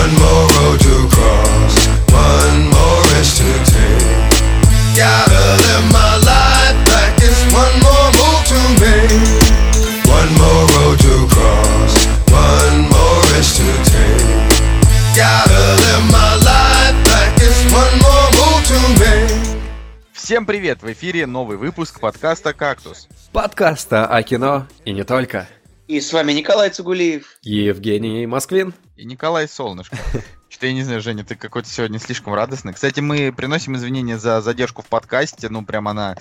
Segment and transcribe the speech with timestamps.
[0.00, 1.74] One more road to cross,
[2.08, 4.32] one more risk to take.
[4.96, 9.12] Gotta live my life back, it's one more move to make.
[10.08, 11.92] One more road to cross,
[12.32, 14.24] one more risk to take.
[15.14, 19.60] Gotta live my life back, it's one more move to make.
[20.14, 20.82] Всем привет!
[20.82, 23.06] В эфире новый выпуск подкаста «Кактус».
[23.32, 25.46] Подкаста о кино и не только.
[25.90, 27.36] И с вами Николай Цугулиев.
[27.42, 28.72] Евгений Москвин.
[28.96, 29.96] И Николай Солнышко.
[30.48, 32.72] Что-то я не знаю, Женя, ты какой-то сегодня слишком радостный.
[32.72, 35.48] Кстати, мы приносим извинения за задержку в подкасте.
[35.48, 36.14] Ну, прям она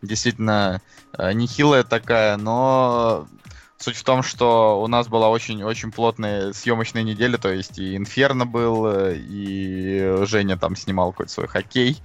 [0.00, 0.80] действительно
[1.12, 3.28] э, нехилая такая, но
[3.76, 8.46] суть в том, что у нас была очень-очень плотная съемочная неделя, то есть и Инферно
[8.46, 11.98] был, э, и Женя там снимал какой-то свой хоккей.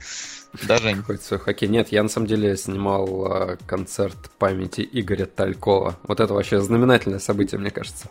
[0.63, 0.97] Да, Жень?
[0.97, 1.67] Какой-то свой хоккей.
[1.67, 5.97] Нет, я на самом деле снимал э, концерт памяти Игоря Талькова.
[6.03, 8.09] Вот это вообще знаменательное событие, мне кажется.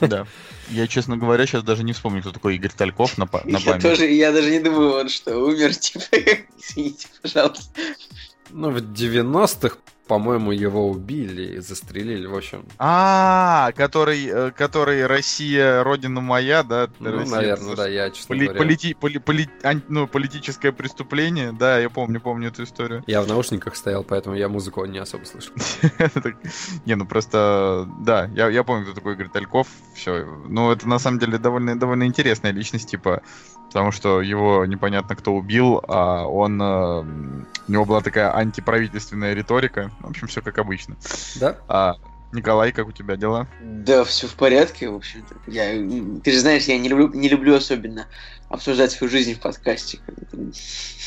[0.00, 0.26] Да.
[0.68, 3.82] Я, честно говоря, сейчас даже не вспомню, кто такой Игорь Тальков на, на Я память.
[3.82, 6.04] тоже, я даже не думаю, он что, умер, типа,
[6.58, 7.80] извините, пожалуйста.
[8.50, 9.76] Ну, в 90-х,
[10.10, 12.64] по-моему, его убили и застрелили, в общем.
[12.80, 16.88] А, который, э, который Россия, родина моя, да?
[16.98, 18.60] Ну, Россия, наверное, да, я, честно Поли- говоря.
[18.60, 23.04] полити- поли- поли- ан- ну, политическое преступление, да, я помню, помню эту историю.
[23.06, 25.52] Я в наушниках стоял, поэтому я музыку не особо слышал.
[26.86, 30.26] Не, ну просто, да, я, я помню, кто такой Игорь Тальков, все.
[30.48, 33.22] Ну, это на самом деле довольно, довольно интересная личность, типа,
[33.70, 37.00] потому что его непонятно кто убил, а он, э,
[37.68, 40.96] у него была такая антиправительственная риторика, в общем, все как обычно.
[41.36, 41.56] Да?
[41.68, 41.94] А,
[42.32, 43.46] Николай, как у тебя дела?
[43.62, 45.36] Да, все в порядке, в общем-то.
[45.46, 45.70] Я,
[46.20, 48.06] ты же знаешь, я не люблю, не люблю особенно
[48.48, 50.00] обсуждать свою жизнь в подкасте.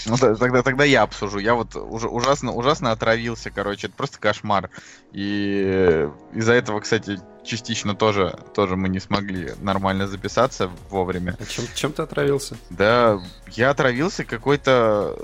[0.05, 1.39] Ну, тогда, тогда я обсужу.
[1.39, 4.69] Я вот уже ужасно, ужасно отравился, короче, это просто кошмар.
[5.11, 11.37] И э, из-за этого, кстати, частично тоже, тоже мы не смогли нормально записаться вовремя.
[11.39, 12.57] А чем, чем ты отравился?
[12.69, 13.19] Да,
[13.51, 15.17] я отравился какой-то...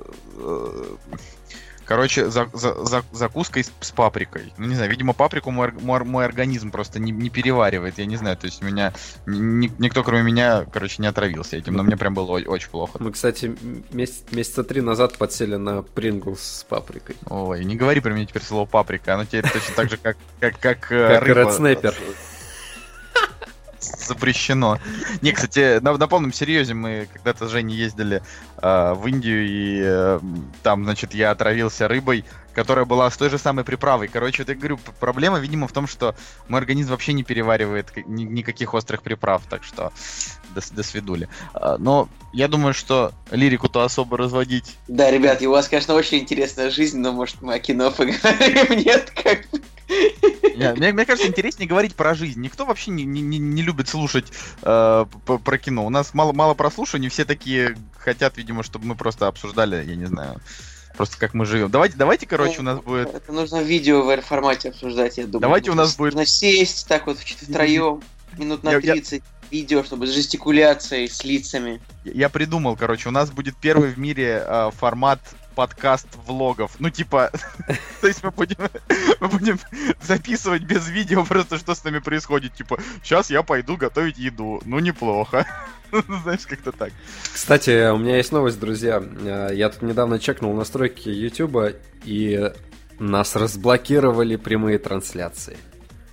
[1.89, 4.53] Короче, за- за- за- закуской с, паприкой.
[4.59, 7.97] Ну, не знаю, видимо, паприку мой, мой, мой организм просто не, не переваривает.
[7.97, 8.93] Я не знаю, то есть меня...
[9.25, 12.99] ни- никто, кроме меня, короче, не отравился этим, но мне прям было очень плохо.
[12.99, 13.57] Мы, кстати,
[13.89, 17.15] месяц- месяца три назад подсели на Принглс с паприкой.
[17.27, 20.59] Ой, не говори про меня теперь слово паприка, оно теперь точно так же, как, как,
[20.59, 21.49] как, э, рыба.
[23.79, 24.79] Запрещено.
[25.21, 28.21] Не, кстати, на, на полном серьезе мы когда-то с Женей ездили
[28.61, 30.19] э, в Индию, и э,
[30.63, 34.07] там, значит, я отравился рыбой, которая была с той же самой приправой.
[34.07, 36.15] Короче, вот я говорю, проблема, видимо, в том, что
[36.47, 39.91] мой организм вообще не переваривает ни- никаких острых приправ, так что
[40.49, 41.29] до, до свидули.
[41.53, 46.69] А, но я думаю, что лирику-то особо разводить Да, ребят, у вас, конечно, очень интересная
[46.69, 48.77] жизнь, но, может, мы о кино поговорим?
[48.85, 49.45] Нет, как
[50.55, 52.41] Мне, мне кажется, интереснее говорить про жизнь.
[52.41, 54.31] Никто вообще не, не- не- любит слушать
[54.61, 55.85] э, про кино.
[55.85, 60.05] У нас мало, мало прослушаний, все такие хотят, видимо, чтобы мы просто обсуждали, я не
[60.05, 60.41] знаю,
[60.99, 61.71] просто как мы живем.
[61.71, 63.15] Давайте, давайте, короче, у нас будет.
[63.15, 65.39] Это нужно в видео в формате обсуждать, я думаю.
[65.43, 68.03] Давайте у нас будет- Нужно сесть так вот втроем,
[68.37, 71.81] минут на Я- я- 30 видео, чтобы с жестикуляцией, с лицами.
[72.03, 75.21] Я придумал, короче, у нас будет первый в мире э, формат
[75.59, 76.71] подкаст влогов.
[76.79, 77.31] Ну, типа,
[78.01, 78.55] то есть мы будем,
[79.19, 79.59] мы будем
[80.01, 82.53] записывать без видео просто, что с нами происходит.
[82.53, 84.61] Типа, сейчас я пойду готовить еду.
[84.65, 85.45] Ну, неплохо.
[85.91, 86.91] Ну, Знаешь, как-то так.
[87.33, 89.03] Кстати, у меня есть новость, друзья.
[89.03, 91.75] Э, Я тут недавно чекнул настройки YouTube,
[92.05, 92.51] и
[92.99, 95.57] нас разблокировали прямые трансляции.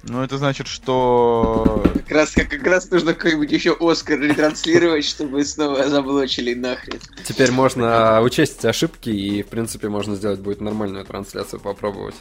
[0.09, 1.83] Ну, это значит, что...
[1.95, 7.01] Как раз, как, как раз нужно какой-нибудь еще Оскар ретранслировать, чтобы снова заблочили нахрен.
[7.25, 12.15] Теперь можно учесть ошибки, и, в принципе, можно сделать будет нормальную трансляцию, попробовать.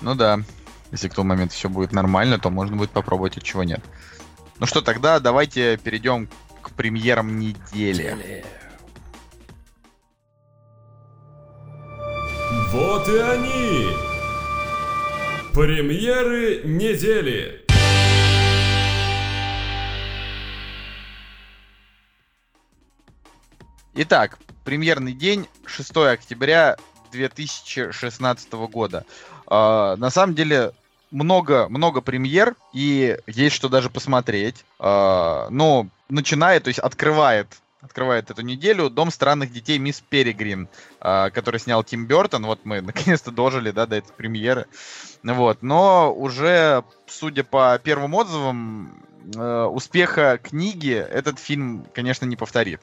[0.00, 0.40] Ну да.
[0.92, 3.80] Если к тому моменту все будет нормально, то можно будет попробовать, от чего нет.
[4.58, 6.28] Ну что, тогда давайте перейдем
[6.62, 8.44] к премьерам недели.
[12.72, 14.09] Вот и они!
[15.54, 17.66] Премьеры недели!
[23.94, 26.76] Итак, премьерный день 6 октября
[27.10, 29.04] 2016 года.
[29.48, 30.70] А, на самом деле
[31.10, 34.64] много, много премьер, и есть что даже посмотреть.
[34.78, 37.48] А, ну, начинает, то есть открывает
[37.80, 40.68] открывает эту неделю «Дом странных детей Мисс Перегрин»,
[41.00, 42.46] а, который снял Тим Бертон.
[42.46, 44.66] Вот мы наконец-то дожили да, до этой премьеры.
[45.22, 45.62] Вот.
[45.62, 49.02] Но уже, судя по первым отзывам,
[49.34, 52.80] э, успеха книги этот фильм, конечно, не повторит.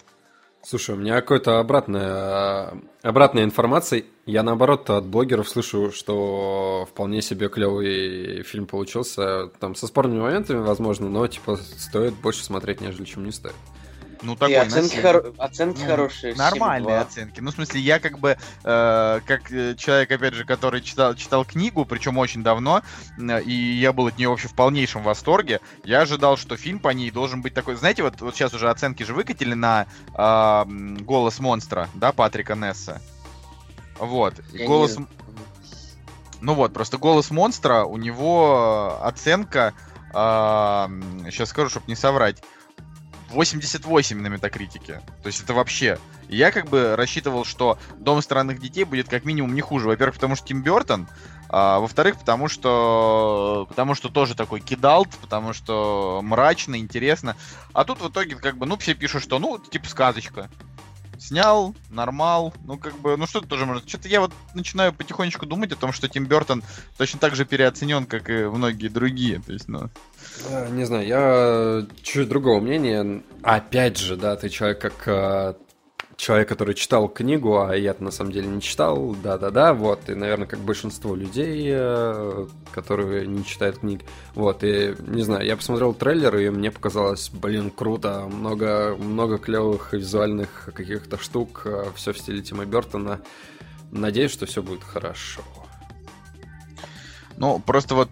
[0.64, 4.04] Слушай, у меня какая-то обратная, обратная информация.
[4.26, 9.48] Я наоборот от блогеров слышу, что вполне себе клевый фильм получился.
[9.60, 13.56] Там со спорными моментами, возможно, но типа стоит больше смотреть, нежели чем не стоит.
[14.22, 15.02] Ну, И такой оценки, на семь.
[15.06, 16.36] хоро- оценки Ну, хорошие.
[16.36, 17.02] Нормальные 7,2.
[17.02, 17.40] оценки.
[17.40, 21.46] Ну, в смысле, я как бы, э, как э, человек, опять же, который читал, читал
[21.46, 22.82] книгу, причем очень давно,
[23.18, 26.90] э, и я был от нее вообще в полнейшем восторге, я ожидал, что фильм по
[26.90, 27.76] ней должен быть такой...
[27.76, 29.86] Знаете, вот, вот сейчас уже оценки же выкатили на
[30.16, 33.02] м, «Голос монстра», да, Патрика Несса.
[34.00, 34.40] Вот.
[34.54, 34.92] И Я не голос...
[34.92, 35.10] знаю.
[36.40, 39.74] Ну вот, просто голос монстра, у него оценка,
[40.12, 42.44] сейчас скажу, чтобы не соврать,
[43.30, 45.02] 88 на метакритике.
[45.22, 46.00] То есть это вообще...
[46.30, 49.88] Я как бы рассчитывал, что Дом странных детей будет как минимум не хуже.
[49.88, 51.08] Во-первых, потому что Тим Бертон,
[51.50, 57.38] а, во-вторых, потому что потому что тоже такой кидалт, потому что мрачно, интересно.
[57.74, 60.50] А тут в итоге как бы, ну, все пишут, что, ну, типа сказочка.
[61.20, 63.88] Снял, нормал, ну как бы, ну что тоже можно.
[63.88, 66.64] Что-то я вот начинаю потихонечку думать о том, что Тим Бертон
[66.98, 69.42] точно так же переоценен, как и многие другие.
[69.42, 69.90] То есть, ну,
[70.72, 73.22] Не знаю, я чуть другого мнения.
[73.42, 75.54] Опять же, да, ты человек как э,
[76.18, 80.48] человек, который читал книгу, а я на самом деле не читал, да-да-да, вот, и, наверное,
[80.48, 84.02] как большинство людей, э, которые не читают книг,
[84.34, 89.94] вот, и, не знаю, я посмотрел трейлер, и мне показалось, блин, круто, много, много клевых
[89.94, 93.22] визуальных каких-то штук, все в стиле Тима Бертона,
[93.92, 95.42] надеюсь, что все будет хорошо.
[97.38, 98.10] ну просто вот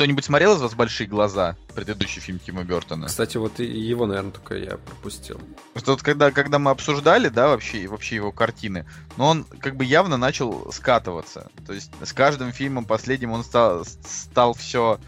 [0.00, 3.06] кто-нибудь смотрел из вас «Большие глаза», предыдущий фильм Тима Бертона?
[3.08, 5.38] Кстати, вот и его, наверное, только я пропустил.
[5.74, 8.86] Просто вот когда, когда мы обсуждали, да, вообще, вообще его картины,
[9.18, 11.50] но он как бы явно начал скатываться.
[11.66, 14.98] То есть с каждым фильмом последним он стал, стал все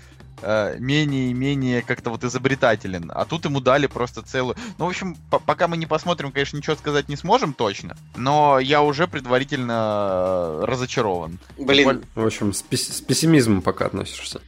[0.42, 3.10] менее и менее как-то вот изобретателен.
[3.14, 4.56] А тут ему дали просто целую...
[4.76, 8.58] Ну, в общем, по- пока мы не посмотрим, конечно, ничего сказать не сможем точно, но
[8.58, 11.38] я уже предварительно э, разочарован.
[11.56, 14.42] Блин, В общем, с, пес- с пессимизмом пока относишься.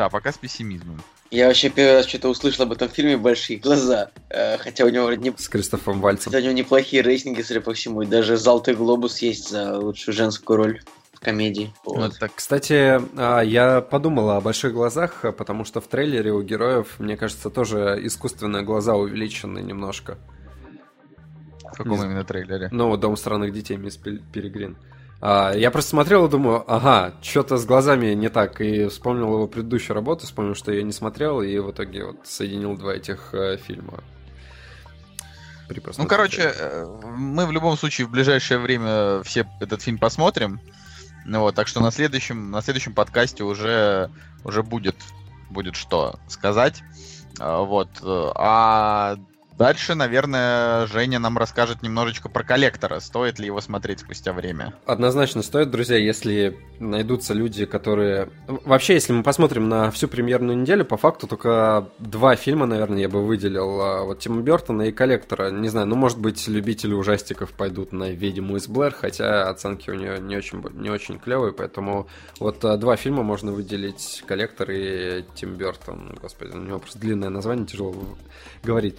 [0.00, 0.98] Да, пока с пессимизмом.
[1.30, 4.10] я вообще первый раз что-то услышал об этом фильме «Большие глаза».
[4.30, 5.34] Э, Хотя у него вроде не...
[5.36, 6.32] С Кристофом Вальцем.
[6.32, 8.00] Хотя у него неплохие рейтинги, судя по всему.
[8.00, 10.80] И даже «Золотой глобус» есть за лучшую женскую роль
[11.12, 11.74] в комедии.
[11.84, 11.98] Вот.
[11.98, 12.32] Вот так.
[12.34, 17.18] Кстати, а, я подумал о больших глазах, а, потому что в трейлере у героев, мне
[17.18, 20.16] кажется, тоже искусственные глаза увеличены немножко.
[21.74, 22.70] В каком Не именно трейлере?
[22.72, 24.78] Ну, Дом странных детей, мисс Пе- Перегрин.
[25.20, 28.60] А, я просто смотрел и думаю, ага, что-то с глазами не так.
[28.60, 32.76] И вспомнил его предыдущую работу, вспомнил, что я не смотрел, и в итоге вот соединил
[32.76, 34.02] два этих э, фильма.
[35.98, 36.86] Ну, короче, э,
[37.16, 40.60] мы в любом случае в ближайшее время все этот фильм посмотрим.
[41.26, 44.10] Ну вот, так что на следующем, на следующем подкасте уже,
[44.42, 44.96] уже будет,
[45.50, 46.82] будет что сказать.
[47.38, 47.88] А, Вот.
[48.02, 49.16] э, А
[49.60, 52.98] дальше, наверное, Женя нам расскажет немножечко про коллектора.
[52.98, 54.72] Стоит ли его смотреть спустя время?
[54.86, 58.30] Однозначно стоит, друзья, если найдутся люди, которые...
[58.48, 63.10] Вообще, если мы посмотрим на всю премьерную неделю, по факту только два фильма, наверное, я
[63.10, 63.80] бы выделил.
[63.82, 65.50] А, Вот Тима Бертона и Коллектора.
[65.50, 69.94] Не знаю, ну, может быть, любители ужастиков пойдут на «Ведьму из Блэр», хотя оценки у
[69.94, 72.08] нее не очень, не очень клевые, поэтому
[72.38, 76.16] вот а, два фильма можно выделить «Коллектор» и Тим Бертон.
[76.18, 77.94] Господи, у него просто длинное название, тяжело
[78.62, 78.96] говорить.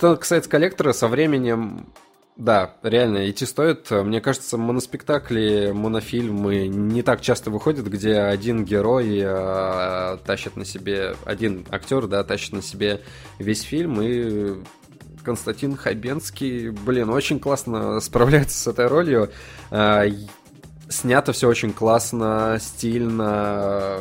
[0.00, 1.92] Что касается «Коллектора», со временем
[2.34, 3.90] да, реально, идти стоит.
[3.90, 11.16] Мне кажется, моноспектакли, монофильмы не так часто выходят, где один герой э, тащит на себе,
[11.26, 13.02] один актер, да, тащит на себе
[13.38, 14.54] весь фильм, и
[15.22, 19.28] Константин Хабенский, блин, очень классно справляется с этой ролью.
[19.70, 20.06] Э,
[20.90, 23.96] Снято все очень классно, стильно.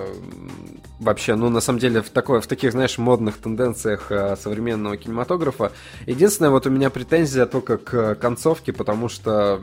[1.00, 5.72] Вообще, ну, на самом деле, в, такой, в таких, знаешь, модных тенденциях э, современного кинематографа.
[6.08, 9.62] Единственное, вот у меня претензия только к концовке, потому что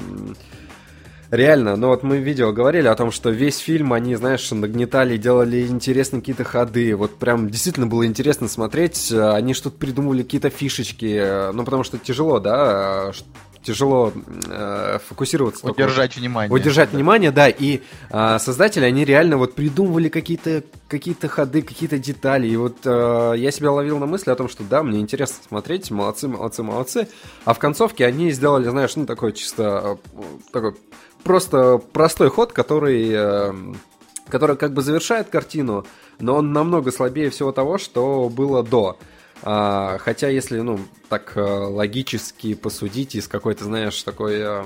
[1.31, 5.17] реально, ну вот мы в видео говорили о том, что весь фильм они, знаешь, нагнетали,
[5.17, 6.95] делали интересные какие-то ходы.
[6.95, 9.13] Вот прям действительно было интересно смотреть.
[9.13, 11.53] Они что-то придумывали, какие-то фишечки.
[11.53, 13.13] Ну, потому что тяжело, да, э,
[13.67, 14.13] тяжело
[14.47, 15.63] э, фокусироваться.
[15.63, 16.55] только Удержать внимание.
[16.55, 17.81] удержать внимание, да, и
[18.11, 23.51] а, создатели, они реально вот придумывали какие-то какие-то ходы, какие-то детали, и вот а, я
[23.51, 27.09] себя ловил на мысли о том, что да, мне интересно смотреть, молодцы, молодцы, молодцы,
[27.45, 29.99] а в концовке они сделали, знаешь, ну такой чисто а,
[30.53, 30.77] такой
[31.25, 33.55] просто простой ход, который а,
[34.29, 35.87] который как бы завершает картину,
[36.21, 38.97] но он намного слабее всего того, что было до.
[39.43, 40.79] А, хотя, если, ну,
[41.09, 44.65] так э, логически посудить из какой-то, знаешь, такой, э,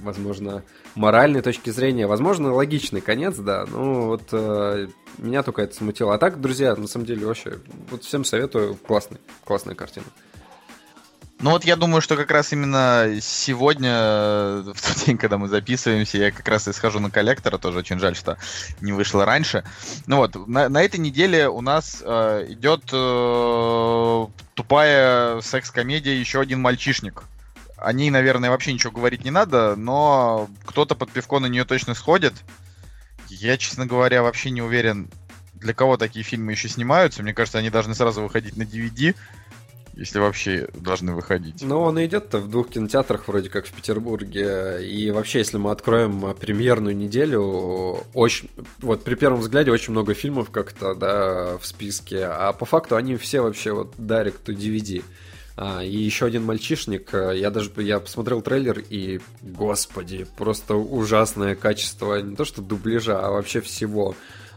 [0.00, 0.62] возможно,
[0.94, 6.14] моральной точки зрения, возможно, логичный конец, да, ну, вот э, меня только это смутило.
[6.14, 7.58] А так, друзья, на самом деле, вообще,
[7.90, 10.06] вот всем советую, классный, классная картина.
[11.42, 15.48] Ну вот я думаю, что как раз именно сегодня, э, в тот день, когда мы
[15.48, 18.38] записываемся, я как раз и схожу на коллектора, тоже очень жаль, что
[18.80, 19.64] не вышло раньше.
[20.06, 26.60] Ну вот, на, на этой неделе у нас э, идет э, тупая секс-комедия «Еще один
[26.60, 27.24] мальчишник».
[27.76, 31.94] О ней, наверное, вообще ничего говорить не надо, но кто-то под пивко на нее точно
[31.94, 32.34] сходит.
[33.26, 35.10] Я, честно говоря, вообще не уверен,
[35.54, 37.24] для кого такие фильмы еще снимаются.
[37.24, 39.16] Мне кажется, они должны сразу выходить на DVD,
[39.94, 41.62] если вообще должны выходить.
[41.62, 44.78] Ну, он идет-то в двух кинотеатрах вроде как в Петербурге.
[44.86, 50.14] И вообще, если мы откроем а, премьерную неделю, очень, вот при первом взгляде очень много
[50.14, 52.24] фильмов как-то, да, в списке.
[52.24, 55.02] А по факту они все вообще вот direct to DVD.
[55.56, 61.54] А, и еще один мальчишник, а, я даже я посмотрел трейлер и, господи, просто ужасное
[61.54, 64.14] качество не то что дубляжа, а вообще всего.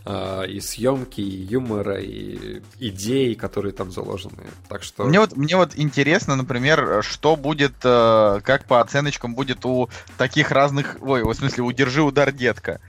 [0.08, 4.44] А, и съемки, и юмора, и идеи, которые там заложены.
[4.70, 5.04] Так что...
[5.06, 10.52] Мне вот, мне вот интересно, например, что будет, э, как по оценочкам будет у таких
[10.52, 10.98] разных...
[11.02, 12.82] Ой, в смысле, у «Держи удар, детка».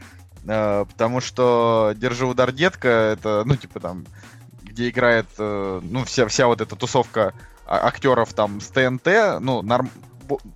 [0.47, 4.05] Э, потому что «Держи удар, детка»— это, ну, типа там,
[4.63, 7.33] где играет, э, ну, вся, вся вот эта тусовка
[7.67, 9.89] а- актеров там с ТНТ, ну, норм,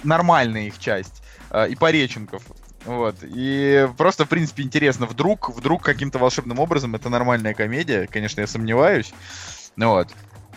[0.05, 1.23] нормальная их часть,
[1.71, 2.43] и Пореченков.
[2.85, 3.17] Вот.
[3.23, 8.07] И просто, в принципе, интересно, вдруг, вдруг каким-то волшебным образом это нормальная комедия.
[8.07, 9.13] Конечно, я сомневаюсь.
[9.77, 10.09] Ну вот.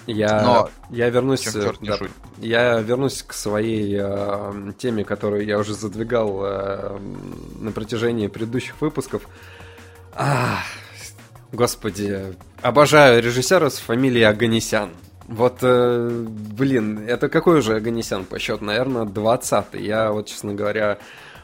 [0.06, 1.98] Я, Но я вернусь, да,
[2.40, 7.00] я вернусь к своей э, теме, которую я уже задвигал э,
[7.60, 9.30] на протяжении предыдущих выпусков.
[10.14, 10.60] А,
[11.54, 14.90] господи, обожаю режиссера с фамилией Аганесян.
[15.28, 18.66] Вот, э, блин, это какой уже Аганесян по счету?
[18.66, 19.86] Наверное, 20-й.
[19.86, 20.98] Я вот, честно говоря,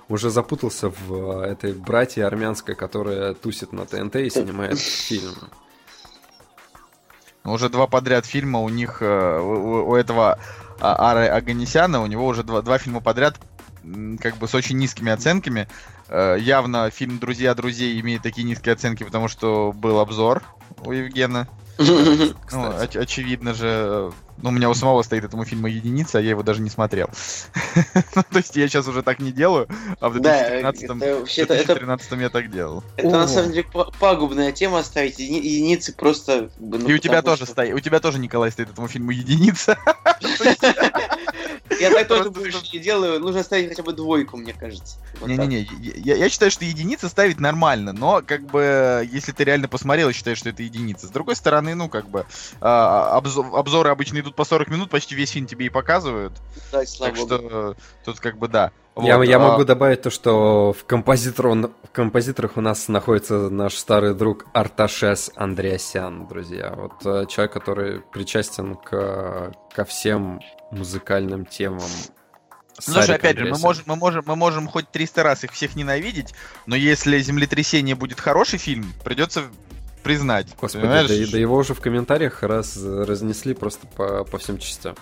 [0.09, 5.35] уже запутался в э, этой братье армянской, которая тусит на ТНТ и снимает фильм.
[7.43, 10.39] Ну, уже два подряд фильма у них, э, у, у этого
[10.81, 13.39] а, Ары Аганесяна, у него уже два, два фильма подряд
[14.19, 15.67] как бы с очень низкими оценками.
[16.09, 20.43] Э, явно фильм «Друзья друзей» имеет такие низкие оценки, потому что был обзор
[20.83, 21.47] у Евгена.
[21.77, 26.31] Ну, оч- очевидно же, ну, у меня у самого стоит этому фильму единица, а я
[26.31, 27.09] его даже не смотрел.
[28.15, 29.67] ну, то есть я сейчас уже так не делаю,
[29.99, 32.83] а в 2013, я так делал.
[32.97, 33.67] Это на самом деле
[33.99, 36.49] пагубная тема ставить единицы просто...
[36.59, 39.77] Ну, И у тебя тоже стоит, у тебя тоже, Николай, стоит этому фильму единица.
[41.79, 44.97] Я так тоже больше не делаю, нужно ставить хотя бы двойку, мне кажется.
[45.21, 50.13] Не-не-не, я считаю, что единица ставить нормально, но как бы, если ты реально посмотрел и
[50.13, 51.07] считаешь, что это единица.
[51.07, 52.25] С другой стороны, ну, как бы,
[52.59, 56.33] а, обзоры обычно идут по 40 минут, почти весь фильм тебе и показывают.
[56.71, 58.71] Да, так что тут как бы да.
[58.97, 59.39] Я, вот, я а...
[59.39, 65.31] могу добавить то, что в, композитор, в композиторах у нас находится наш старый друг Арташес
[65.35, 66.73] Андреасян, друзья.
[66.75, 71.89] Вот э, человек, который причастен к, ко всем музыкальным темам
[72.87, 75.75] ну, слушай, опять же, мы можем, мы, можем, мы можем хоть 300 раз их всех
[75.75, 76.33] ненавидеть,
[76.65, 79.43] но если «Землетрясение» будет хороший фильм, придется
[80.03, 80.47] признать.
[80.59, 84.95] Господи, да, да его уже в комментариях раз разнесли просто по, по всем частям.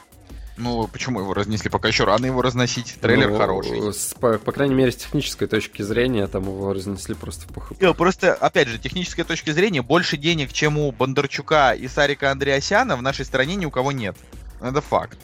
[0.57, 1.69] Ну, почему его разнесли?
[1.69, 2.97] Пока еще рано его разносить.
[2.99, 3.93] Трейлер ну, хороший.
[3.93, 7.75] С, по, по крайней мере, с технической точки зрения, там его разнесли просто в пуху.
[7.79, 12.97] Не, просто, опять же, технической точки зрения, больше денег, чем у Бондарчука и Сарика Андреасяна
[12.97, 14.17] в нашей стране ни у кого нет.
[14.59, 15.19] Это факт.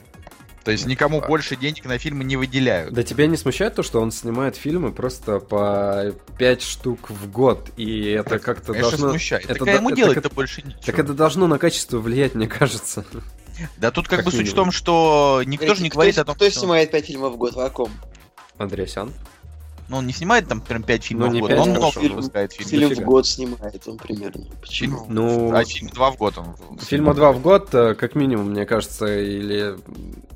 [0.63, 1.27] То есть никому а...
[1.27, 2.93] больше денег на фильмы не выделяют.
[2.93, 7.69] Да тебя не смущает то, что он снимает фильмы просто по 5 штук в год,
[7.75, 9.09] и это как-то должно...
[9.09, 9.49] смущает.
[9.49, 10.81] Это так ему делать-то больше ничего.
[10.85, 13.05] Так это должно на качество влиять, мне кажется.
[13.77, 14.45] Да тут как, как бы минимум.
[14.45, 16.61] суть в том, что никто же не говорит о том, Кто что...
[16.61, 17.91] снимает 5 фильмов в год, в каком?
[18.57, 19.13] Андреасян.
[19.89, 22.15] Ну, он не снимает там прям 5 фильмов ну, в год, 5, он много фильм,
[22.15, 22.89] выпускает фильмов.
[22.89, 24.45] Фильм в год снимает он примерно.
[24.61, 25.05] Почему?
[25.09, 26.77] Ну, а фильм 2 в год он...
[26.79, 29.75] Фильма 2 в год, э, как минимум, мне кажется, или...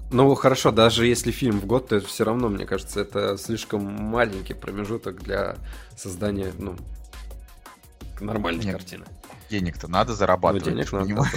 [0.10, 4.54] Ну, хорошо, даже если фильм в год, то все равно, мне кажется, это слишком маленький
[4.54, 5.58] промежуток для
[5.96, 6.76] создания, ну,
[8.22, 8.76] нормальной Нет.
[8.76, 9.06] картины
[9.50, 10.66] денег-то надо зарабатывать.
[10.66, 11.30] Ну, денег надо.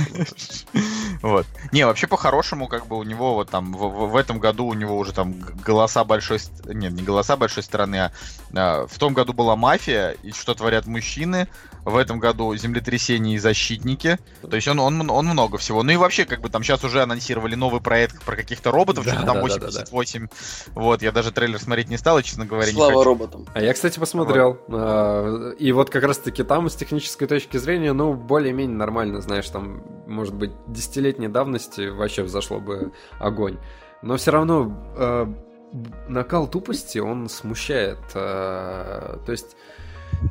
[1.23, 1.47] Вот.
[1.71, 4.97] Не, вообще по-хорошему, как бы у него вот там в, в этом году у него
[4.97, 5.35] уже там
[5.65, 6.39] голоса большой...
[6.65, 8.13] Нет, не голоса большой страны, а,
[8.55, 11.47] а в том году была мафия, и что творят мужчины.
[11.85, 14.19] В этом году землетрясение и защитники.
[14.49, 15.83] То есть он, он, он много всего.
[15.83, 19.13] Ну и вообще, как бы там сейчас уже анонсировали новый проект про каких-то роботов, да,
[19.13, 20.21] что-то там да, 88.
[20.21, 20.81] Да, да.
[20.81, 23.09] Вот, я даже трейлер смотреть не стал, и, честно говоря, Слава не хочу.
[23.09, 23.47] роботам.
[23.55, 24.59] А я, кстати, посмотрел.
[24.69, 25.55] Вот.
[25.59, 30.35] И вот как раз-таки там, с технической точки зрения, ну, более-менее нормально, знаешь, там, может
[30.35, 33.59] быть, десятилетней давности вообще взошло бы огонь.
[34.03, 35.27] Но все равно э,
[36.09, 37.99] накал тупости, он смущает.
[38.15, 39.57] Э, то есть,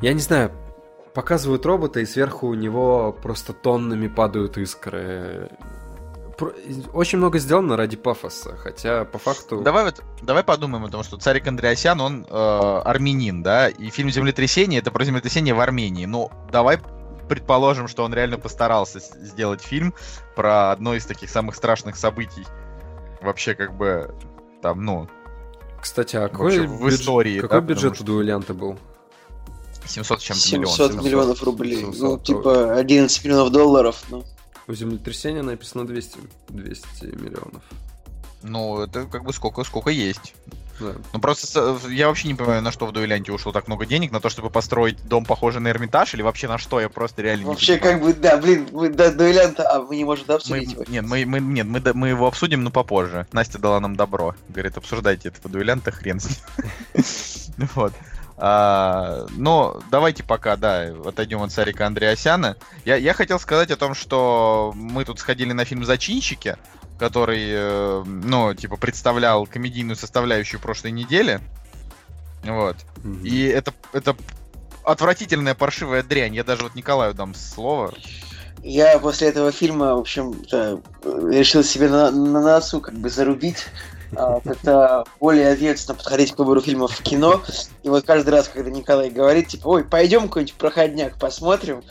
[0.02, 0.52] я не знаю,
[1.14, 5.50] показывают робота, и сверху у него просто тоннами падают искры.
[6.94, 9.60] Очень много сделано ради пафоса, хотя по факту...
[9.60, 14.10] Давай вот, давай подумаем о том, что Царик Андреасян, он э, армянин, да, и фильм
[14.10, 16.06] «Землетрясение»— это про землетрясение в Армении.
[16.06, 16.78] Ну, давай
[17.28, 19.94] предположим, что он реально постарался сделать фильм
[20.34, 22.46] про одно из таких самых страшных событий.
[23.20, 24.14] Вообще, как бы,
[24.62, 25.08] там, ну,
[25.80, 27.40] Кстати, а какой, в бюдж- истории.
[27.40, 28.78] какой да, бюджет потому у дуэлянта был?
[29.80, 31.04] Что 700 с чем-то 700 миллионов.
[31.04, 31.76] миллионов рублей.
[31.80, 34.02] 700, ну, то- типа 11 миллионов долларов.
[34.10, 34.24] Ну,
[34.68, 36.18] У землетрясения написано 200,
[36.48, 37.62] 200 миллионов.
[38.42, 40.34] Ну, это как бы сколько, сколько есть.
[40.78, 40.94] Да.
[41.12, 44.12] Ну просто с- я вообще не понимаю, на что в дуэлянте ушло так много денег,
[44.12, 47.48] на то, чтобы построить дом, похожий на Эрмитаж, или вообще на что, я просто реально
[47.48, 47.98] вообще, не понимаю.
[48.00, 50.84] как бы, да, блин, мы до дуэлянта, а мы не можем да, Мы, обсудить его?
[50.88, 53.26] нет, мы, мы, нет мы, мы его обсудим, но попозже.
[53.32, 54.34] Настя дала нам добро.
[54.48, 56.28] Говорит, обсуждайте этого дуэлянта, хрен с
[57.58, 57.68] ним.
[57.74, 57.92] Вот.
[58.42, 62.56] А, но давайте пока, да, отойдем от Сарика Андреасяна.
[62.86, 66.56] Я, я хотел сказать о том, что мы тут сходили на фильм «Зачинщики»,
[66.98, 71.40] который, э, ну, типа, представлял комедийную составляющую прошлой недели.
[72.42, 72.76] Вот.
[73.04, 73.24] Мгм.
[73.26, 74.16] И это, это
[74.84, 76.34] отвратительная паршивая дрянь.
[76.34, 77.92] Я даже вот Николаю дам слово.
[78.62, 80.80] Я после этого фильма, в общем-то,
[81.30, 83.66] решил себе на, на носу как бы зарубить.
[84.12, 87.42] Это более ответственно подходить к выбору фильмов в кино.
[87.82, 91.82] И вот каждый раз, когда Николай говорит, типа, ой, пойдем какой-нибудь проходняк посмотрим,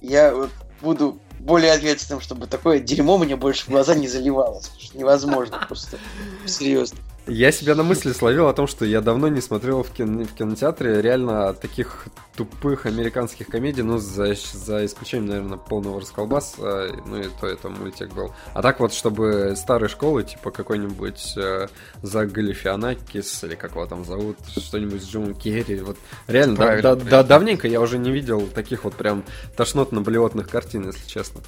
[0.00, 0.50] я вот
[0.80, 4.70] буду более ответственным, чтобы такое дерьмо мне больше в глаза не заливалось.
[4.94, 5.98] Невозможно просто.
[6.46, 6.98] Серьезно.
[7.28, 10.34] Я себя на мысли словил о том, что я давно не смотрел в, кино- в
[10.34, 17.26] кинотеатре реально таких тупых американских комедий, ну, за, за исключением, наверное, полного расколбаса, ну, и
[17.40, 18.32] то это мультик был.
[18.54, 21.66] А так вот, чтобы старой школы, типа какой-нибудь э,
[22.02, 26.94] Зак Галифианакис, или как его там зовут, что-нибудь с Джимом Керри, вот реально, да- да-
[27.10, 29.22] да- давненько я уже не видел таких вот прям
[29.56, 31.40] тошнотно-блевотных картин, если честно.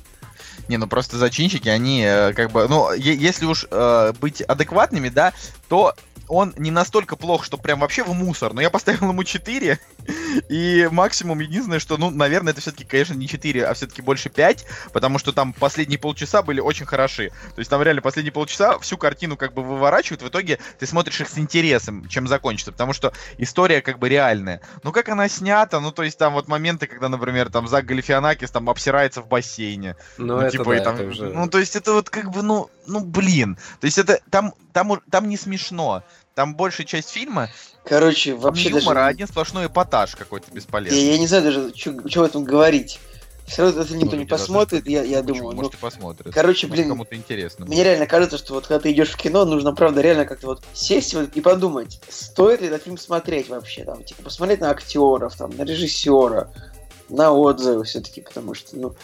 [0.68, 5.32] Не, ну просто зачинщики, они э, как бы, ну, если уж э, быть адекватными, да,
[5.68, 5.94] то
[6.28, 9.78] он не настолько плох, что прям вообще в мусор, но я поставил ему 4,
[10.48, 14.66] и максимум единственное, что, ну, наверное, это все-таки, конечно, не 4, а все-таки больше 5,
[14.92, 17.30] потому что там последние полчаса были очень хороши.
[17.54, 21.20] То есть там реально последние полчаса всю картину как бы выворачивают, в итоге ты смотришь
[21.20, 24.60] их с интересом, чем закончится, потому что история как бы реальная.
[24.82, 28.50] Ну, как она снята, ну, то есть там вот моменты, когда, например, там Зак Галифианакис
[28.50, 31.28] там обсирается в бассейне, Но ну, это, типа, и да, там, это уже...
[31.28, 33.56] ну, то есть это вот как бы, ну, ну, блин.
[33.80, 36.02] То есть это, там, там, там не смешно.
[36.40, 37.50] Там большая часть фильма,
[37.84, 39.10] Короче, вообще не юмор, а даже...
[39.10, 40.98] один сплошной эпатаж какой-то Я, бесполезный.
[40.98, 42.98] я не знаю даже, что в этом говорить.
[43.46, 45.36] Все равно фильм никто Ну, не посмотрит, я, я Почему?
[45.36, 45.50] думаю.
[45.50, 46.32] ну, Может, и посмотрят.
[46.32, 47.66] короче, блин, кому-то интересно.
[47.66, 50.62] Мне реально кажется, что вот когда ты идешь в кино, нужно, правда, реально как-то вот
[50.72, 55.36] сесть вот и подумать, стоит ли этот фильм смотреть вообще, там, типа, посмотреть на актеров,
[55.36, 56.48] там, на режиссера,
[57.10, 58.94] на отзывы все-таки, потому что, ну,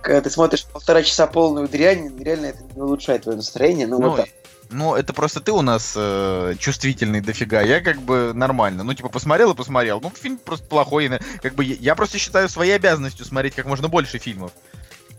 [0.00, 4.08] когда ты смотришь полтора часа полную дрянь, реально это не улучшает твое настроение, ну, Ну,
[4.10, 4.28] вот так.
[4.70, 7.60] Ну, это просто ты у нас э, чувствительный дофига.
[7.62, 8.82] Я как бы нормально.
[8.82, 10.00] Ну, типа, посмотрел и посмотрел.
[10.00, 11.08] Ну, фильм просто плохой.
[11.40, 14.50] Как бы я просто считаю своей обязанностью смотреть как можно больше фильмов.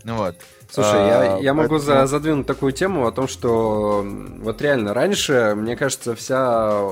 [0.04, 0.36] Ну вот.
[0.70, 4.92] Слушай, А, я, я могу поэтому- за- задвинуть такую тему о том, что вот реально
[4.92, 6.82] раньше, мне кажется, вся,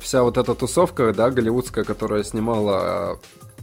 [0.00, 3.18] вся вот эта тусовка, да, голливудская, которая снимала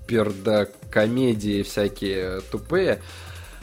[0.08, 3.02] пердокомедии всякие тупые,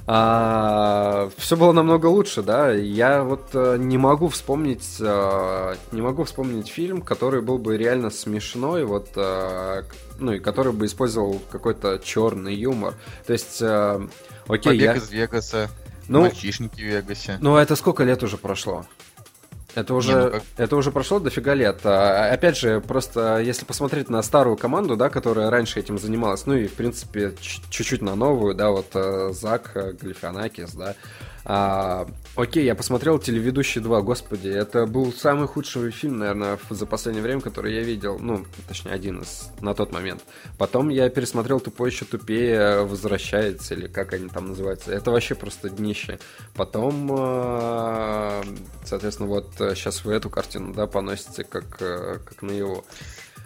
[0.06, 2.70] все было намного лучше, да.
[2.70, 8.10] Я вот э, не могу вспомнить, э, не могу вспомнить фильм, который был бы реально
[8.10, 9.82] смешной, вот, э,
[10.20, 12.94] ну и который бы использовал какой-то черный юмор.
[13.26, 14.08] То есть, окей,
[14.46, 15.68] Побег я, из Вегаса.
[16.06, 17.38] ну, Мальчишники в Вегасе.
[17.40, 18.86] ну, это сколько лет уже прошло?
[19.76, 21.80] Это уже, Не, ну как- это уже прошло дофига лет.
[21.84, 26.54] А, опять же, просто если посмотреть на старую команду, да, которая раньше этим занималась, ну
[26.54, 30.94] и, в принципе, чуть-чуть на новую, да, вот э, Зак, э, Галифианакис, да.
[31.48, 37.22] А, окей, я посмотрел «Телеведущий 2», господи, это был самый худший фильм, наверное, за последнее
[37.22, 40.24] время, который я видел, ну, точнее, один из на тот момент.
[40.58, 44.90] Потом я пересмотрел «Тупой еще тупее», «Возвращается», или как они там называются.
[44.90, 46.18] Это вообще просто днище.
[46.54, 48.42] Потом, э,
[48.84, 52.84] соответственно, вот сейчас вы эту картину, да, поносите как, э, как на его.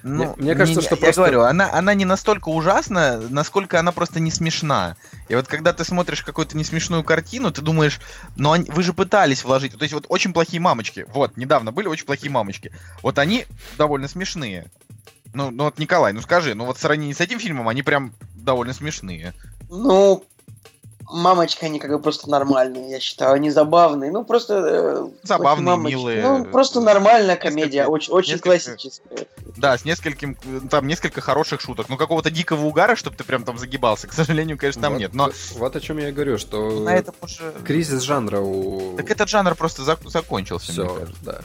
[0.03, 3.93] Ну, мне кажется, не- что я просто- говорю, она, она не настолько ужасна, насколько она
[3.93, 4.97] просто не смешна.
[5.29, 8.01] И вот когда ты смотришь какую-то несмешную картину, ты думаешь,
[8.37, 9.73] ну они- вы же пытались вложить.
[9.77, 11.07] То есть вот очень плохие мамочки.
[11.13, 12.73] Вот, недавно были очень плохие мамочки.
[13.03, 14.71] Вот они довольно смешные.
[15.33, 18.13] Ну, ну вот, Николай, ну скажи, ну вот в сравнении с этим фильмом они прям
[18.35, 19.35] довольно смешные.
[19.69, 20.25] Ну,
[21.13, 24.55] мамочки, они как бы просто нормальные, я считаю, они забавные, ну, просто...
[24.55, 25.95] э, Забавные, мамочки.
[25.97, 26.23] милые.
[26.23, 29.27] Ну, просто нормальная комедия, Несколько- очень, очень несколько- классическая.
[29.57, 30.37] Да, с нескольким,
[30.71, 31.89] там несколько хороших шуток.
[31.89, 35.13] Ну какого-то дикого угара, чтобы ты прям там загибался, к сожалению, конечно, там Вот- нет.
[35.15, 37.53] Но Вот о чем я и говорю, что на этом уже...
[37.65, 38.97] кризис жанра у...
[38.97, 41.23] Так этот жанр просто зак- закончился, мне Все, кажется.
[41.23, 41.41] да.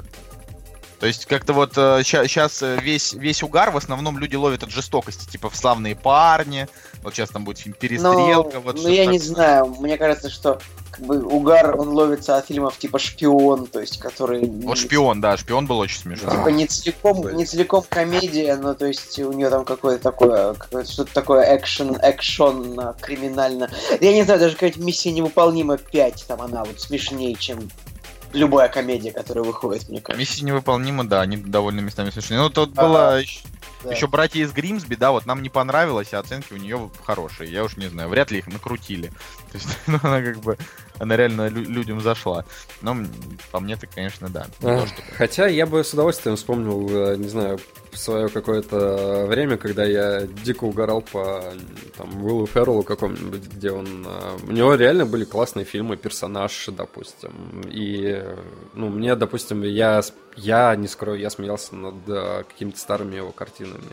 [0.99, 5.49] То есть как-то вот сейчас весь, весь угар в основном люди ловят от жестокости, типа
[5.49, 6.67] в «Славные парни»,
[7.03, 8.55] вот сейчас там будет фильм «Перестрелка».
[8.55, 9.36] Ну, вот ну я не такое.
[9.36, 10.60] знаю, мне кажется, что
[10.95, 14.45] как бы угар, он ловится от фильмов типа «Шпион», то есть которые...
[14.45, 16.31] Вот «Шпион», да, «Шпион» был очень смешной.
[16.31, 20.91] Типа не целиком, не целиком комедия, но то есть у нее там какое-то такое, какое-то
[20.91, 23.69] что-то такое экшен, экшон а, криминально.
[23.99, 27.69] Я не знаю, даже какая-то миссия невыполнима 5, там она вот смешнее, чем
[28.35, 30.19] любая комедия, которая выходит, мне кажется.
[30.19, 32.39] Миссия невыполнима, да, они довольно местами смешные.
[32.39, 32.87] Ну, тут Ага.
[32.87, 33.39] была еще,
[33.83, 33.91] Да.
[33.91, 37.51] еще «Братья из Гримсби», да, вот нам не понравилось, а оценки у нее хорошие.
[37.51, 39.07] Я уж не знаю, вряд ли их накрутили.
[39.51, 40.57] То есть, ну, она как бы,
[40.99, 42.45] она реально лю- людям зашла.
[42.81, 42.95] Но
[43.51, 44.47] по мне-то, конечно, да.
[44.63, 44.86] А,
[45.17, 47.60] Хотя я бы с удовольствием вспомнил, э, не знаю,
[47.93, 51.53] свое какое-то время, когда я дико угорал по
[51.97, 54.05] там, Уиллу Ферреллу какому-нибудь, где он...
[54.05, 57.62] э, У него реально были классные фильмы, персонаж, допустим.
[57.69, 58.36] И, э,
[58.73, 60.01] ну, мне, допустим, я,
[60.36, 63.84] я не скрою, я смеялся над э, какими-то старыми его картинами.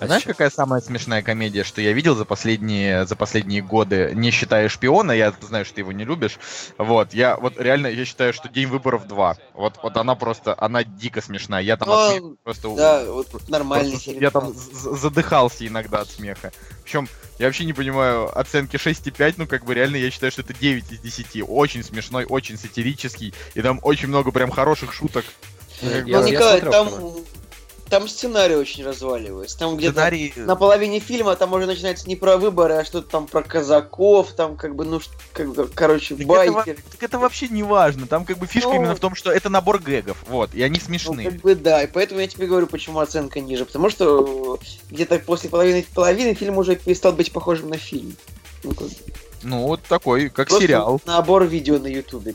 [0.00, 4.30] А Знаешь, какая самая смешная комедия, что я видел за последние, за последние годы, не
[4.30, 6.38] считая шпиона, я знаю, что ты его не любишь.
[6.78, 9.36] Вот, я вот реально, я считаю, что День выборов 2.
[9.54, 11.62] Вот, вот она просто, она дико смешная.
[11.62, 14.10] Я там от Ну, смеха просто Да, вот нормальный Просто.
[14.12, 16.52] Я там задыхался иногда от смеха.
[16.82, 20.54] Причем, я вообще не понимаю, оценки 6,5, ну, как бы реально я считаю, что это
[20.54, 21.44] 9 из 10.
[21.46, 25.24] Очень смешной, очень сатирический, и там очень много прям хороших шуток.
[25.82, 26.88] Ну, Николай, там.
[27.94, 29.56] Там сценарий очень разваливается.
[29.56, 30.32] Там где-то Сценарий...
[30.34, 34.56] на половине фильма там уже начинается не про выборы, а что-то там про казаков, там
[34.56, 35.00] как бы, ну,
[35.32, 36.76] как бы, короче, Так это, байкер.
[36.90, 38.08] так это вообще не важно.
[38.08, 38.76] Там как бы фишка Ну.
[38.76, 40.24] именно в том, что это набор гэгов.
[40.26, 41.30] Вот, и они Ну, смешные.
[41.30, 43.64] как бы да, и поэтому я тебе говорю, почему оценка ниже.
[43.64, 48.16] Потому что э, где-то после половины, половины фильм уже перестал быть похожим на фильм.
[48.64, 48.88] Ну, как.
[49.44, 51.00] Ну, вот такой, как Просто сериал.
[51.04, 52.34] Набор видео на ютубе.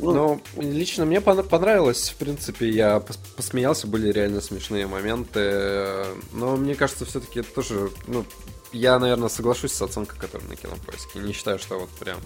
[0.00, 6.04] Ну, Ну, лично мне пон- понравилось, в принципе, я пос- посмеялся, были реально смешные моменты,
[6.32, 8.24] но мне кажется, все-таки это тоже, ну,
[8.72, 12.18] я, наверное, соглашусь с оценкой, которая на кинопоиске, не считаю, что вот прям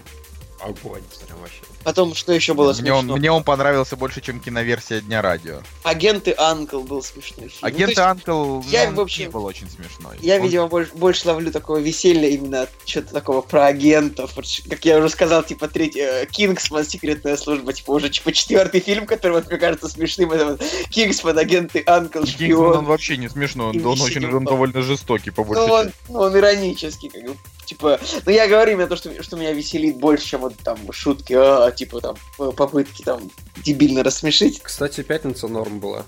[0.63, 1.61] огонь, прям вообще.
[1.83, 3.17] Потом, что еще было Мне он, смешно?
[3.17, 5.61] мне он понравился больше, чем киноверсия Дня радио.
[5.83, 7.59] Агенты Анкл был смешной фильм.
[7.61, 10.17] Ну, то Агент есть Анкл я, ну, в общем, не был очень смешной.
[10.21, 14.33] Я, Он- видимо, больше, больше ловлю такого веселья именно от что-то такого про агентов.
[14.69, 19.05] Как я уже сказал, типа, третий э, Кингсман, секретная служба, типа, уже типа четвертый фильм,
[19.07, 22.85] который вот мне кажется смешным, это вот Кингсман, агенты Анкл, Кингсман, он шпион.
[22.85, 25.99] вообще не смешной, он, он очень он довольно жестокий по Ну, большей он, части.
[26.09, 27.35] ну, он иронический, как бы,
[27.71, 31.33] типа, ну, я говорю именно то, что, что меня веселит больше, чем вот там шутки,
[31.33, 32.15] а, типа, там,
[32.53, 33.31] попытки там
[33.63, 34.61] дебильно рассмешить.
[34.61, 36.05] Кстати, пятница норм была.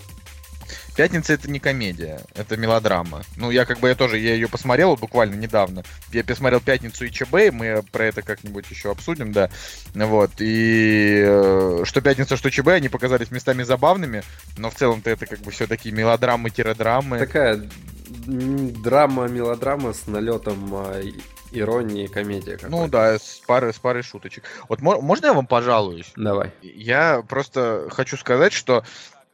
[0.95, 3.23] Пятница это не комедия, это мелодрама.
[3.37, 5.83] Ну, я как бы я тоже, я ее посмотрел вот буквально недавно.
[6.11, 9.49] Я посмотрел Пятницу и ЧБ, мы про это как-нибудь еще обсудим, да.
[9.95, 10.31] Вот.
[10.39, 14.21] И э, что Пятница, что ЧБ, они показались местами забавными,
[14.57, 17.17] но в целом-то это как бы все такие мелодрамы-драмы.
[17.17, 17.67] Такая
[18.25, 21.13] драма, мелодрама с налетом а, и-
[21.51, 22.59] иронии, комедия.
[22.67, 24.43] Ну да, с парой, с парой шуточек.
[24.69, 26.11] Вот мо- можно я вам пожалуюсь?
[26.15, 26.51] Давай.
[26.61, 28.83] Я просто хочу сказать, что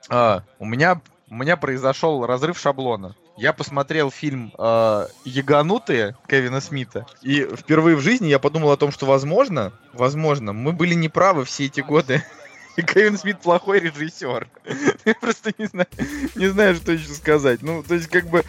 [0.10, 3.16] а, у меня у меня произошел разрыв шаблона.
[3.38, 8.92] Я посмотрел фильм а, "Яганутые" Кевина Смита, и впервые в жизни я подумал о том,
[8.92, 12.24] что возможно, возможно, мы были неправы все эти годы.
[12.76, 14.48] И Кевин Смит плохой режиссер.
[15.06, 15.88] Я просто не знаю,
[16.36, 17.62] не знаю, что еще сказать.
[17.62, 18.44] Ну, то есть, как бы, э,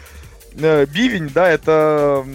[0.53, 2.25] Бивень, да, это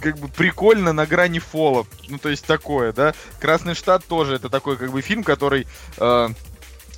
[0.00, 1.86] как бы прикольно на грани фола.
[2.08, 3.14] Ну, то есть такое, да.
[3.40, 5.66] Красный штат тоже это такой как бы фильм, который,
[5.98, 6.28] э,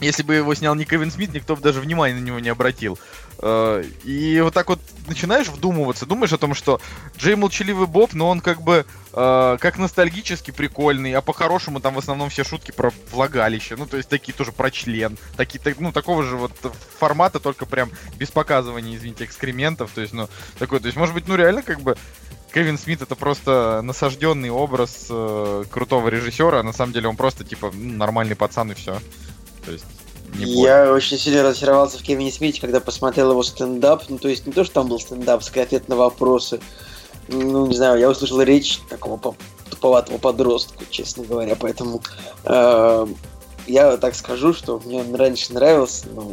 [0.01, 2.99] если бы его снял не Кевин Смит, никто бы даже внимания на него не обратил.
[3.39, 6.81] Э, и вот так вот начинаешь вдумываться, думаешь о том, что
[7.19, 11.99] Джей Молчаливый Боб, но он как бы э, как ностальгически прикольный, а по-хорошему там в
[11.99, 15.93] основном все шутки про влагалище, ну то есть такие тоже про член, такие, так- ну
[15.93, 16.53] такого же вот
[16.99, 21.27] формата, только прям без показывания, извините, экскрементов, то есть, ну такой, то есть может быть,
[21.29, 21.97] ну реально как бы
[22.53, 27.45] Кевин Смит это просто насажденный образ э, крутого режиссера, а на самом деле он просто
[27.45, 28.99] типа ну, нормальный пацан и все.
[29.65, 29.85] То есть
[30.39, 30.63] не.
[30.63, 34.05] Я очень сильно разочаровался в Кевине Смите, когда посмотрел его стендап.
[34.09, 36.61] Ну, то есть не то, что там был стендап, скорее ответ на вопросы.
[37.29, 39.37] Ну, не знаю, я услышал речь такого по-
[39.69, 42.03] туповатого подростка, честно говоря, поэтому
[42.45, 43.07] э,
[43.67, 46.33] я так скажу, что мне он раньше нравился, но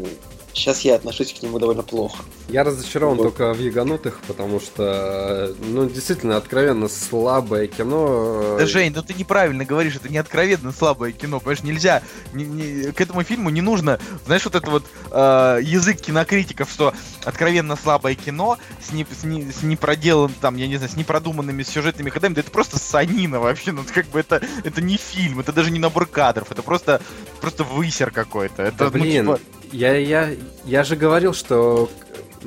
[0.54, 2.24] сейчас я отношусь к нему довольно плохо.
[2.50, 8.56] Я разочарован только в Яганутых, потому что, ну, действительно, откровенно слабое кино.
[8.58, 12.92] Да, Жень, ну ты неправильно говоришь, это не откровенно слабое кино, понимаешь, нельзя, не- не-
[12.94, 16.94] к этому фильму не нужно, знаешь, вот это вот э, язык кинокритиков, что
[17.26, 21.64] откровенно слабое кино с, не, с, не, с непроделанным, там, я не знаю, с непродуманными
[21.64, 25.52] сюжетными ходами, да это просто санина вообще, ну, как бы это, это не фильм, это
[25.52, 27.02] даже не набор кадров, это просто,
[27.42, 28.64] просто высер какой-то.
[28.64, 29.40] Это, Да, ну, блин, типа,
[29.74, 30.30] я, я,
[30.64, 31.90] я же говорил, что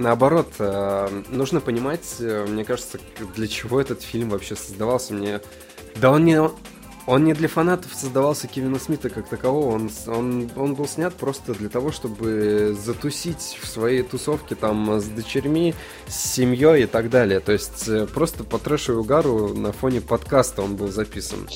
[0.00, 2.98] наоборот, э, нужно понимать, э, мне кажется,
[3.36, 5.14] для чего этот фильм вообще создавался.
[5.14, 5.40] Мне,
[5.96, 6.40] да он не,
[7.06, 11.54] он не для фанатов создавался Кевина Смита как такового, он, он, он был снят просто
[11.54, 15.74] для того, чтобы затусить в своей тусовке там с дочерьми,
[16.06, 17.40] с семьей и так далее.
[17.40, 21.48] То есть э, просто по трэшу и угару на фоне подкаста он был записан.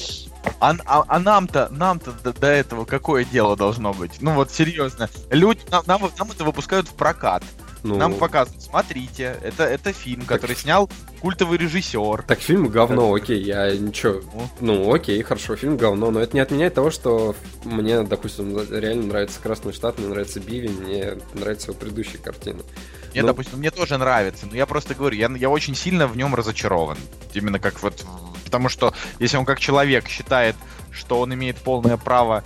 [0.61, 4.21] А, а- а нам-то, нам-то до, до этого какое дело должно быть?
[4.21, 5.09] Ну вот серьезно.
[5.31, 7.43] Люди, нам, нам, нам это выпускают в прокат.
[7.85, 10.89] Ну, Нам показывают, смотрите, это, это фильм, который снял
[11.21, 12.23] культовый режиссер.
[12.27, 14.23] Так, фильм говно, окей, я ничего.
[14.33, 14.49] Ну.
[14.61, 19.39] Ну, окей, хорошо, фильм говно, но это не отменяет того, что мне, допустим, реально нравится
[19.39, 22.63] Красный Штат, мне нравится Бивень, мне нравится его предыдущая картина.
[23.13, 23.29] Мне, Ну.
[23.29, 26.97] допустим, мне тоже нравится, но я просто говорю, я, я очень сильно в нем разочарован.
[27.35, 28.03] Именно как вот...
[28.47, 30.57] Потому что если он как человек считает,
[30.91, 32.45] что он имеет полное право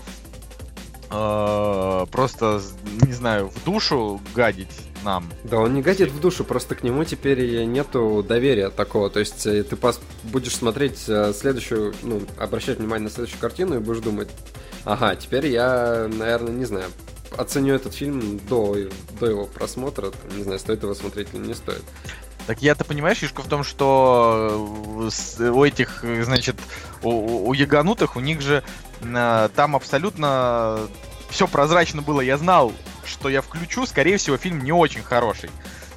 [1.11, 2.61] э, просто,
[3.07, 4.69] не знаю, в душу гадить
[5.05, 9.09] нам, Да, он не гадит в душу, просто к нему теперь нету доверия такого.
[9.11, 13.77] То есть э, ты пос- будешь смотреть э, следующую, ну, обращать внимание на следующую картину
[13.77, 14.29] и будешь думать,
[14.85, 16.87] ага, теперь я, наверное, не знаю,
[17.37, 18.77] оценю этот фильм до,
[19.21, 21.83] до его просмотра, не знаю, стоит его смотреть или не стоит.
[22.47, 26.57] Так я-то понимаешь, фишка в том, что э, у этих, значит,
[27.03, 28.65] у, у- яганутых, у них же
[29.03, 30.81] э, там абсолютно
[31.29, 32.23] все прозрачно было.
[32.23, 32.73] Я знал,
[33.05, 35.51] что я включу, скорее всего, фильм не очень хороший.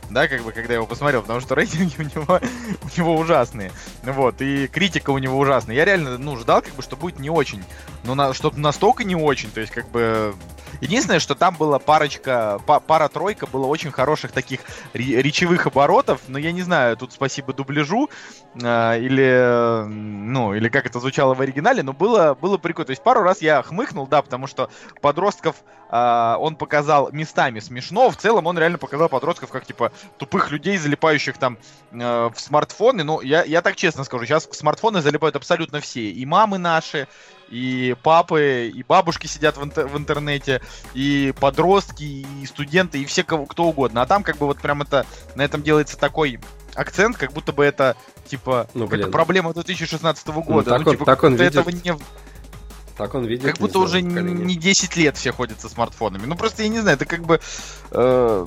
[0.09, 2.41] Да, как бы, когда я его посмотрел, потому что рейтинги у него,
[2.83, 3.71] у него ужасные.
[4.03, 5.75] Вот, и критика у него ужасная.
[5.77, 7.63] Я реально, ну, ждал, как бы, что будет не очень.
[8.03, 10.35] Но на, что настолько не очень, то есть, как бы...
[10.79, 14.61] Единственное, что там была парочка, па- пара-тройка было очень хороших таких
[14.93, 18.09] ре- речевых оборотов, но я не знаю, тут спасибо дубляжу,
[18.55, 22.87] э, или, ну, или как это звучало в оригинале, но было, было прикольно.
[22.87, 24.69] То есть пару раз я хмыкнул, да, потому что
[25.01, 25.57] подростков
[25.89, 30.77] э, он показал местами смешно, в целом он реально показал подростков как, типа, тупых людей,
[30.77, 31.57] залипающих там
[31.91, 33.03] э, в смартфоны.
[33.03, 36.09] Ну, я, я так честно скажу, сейчас в смартфоны залипают абсолютно все.
[36.09, 37.07] И мамы наши,
[37.51, 40.61] и папы, и бабушки сидят в, интер- в интернете,
[40.93, 42.03] и подростки,
[42.41, 44.01] и студенты, и все кого, кто угодно.
[44.01, 46.39] А там как бы вот прям это, на этом делается такой
[46.73, 47.95] акцент, как будто бы это,
[48.27, 49.11] типа, Ну, это блин.
[49.11, 50.69] проблема 2016 года.
[50.71, 51.51] так ну, он- типа, так он видит.
[51.55, 51.97] этого не,
[52.97, 53.45] Так он видит.
[53.45, 54.45] как будто уже знаю, не, поколение.
[54.45, 56.25] не 10 лет все ходят со смартфонами.
[56.25, 57.41] Ну просто я не знаю, это как бы
[57.91, 58.45] э,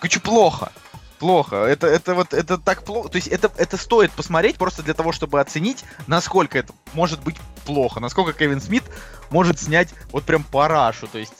[0.00, 0.72] короче, плохо.
[1.22, 1.54] Плохо.
[1.54, 3.08] Это, это вот это так плохо.
[3.08, 7.36] То есть это, это стоит посмотреть просто для того, чтобы оценить, насколько это может быть
[7.64, 8.00] плохо.
[8.00, 8.82] Насколько Кевин Смит
[9.30, 11.06] может снять вот прям парашу.
[11.06, 11.32] То есть.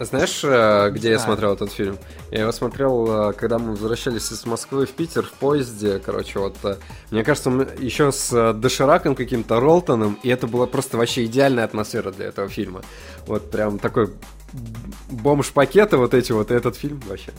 [0.00, 1.98] Знаешь, э, где я смотрел этот фильм?
[2.30, 6.56] Я его смотрел, э, когда мы возвращались из Москвы в Питер в поезде, короче, вот.
[6.64, 6.76] э,
[7.10, 12.10] Мне кажется, мы еще с Дошираком каким-то Ролтоном, и это была просто вообще идеальная атмосфера
[12.10, 12.80] для этого фильма.
[13.26, 14.08] Вот прям такой
[15.10, 17.32] бомж-пакеты вот эти вот, и этот фильм вообще.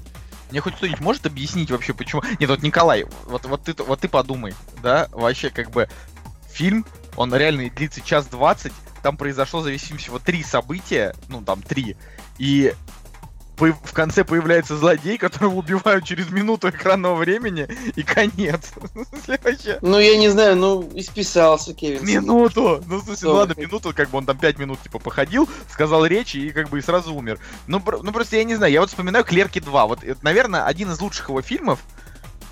[0.56, 2.24] Мне хоть кто-нибудь может объяснить вообще, почему...
[2.40, 5.90] Нет, вот Николай, вот, вот, ты, вот ты подумай, да, вообще как бы
[6.50, 6.86] фильм,
[7.18, 8.72] он реально длится час двадцать,
[9.04, 11.98] там произошло за всего три события, ну там три,
[12.38, 12.74] и
[13.58, 18.72] в конце появляется злодей, которого убивают через минуту экранного времени, и конец.
[18.96, 19.06] Ну,
[19.82, 22.06] Ну, я не знаю, ну, исписался Кевин.
[22.06, 22.84] Минуту!
[22.88, 23.34] Ну, смысле, Что?
[23.34, 26.80] ладно, минуту, как бы он там пять минут, типа, походил, сказал речи и как бы
[26.80, 27.40] и сразу умер.
[27.68, 29.88] Ну, ну просто я не знаю, я вот вспоминаю «Клерки 2».
[29.88, 31.80] Вот, это, наверное, один из лучших его фильмов,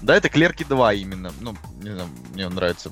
[0.01, 1.31] да, это «Клерки 2» именно.
[1.39, 2.91] Ну, не знаю, мне он нравится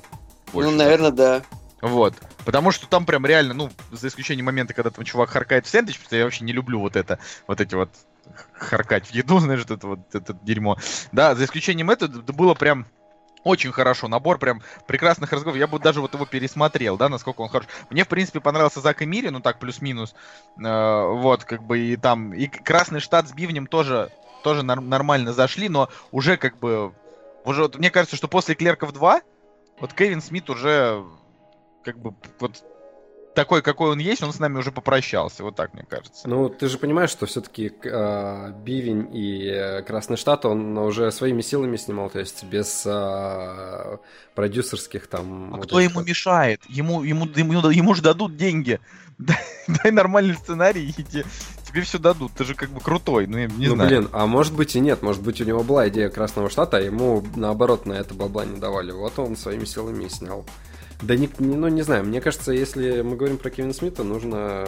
[0.52, 0.70] больше.
[0.70, 1.42] Ну, наверное, да.
[1.82, 2.14] Вот.
[2.44, 5.96] Потому что там прям реально, ну, за исключением момента, когда там чувак харкает в сэндвич,
[5.96, 7.18] потому что я вообще не люблю вот это,
[7.48, 7.90] вот эти вот
[8.54, 10.78] харкать в еду, знаешь, это вот это дерьмо.
[11.10, 12.86] Да, за исключением этого, это было прям
[13.42, 15.58] очень хорошо, набор прям прекрасных разговоров.
[15.58, 17.66] Я бы даже вот его пересмотрел, да, насколько он хорош.
[17.90, 20.14] Мне, в принципе, понравился Зак и Мири, ну так, плюс-минус.
[20.64, 24.10] Э, вот, как бы и там, и Красный Штат с Бивнем тоже,
[24.44, 26.92] тоже нор- нормально зашли, но уже как бы,
[27.44, 29.20] уже вот, мне кажется, что после Клерков 2
[29.80, 31.04] вот Кевин Смит уже
[31.82, 32.62] как бы вот
[33.34, 35.42] такой, какой он есть, он с нами уже попрощался.
[35.42, 36.28] Вот так, мне кажется.
[36.28, 41.76] Ну, ты же понимаешь, что все-таки Бивень и э, Красный Штат он уже своими силами
[41.76, 43.96] снимал, то есть без э,
[44.34, 45.54] продюсерских там...
[45.54, 46.06] А вот кто ему вот.
[46.06, 46.60] мешает?
[46.68, 48.80] Ему, ему, ему, ему же дадут деньги.
[49.18, 51.24] Дай, дай нормальный сценарий и те-
[51.68, 53.88] тебе все дадут, ты же как бы крутой, ну, я не ну, знаю.
[53.88, 56.80] блин, а может быть и нет, может быть у него была идея Красного Штата, а
[56.80, 58.90] ему наоборот на это бабла не давали.
[58.90, 60.44] Вот он своими силами и снял.
[61.02, 64.66] Да не, ну не знаю, мне кажется, если мы говорим про Кевина Смита, нужно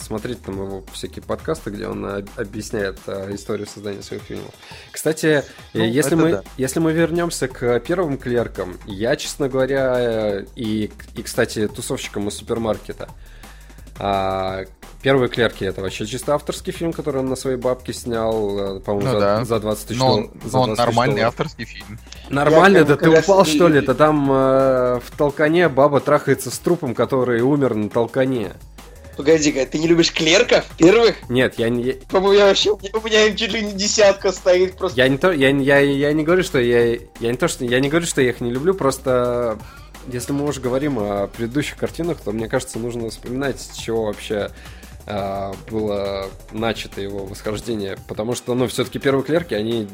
[0.00, 4.50] смотреть там его всякие подкасты, где он об- объясняет э, историю создания своих фильмов.
[4.90, 5.42] Кстати, э,
[5.74, 6.42] Ну, если, мы, да.
[6.56, 13.08] если мы вернемся к первым клеркам, я, честно говоря, и, и кстати, тусовщикам из супермаркета,
[13.98, 14.64] а,
[15.02, 19.08] Первые клерки это вообще чисто авторский фильм, который он на своей бабке снял, э, по-моему,
[19.08, 19.44] Ну за, да.
[19.44, 21.34] за 20 тысяч Но он, за он 20 тысяч нормальный долларов.
[21.40, 21.98] авторский фильм.
[22.30, 23.80] Нормально, Я да ты упал, и- что ли?
[23.82, 28.52] Да там э, в толкане баба трахается с трупом, который умер на толкане.
[29.18, 31.16] Погоди-ка, ты не любишь клерков первых?
[31.28, 34.96] Нет, я не, По-моему, я вообще, у меня им чуть ли не десятка стоит просто.
[35.00, 37.64] я не то, я, не- я, я не говорю, что я, я не то, что
[37.66, 39.58] я не говорю, что я их не люблю, просто
[40.08, 44.50] если мы уже говорим о предыдущих картинах, то мне кажется, нужно вспоминать, чего вообще
[45.06, 49.88] было начато его восхождение, потому что, ну, все-таки первые клерки, они,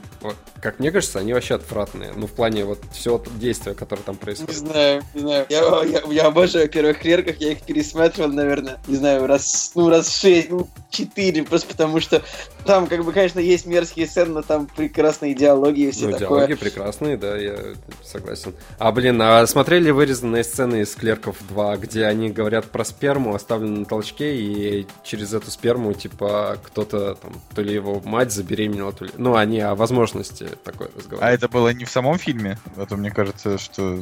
[0.61, 4.21] как мне кажется, они вообще отвратные, ну, в плане вот всего действия, которое там Не
[4.21, 4.55] происходит.
[4.57, 5.47] знаю, не знаю.
[5.49, 10.15] Я, я, я обожаю первых клерков, я их пересматривал, наверное, не знаю, раз, ну, раз
[10.17, 12.23] шесть, ну, четыре, просто потому что
[12.65, 16.29] там, как бы, конечно, есть мерзкие сцены, но там прекрасные диалоги и все Ну, такое.
[16.29, 17.57] диалоги прекрасные, да, я
[18.05, 18.55] согласен.
[18.79, 23.81] А, блин, а смотрели вырезанные сцены из «Клерков 2», где они говорят про сперму, оставленную
[23.81, 29.05] на толчке, и через эту сперму, типа, кто-то, там, то ли его мать забеременела, то
[29.05, 29.11] ли...
[29.17, 31.39] Ну, они о возможности такой А разговаривают.
[31.43, 32.59] это было не в самом фильме?
[32.77, 33.99] А то мне кажется, что...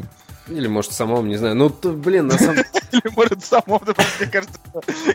[0.49, 1.55] Или, может, самому, не знаю.
[1.57, 2.57] Ну, т- блин, на самом...
[2.93, 4.59] Или, может, в самом, да, просто мне кажется,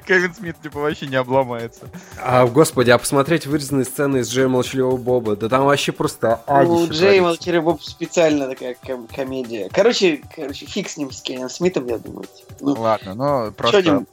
[0.06, 1.88] Кевин Смит, типа, вообще не обломается.
[2.22, 6.54] А, господи, а посмотреть вырезанные сцены из Джея Молчаливого Боба, да там вообще просто У
[6.54, 7.20] адище Джей.
[7.20, 9.70] Молчаливый Боб специально такая ком- комедия.
[9.74, 12.26] Короче, короче, фиг с ним, с Кевином Смитом, я думаю.
[12.62, 14.06] Ну, Ладно, ну, просто...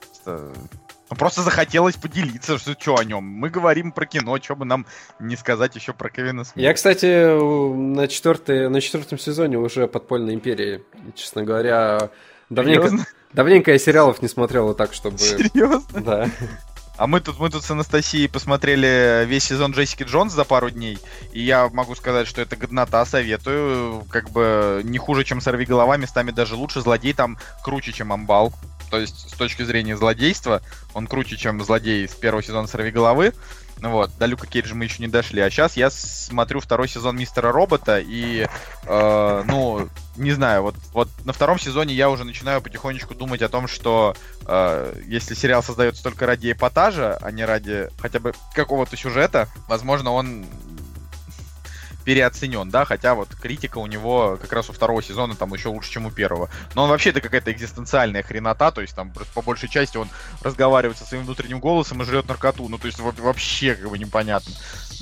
[1.17, 3.25] просто- захотелось поделиться, что, что о нем.
[3.25, 4.87] Мы говорим про кино, что бы нам
[5.19, 6.61] не сказать еще про Кевина Смита.
[6.61, 7.37] Я, кстати,
[7.75, 10.83] на, четвертой, на четвертом сезоне уже подпольной империи.
[11.15, 12.11] Честно говоря,
[12.49, 13.07] давненько, Серьезно?
[13.33, 15.19] давненько я сериалов не смотрел так, чтобы.
[15.19, 16.01] Серьезно?
[16.01, 16.31] Да.
[16.97, 20.99] А мы тут, мы тут с Анастасией посмотрели весь сезон Джессики Джонс за пару дней,
[21.33, 24.05] и я могу сказать, что это годнота, советую.
[24.11, 26.83] Как бы не хуже, чем «Сорви голова», местами даже лучше.
[26.83, 28.53] Злодей там круче, чем Амбал.
[28.91, 30.63] То есть, с точки зрения злодейства,
[30.95, 33.33] он круче, чем злодей с первого сезона «Сорви головы».
[33.83, 35.41] Ну вот, до Люка Кейджа мы еще не дошли.
[35.41, 38.47] А сейчас я смотрю второй сезон Мистера Робота, и,
[38.85, 43.49] э, ну, не знаю, вот, вот на втором сезоне я уже начинаю потихонечку думать о
[43.49, 44.15] том, что
[44.47, 50.11] э, если сериал создается только ради эпатажа, а не ради хотя бы какого-то сюжета, возможно,
[50.11, 50.45] он
[52.05, 55.91] переоценен, да, хотя вот критика у него как раз у второго сезона там еще лучше,
[55.91, 56.51] чем у первого.
[56.75, 60.09] Но он вообще это какая-то экзистенциальная хренота, то есть там по большей части он
[60.43, 63.99] разговаривает со своим внутренним голосом и жрет наркоту, ну то есть во- вообще как бы
[63.99, 64.53] непонятно.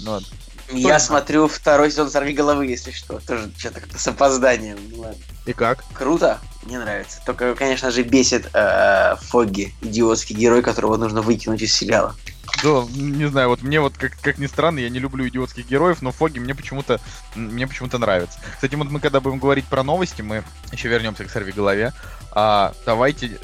[0.04, 0.24] Вот.
[0.70, 3.20] я смотрю второй сезон «Сорви головы», если что.
[3.20, 4.78] Тоже что-то как-то с опозданием.
[4.90, 5.16] Ну, ладно.
[5.46, 5.82] И как?
[5.94, 7.20] Круто, мне нравится.
[7.24, 12.14] Только, конечно же, бесит э, Фогги, идиотский герой, которого нужно выкинуть из сериала.
[12.62, 16.02] Да, не знаю, вот мне вот, как, как ни странно, я не люблю идиотских героев,
[16.02, 17.00] но Фоги мне почему-то
[17.34, 18.40] мне почему-то нравится.
[18.54, 21.92] Кстати, вот мы когда будем говорить про новости, мы еще вернемся к сорви голове.
[22.32, 23.38] А, давайте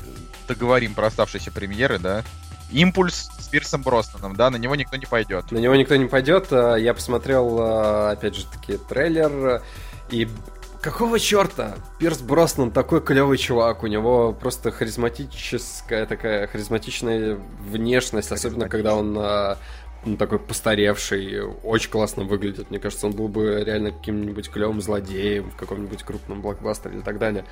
[0.48, 2.24] договорим про оставшиеся премьеры, да.
[2.70, 5.52] Импульс с Пирсом Броснаном, да, на него никто не пойдет.
[5.52, 6.48] На него никто не пойдет.
[6.50, 9.62] а, Я посмотрел, а, опять же таки, трейлер.
[10.10, 10.28] И
[10.84, 11.76] какого черта?
[11.98, 13.82] Пирс Броснан такой клевый чувак.
[13.82, 19.56] У него просто харизматическая такая харизматичная внешность, особенно когда он а,
[20.04, 22.68] ну, такой постаревший, очень классно выглядит.
[22.68, 27.18] Мне кажется, он был бы реально каким-нибудь клевым злодеем в каком-нибудь крупном блокбастере и так
[27.18, 27.46] далее.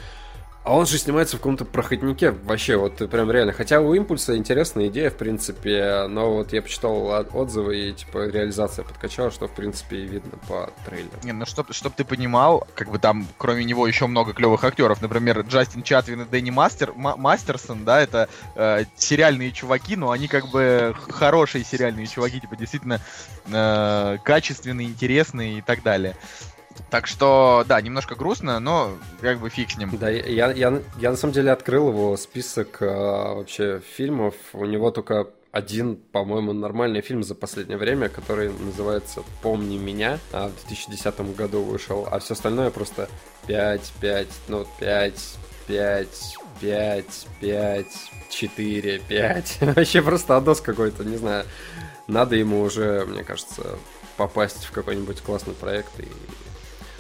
[0.64, 3.52] А он же снимается в каком-то проходнике вообще, вот прям реально.
[3.52, 8.28] Хотя у Импульса интересная идея, в принципе, но вот я почитал от- отзывы и, типа,
[8.28, 11.10] реализация подкачала, что, в принципе, и видно по трейлеру.
[11.24, 15.02] Не, ну чтоб, чтоб ты понимал, как бы там, кроме него, еще много клевых актеров.
[15.02, 20.28] Например, Джастин Чатвин и Дэнни Мастер, Ма- Мастерсон, да, это э, сериальные чуваки, но они
[20.28, 23.00] как бы хорошие сериальные чуваки, типа действительно
[23.50, 26.14] э, качественные, интересные и так далее.
[26.90, 29.96] Так что, да, немножко грустно, но как бы фиг с ним.
[29.98, 34.34] Да, я, я, я на самом деле открыл его список а, вообще фильмов.
[34.52, 40.48] У него только один, по-моему, нормальный фильм за последнее время, который называется «Помни меня», а
[40.48, 43.08] в 2010 году вышел, а все остальное просто
[43.46, 46.08] 5, 5, ну 5, 5,
[46.60, 47.86] 5, 5,
[48.30, 49.58] 4, 5.
[49.60, 51.44] Вообще просто отдос какой-то, не знаю.
[52.06, 53.78] Надо ему уже, мне кажется,
[54.16, 56.08] попасть в какой-нибудь классный проект и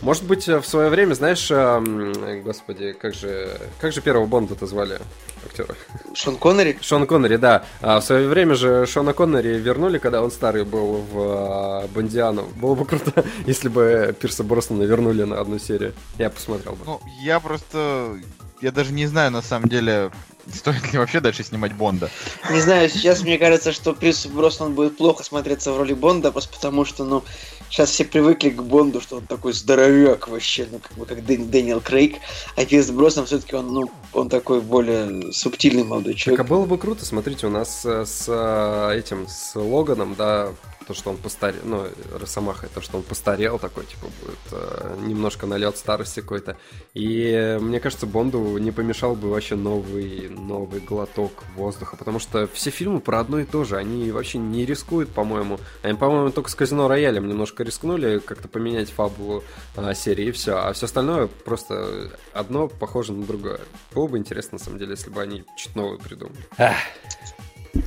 [0.02, 4.26] Может быть, э, в свое время, знаешь, э, м, господи, как же, как же первого
[4.26, 4.98] Бонда-то звали
[5.46, 5.76] актера?
[6.14, 6.76] Шон Коннери?
[6.82, 7.64] Шон Коннери, да.
[7.80, 12.48] А в свое время же Шона Коннери вернули, когда он старый был в э, Бондиану.
[12.56, 15.94] Было бы круто, если бы Пирса Броснана вернули на одну серию.
[16.18, 16.84] Я посмотрел бы.
[16.84, 18.16] Ну, я просто...
[18.60, 20.10] Я даже не знаю, на самом деле,
[20.52, 22.10] стоит ли вообще дальше снимать Бонда.
[22.50, 26.54] Не знаю, сейчас мне кажется, что Пирс Броснан будет плохо смотреться в роли Бонда, просто
[26.54, 27.24] потому что, ну,
[27.72, 31.46] сейчас все привыкли к Бонду, что он такой здоровяк вообще, ну, как бы как Дэн-
[31.48, 32.18] Дэниел Крейг,
[32.54, 36.48] а Пирс Броснан все-таки он, ну, он такой более субтильный молодой Так, а человек.
[36.48, 40.52] было бы круто, смотрите, у нас э, с э, этим, с Логаном, да,
[40.82, 41.86] то, что он постарел, ну,
[42.18, 46.56] Росомаха, то, что он постарел такой, типа, будет э, немножко налет старости какой-то.
[46.94, 52.70] И мне кажется, Бонду не помешал бы вообще новый, новый глоток воздуха, потому что все
[52.70, 55.58] фильмы про одно и то же, они вообще не рискуют, по-моему.
[55.82, 59.42] Они, по-моему, только с Казино Роялем немножко рискнули как-то поменять фабулу
[59.76, 60.56] э, серии, и все.
[60.56, 63.60] А все остальное просто одно похоже на другое.
[63.94, 66.44] Было бы интересно, на самом деле, если бы они что-то новое придумали.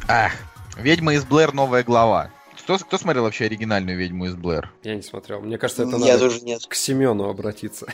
[0.07, 0.31] Ах,
[0.77, 1.53] «Ведьма из Блэр.
[1.53, 2.31] Новая глава».
[2.63, 4.71] Кто, кто смотрел вообще оригинальную «Ведьму из Блэр»?
[4.83, 5.41] Я не смотрел.
[5.41, 6.65] Мне кажется, это Я надо тоже нет.
[6.67, 7.85] к Семену обратиться.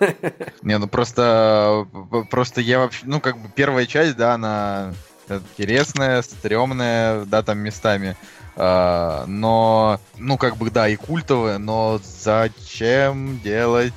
[0.62, 1.86] Не, ну просто,
[2.30, 4.92] просто я вообще, ну как бы первая часть, да, она
[5.28, 8.16] интересная, стрёмная, да, там местами.
[8.56, 13.92] А, но, ну как бы, да, и культовая, но зачем делать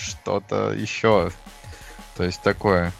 [0.00, 1.30] что-то еще?
[2.18, 2.92] То есть такое.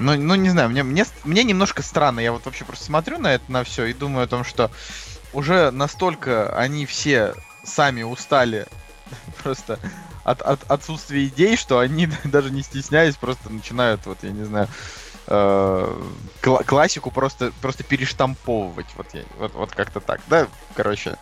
[0.00, 2.18] Ну, ну не знаю, мне, мне, мне немножко странно.
[2.18, 4.72] Я вот вообще просто смотрю на это, на все и думаю о том, что
[5.32, 8.66] уже настолько они все сами устали
[9.44, 9.78] просто
[10.24, 14.66] от, от отсутствия идей, что они даже не стесняясь просто начинают, вот я не знаю,
[15.28, 16.02] э,
[16.42, 18.88] кла- классику просто, просто перештамповывать.
[18.96, 20.20] Вот, я, вот, вот как-то так.
[20.26, 21.16] Да, короче.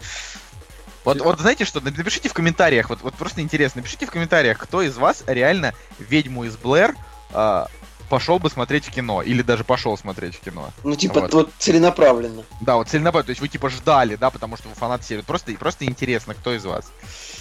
[1.05, 4.80] Вот, вот знаете что, напишите в комментариях, вот, вот просто интересно, напишите в комментариях, кто
[4.80, 6.95] из вас реально ведьму из Блэр
[7.32, 7.64] э,
[8.08, 10.70] пошел бы смотреть в кино, или даже пошел смотреть в кино.
[10.84, 11.32] Ну, типа, Вот.
[11.34, 12.44] вот, целенаправленно.
[12.60, 15.22] Да, вот целенаправленно, то есть вы типа ждали, да, потому что вы фанат серии.
[15.22, 16.90] Просто, просто интересно, кто из вас.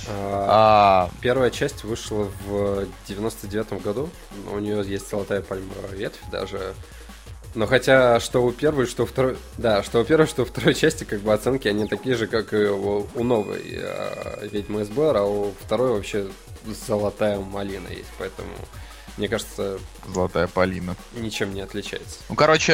[0.07, 4.09] А, А, Первая часть вышла в 99 году.
[4.51, 6.73] У нее есть золотая пальмовая ветвь даже.
[7.55, 9.37] Но хотя, что у первой, что у второй...
[9.57, 12.51] Да, что у первой, что у второй части, как бы оценки, они такие же, как
[12.53, 16.27] и у, у новой э, Ведьмы Блэр, а у второй вообще
[16.87, 18.49] золотая малина есть, поэтому,
[19.17, 19.77] мне кажется,
[20.13, 20.95] Золотая Полина.
[21.13, 22.17] ничем не отличается.
[22.29, 22.73] Ну, короче,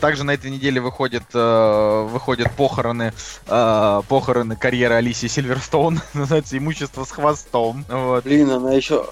[0.00, 3.12] также на этой неделе выходят, э, выходят похороны,
[3.46, 6.00] э, похороны карьеры Алисии Сильверстоун.
[6.14, 7.84] Называется «Имущество с хвостом».
[7.88, 8.24] Вот.
[8.24, 9.06] Блин, она еще...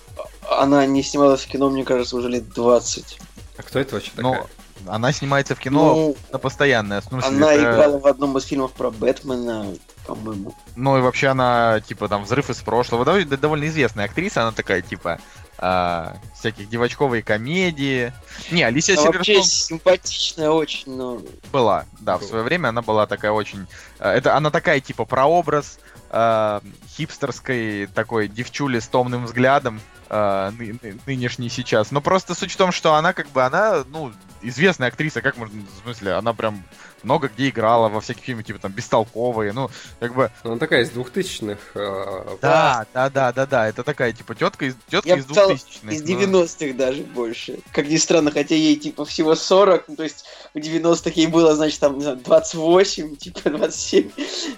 [0.48, 3.18] Она не снималась в кино, мне кажется, уже лет 20.
[3.58, 4.46] А кто это вообще Но такая?
[4.86, 7.24] она снимается в кино Ну, на постоянной основе.
[7.26, 9.74] она Это- играла в одном из фильмов про Бэтмена,
[10.06, 10.54] по-моему.
[10.76, 13.04] Ну и вообще она, типа, там, взрыв из прошлого.
[13.04, 15.18] Дов- да- довольно известная актриса, она такая, типа,
[15.58, 18.12] а, всяких девочковые комедии.
[18.50, 21.20] Не, Алисия Она вообще Сильверстоун симпатичная очень, но...
[21.52, 23.66] была, да, в свое время она была такая очень...
[23.98, 25.78] э, Это она такая, типа, прообраз
[26.10, 26.60] э,
[26.96, 29.80] хипстерской такой девчули с томным взглядом,
[30.10, 31.90] э, ны- ны- нынешней сейчас.
[31.90, 35.62] Но просто суть в том, что она, как бы, она, ну, известная актриса, как можно,
[35.62, 36.62] в смысле, она прям
[37.02, 39.70] много где играла, во всяких фильмах, типа, там, бестолковые, ну,
[40.00, 41.58] как бы, Ну, Она такая из двухтысячных.
[41.74, 43.68] э, Да, да, да, да, да.
[43.68, 45.92] Это такая, типа, тетка из тетка Я из 2000-х.
[45.92, 46.08] Из ну.
[46.08, 47.58] 90-х даже больше.
[47.72, 50.24] Как ни странно, хотя ей типа всего 40, ну, то есть
[50.54, 54.10] в 90-х ей было, значит, там, не знаю, 28, типа 27.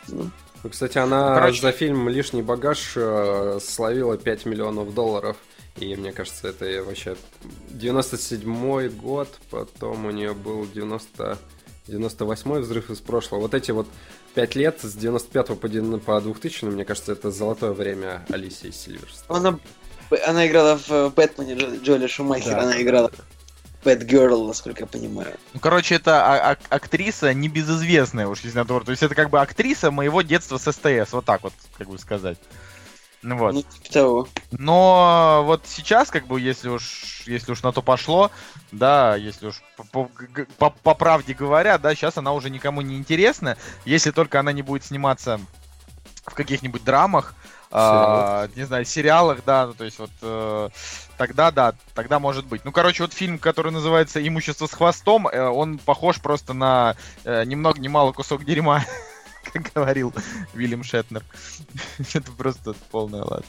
[0.09, 0.31] Ну,
[0.65, 1.61] Ну, кстати, она Короче.
[1.63, 5.37] за фильм «Лишний багаж» э, словила 5 миллионов долларов.
[5.77, 7.17] И мне кажется, это вообще
[7.71, 11.39] 97 год, потом у нее был 90...
[11.89, 13.41] 98 взрыв из прошлого.
[13.43, 13.89] Вот эти вот
[14.35, 19.37] 5 лет с 95 по, 9 по 2000, мне кажется, это золотое время Алисии Сильверстон.
[19.37, 19.59] она,
[20.27, 22.63] она играла в э, Бэтмене Джо- Джоэля Шумахера, Да.
[22.63, 25.35] она играла в Бэтгерл, насколько я понимаю.
[25.55, 28.85] Ну, короче, это а- а- актриса небезызвестная уж, то.
[28.85, 31.99] То есть это как бы актриса моего детства с СТС, вот так вот, как бы
[31.99, 32.39] сказать.
[33.23, 33.55] Ну вот.
[33.55, 34.29] Ну, типа того.
[34.53, 38.31] Но вот сейчас, как бы, если уж, если уж на то пошло,
[38.71, 39.63] да, если уж
[39.93, 40.09] по,
[40.59, 44.63] по- по правде говоря, да, сейчас она уже никому не интересна, если только она не
[44.63, 45.41] будет сниматься
[46.27, 47.35] в каких-нибудь драмах,
[47.71, 50.69] а, не знаю, сериалах, да, ну, то есть вот э,
[51.19, 52.65] тогда, да, тогда может быть.
[52.65, 57.45] Ну, короче, вот фильм, который называется «Имущество с хвостом», э, он похож просто на э,
[57.45, 58.85] ни много ни мало кусок дерьма,
[59.53, 60.13] как говорил
[60.55, 61.25] Вильям Шетнер.
[62.15, 63.45] Это просто полная лад.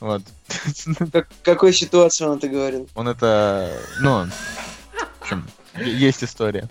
[0.00, 0.22] Вот.
[1.12, 2.88] Как, какой ситуации он это говорил?
[2.94, 6.68] Он это, ну, в общем, есть история.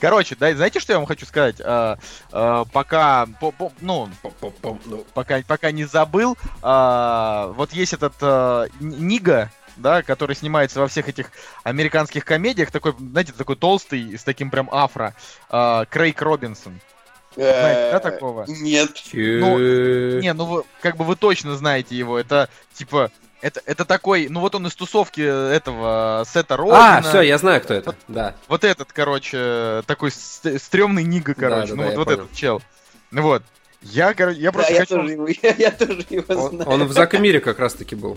[0.00, 1.56] Короче, да, знаете, что я вам хочу сказать?
[1.60, 1.98] А,
[2.32, 4.10] а, пока, по- по- ну,
[4.84, 10.88] ну, пока, пока не забыл, а, вот есть этот а, Нига, да, который снимается во
[10.88, 11.30] всех этих
[11.64, 15.14] американских комедиях, такой, знаете, такой толстый, с таким прям афро,
[15.48, 16.80] а, Крейг Робинсон.
[17.36, 18.44] Знаете, да, Э, такого?
[18.48, 18.94] Нет.
[18.94, 20.18] чё?
[20.20, 23.10] Не, ну вы, как бы вы точно знаете его, это, типа,
[23.42, 26.98] это, это такой, ну вот он из тусовки этого Сета Рогена.
[26.98, 27.94] А, все, я знаю, кто это.
[28.08, 28.34] Да.
[28.48, 32.20] Вот этот, короче, такой ст- стрёмный Нига, короче, да, ну да, вот, я вот понял.
[32.24, 32.62] этот чел.
[33.10, 33.42] Ну вот.
[33.82, 34.94] Я, короче, я Да, просто я хочу...
[34.96, 36.70] тоже его, я, я тоже его Он, знаю.
[36.70, 38.16] он в Закамире как раз таки был.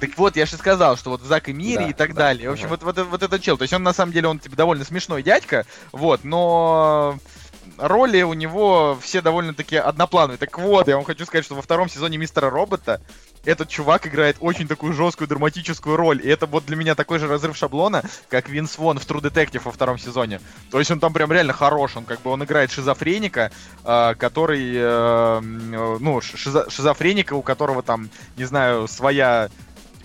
[0.00, 2.16] Так вот, я же сказал, что вот в Зак и Мире Да, и так да,
[2.16, 2.48] далее.
[2.48, 2.76] В общем, ага.
[2.84, 3.56] вот, вот, вот этот чел.
[3.58, 7.18] То есть он на самом деле, он типа довольно смешной дядька, вот, но
[7.80, 10.38] роли у него все довольно-таки одноплановые.
[10.38, 13.00] Так вот, я вам хочу сказать, что во втором сезоне Мистера Робота
[13.44, 16.20] этот чувак играет очень такую жесткую драматическую роль.
[16.22, 19.62] И это вот для меня такой же разрыв шаблона, как Винс Вон в True Detective
[19.64, 20.40] во втором сезоне.
[20.70, 21.96] То есть он там прям реально хорош.
[21.96, 23.50] Он как бы он играет шизофреника,
[23.84, 29.48] э, который, э, э, ну, шизо- шизофреника, у которого там, не знаю, своя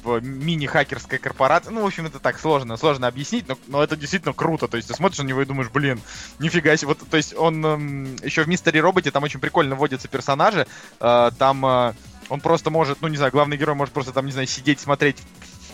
[0.06, 1.72] типа, мини-хакерская корпорация.
[1.72, 4.68] Ну, в общем, это так сложно, сложно объяснить, но, но это действительно круто.
[4.68, 6.00] То есть ты смотришь на него и думаешь, блин,
[6.40, 6.90] нифига себе.
[6.90, 10.68] Вот, то есть он эм, еще в Мистере Роботе там очень прикольно вводятся персонажи.
[11.00, 11.94] Э, там э,
[12.30, 15.18] он просто может, ну, не знаю, главный герой может просто там, не знаю, сидеть, смотреть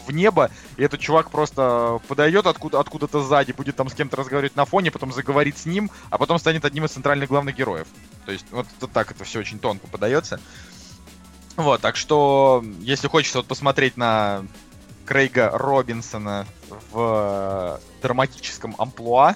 [0.07, 4.55] в небо, и этот чувак просто подойдет откуда, откуда-то сзади, будет там с кем-то разговаривать
[4.55, 7.87] на фоне, потом заговорит с ним, а потом станет одним из центральных главных героев.
[8.25, 10.39] То есть вот так это все очень тонко подается.
[11.57, 14.43] Вот, так что, если хочется вот посмотреть на
[15.05, 16.45] Крейга Робинсона
[16.91, 19.35] в э, драматическом амплуа,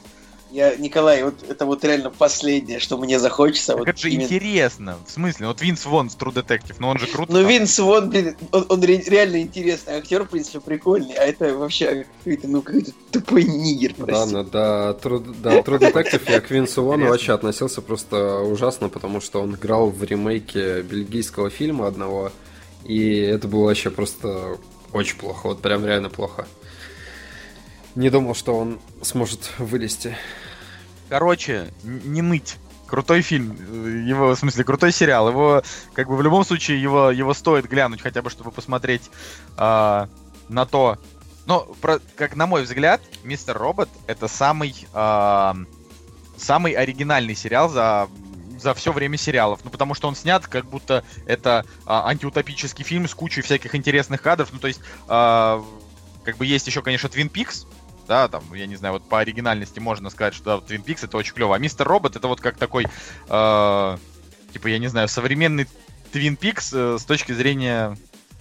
[0.55, 3.73] Я, Николай, вот это вот реально последнее, что мне захочется.
[3.73, 4.97] так вот это же именно- интересно.
[5.05, 7.33] В смысле, вот Винс Вон с True Detective, но он же круто.
[7.33, 7.45] Ну.
[7.45, 12.07] Винс Вон, блин, он, он ре- реально интересный актер, в принципе, прикольный, а это вообще
[12.23, 14.33] какой-то, ну, какой-то тупой нигер, Да, прости.
[14.33, 19.19] ну, да, True, да, True Detective я к Винсу Вону вообще относился просто ужасно, потому
[19.19, 22.31] что он играл в ремейке бельгийского фильма одного,
[22.85, 24.57] и это было вообще просто
[24.93, 26.47] очень плохо, вот прям реально плохо.
[27.95, 30.15] Не думал, что он сможет вылезти.
[31.15, 32.57] Короче, не ныть.
[32.87, 35.29] Крутой фильм, э, его, в смысле, крутой сериал.
[35.29, 35.63] Его,
[35.93, 39.09] как бы, в любом случае, его, его стоит глянуть, хотя бы, чтобы посмотреть
[39.55, 40.09] а,
[40.49, 40.97] на то.
[41.45, 45.55] Ну, про- как на мой взгляд, Мистер Робот это самый, а,
[46.35, 48.09] самый оригинальный сериал за
[48.59, 49.61] за все время сериалов.
[49.63, 54.21] Ну, потому что он снят, как будто это а, антиутопический фильм с кучей всяких интересных
[54.21, 54.49] кадров.
[54.51, 55.63] Ну, то есть, а,
[56.25, 57.67] как бы есть еще, конечно, Твин Пикс,
[58.07, 61.17] да, там, я не знаю, вот по оригинальности можно сказать, что да, Твин Пикс это
[61.17, 61.55] очень клево.
[61.55, 62.85] А Мистер Робот это вот как такой,
[63.29, 63.97] э,
[64.53, 65.67] типа, я не знаю, современный
[66.11, 67.97] Твин Пикс э, с точки зрения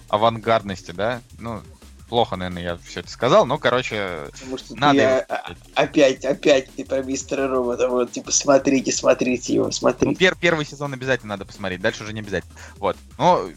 [0.09, 1.21] авангардности, да?
[1.39, 1.61] Ну,
[2.09, 6.71] плохо, наверное, я все это сказал, но, короче, Потому что надо его а, опять, опять
[6.75, 10.15] ты про мистера робота, вот, типа, смотрите, смотрите его, ну, смотрите.
[10.23, 12.53] пер- первый сезон обязательно надо посмотреть, дальше уже не обязательно.
[12.77, 12.95] Вот.
[13.17, 13.51] Ну,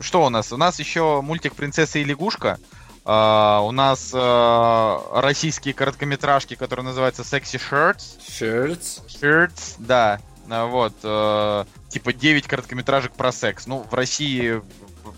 [0.00, 0.52] что у нас?
[0.52, 2.58] У нас еще мультик «Принцесса и лягушка».
[3.06, 8.18] А, у нас а, российские короткометражки, которые называются «Sexy Shirts».
[8.26, 9.02] Shirts.
[9.06, 10.20] Shirts, да.
[10.48, 10.94] А, Вот.
[11.02, 13.66] э, типа 9 короткометражек про секс.
[13.66, 14.62] Ну, в России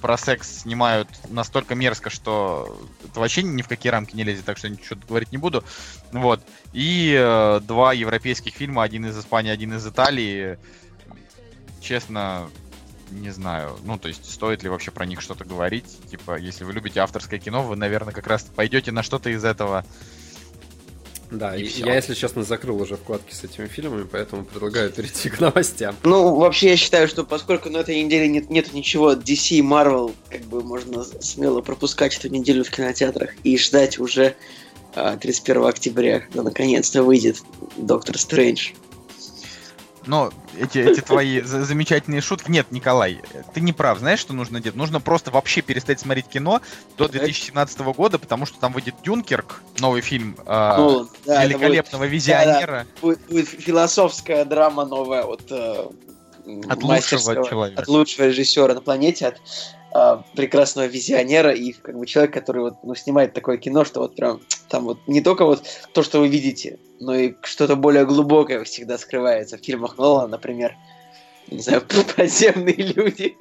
[0.01, 4.59] про секс снимают настолько мерзко, что это вообще ни в какие рамки не лезет, так
[4.59, 5.65] что ничего говорить не буду.
[6.13, 6.41] Вот.
[6.73, 10.59] И э, два европейских фильма, один из Испании, один из Италии.
[11.81, 12.49] Честно,
[13.11, 13.77] не знаю.
[13.85, 15.87] Ну, то есть, стоит ли вообще про них что-то говорить?
[16.11, 19.85] Типа, если вы любите авторское кино, вы, наверное, как раз пойдете на что-то из этого.
[21.31, 25.41] Да, И я, если честно, закрыл уже вкладки с этими фильмами, поэтому предлагаю перейти к
[25.41, 25.97] новостям.
[26.05, 29.63] Ну, вообще, я считаю, что поскольку на этой неделе нет, нет ничего от DC и
[29.63, 34.37] Marvel, как бы можно смело пропускать эту неделю в кинотеатрах и ждать уже
[34.95, 37.43] а, 31 октября, когда наконец-то выйдет
[37.77, 38.71] Доктор Стрэндж.
[40.07, 42.51] Но эти, эти твои за- замечательные шутки...
[42.51, 43.21] Нет, Николай,
[43.53, 43.99] ты не прав.
[43.99, 44.77] Знаешь, что нужно делать?
[44.77, 46.61] Нужно просто вообще перестать смотреть кино
[46.97, 52.87] до 2017 года, потому что там выйдет Дюнкерк, новый фильм а, Нолан, да, великолепного визионера.
[53.01, 55.87] Будет, будет философская драма новая от, э,
[56.69, 57.83] От лучшего человека.
[57.83, 59.41] от лучшего режиссера на планете, от
[59.97, 64.15] э, прекрасного визионера и как бы человек, который вот ну, снимает такое кино, что вот
[64.15, 68.65] прям там вот не только вот то, что вы видите, но и что-то более глубокое
[68.65, 70.77] всегда скрывается в фильмах Нолана, например,
[71.49, 71.83] не знаю,
[72.17, 73.37] подземные люди.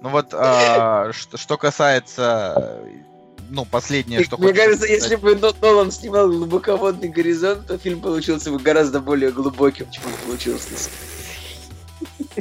[0.00, 2.82] Ну вот, а, что, что касается...
[3.48, 5.02] Ну, последнее, что Мне кажется, сказать.
[5.02, 10.02] если бы Но- Нолан снимал глубоководный горизонт, то фильм получился бы гораздо более глубоким, чем
[10.06, 10.90] он получился.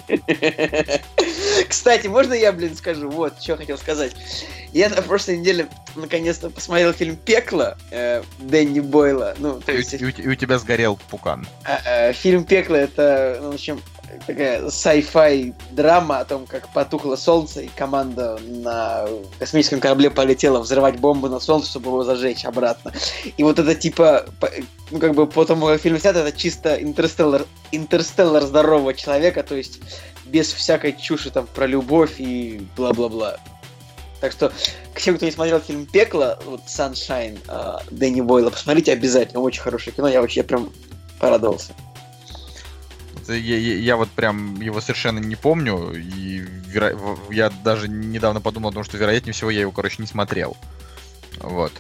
[1.69, 3.09] Кстати, можно я, блин, скажу?
[3.09, 4.15] Вот, что хотел сказать.
[4.73, 9.35] Я на прошлой неделе наконец-то посмотрел фильм «Пекло» э, Дэнни Бойла.
[9.37, 11.47] Ну, у- и у тебя сгорел пукан.
[11.65, 13.81] э, э, фильм «Пекло»— это, ну, в общем,
[14.25, 19.07] такая sci-fi драма о том, как потухло солнце, и команда на
[19.39, 22.91] космическом корабле полетела взрывать бомбу на солнце, чтобы его зажечь обратно.
[23.37, 24.25] И вот это типа,
[24.91, 29.55] ну как бы по тому, как фильм снят, это чисто интерстеллар, интерстеллар здорового человека, то
[29.55, 29.79] есть
[30.25, 33.37] без всякой чуши там про любовь и бла-бла-бла.
[34.21, 34.51] Так что,
[34.93, 39.61] к тем, кто не смотрел фильм «Пекло», вот «Sunshine» э, Дэнни Бойла, посмотрите обязательно, очень
[39.61, 40.71] хорошее кино, я я прям
[41.19, 41.73] порадовался.
[43.27, 46.39] Я, я- вот прям его совершенно не помню, и
[46.71, 50.55] веро- я даже недавно подумал о том, что вероятнее всего я его, короче, не смотрел.
[51.39, 51.71] Вот.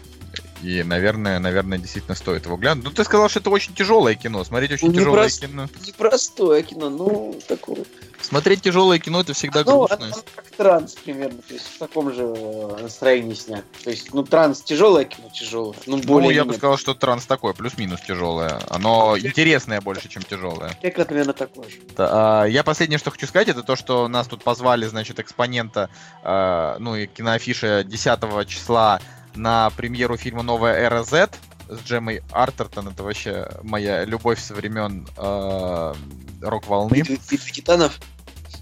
[0.63, 2.83] И, наверное, наверное, действительно стоит его глянуть.
[2.83, 4.43] Ну, ты сказал, что это очень тяжелое кино.
[4.43, 5.47] Смотреть очень Ну, не тяжелое просто.
[5.47, 5.67] кино.
[5.85, 7.83] Непростое кино, ну, такое.
[8.21, 10.05] Смотреть тяжелое кино это всегда Ну, грустно.
[10.07, 13.63] оно как транс примерно, то есть в таком же э, настроении снят.
[13.83, 15.75] То есть, ну, транс тяжелое кино, тяжелое.
[15.85, 18.59] Ну, Ну, более я бы сказал, что транс такое, плюс-минус тяжелое.
[18.69, 20.75] Оно интересное больше, чем тяжелое.
[20.81, 21.77] Как, примерно такой же.
[21.95, 25.89] Та- а, Я последнее, что хочу сказать, это то, что нас тут позвали, значит, экспонента,
[26.23, 29.01] а, ну и киноафиша 10 числа
[29.35, 31.29] на премьеру фильма «Новая эра Z»
[31.69, 32.89] с Джемой Артертон.
[32.89, 35.93] Это вообще моя любовь со времен э,
[36.41, 36.93] рок-волны.
[36.95, 37.17] Битвы,
[37.51, 37.99] титанов.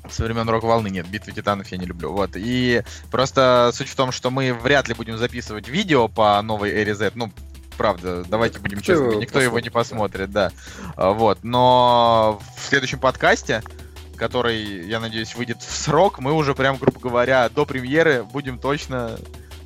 [0.10, 2.12] Со времен рок-волны нет, битвы титанов я не люблю.
[2.12, 2.32] Вот.
[2.36, 6.96] И просто суть в том, что мы вряд ли будем записывать видео по новой эре
[6.96, 7.12] Z.
[7.16, 7.32] Ну,
[7.78, 10.52] правда, давайте будем Кто честными, его никто его не посмотрит, посмотрит, да.
[10.96, 11.44] А, Вот.
[11.44, 13.64] Но в следующем подкасте,
[14.16, 19.18] который, я надеюсь, выйдет в срок, мы уже прям, грубо говоря, до премьеры будем точно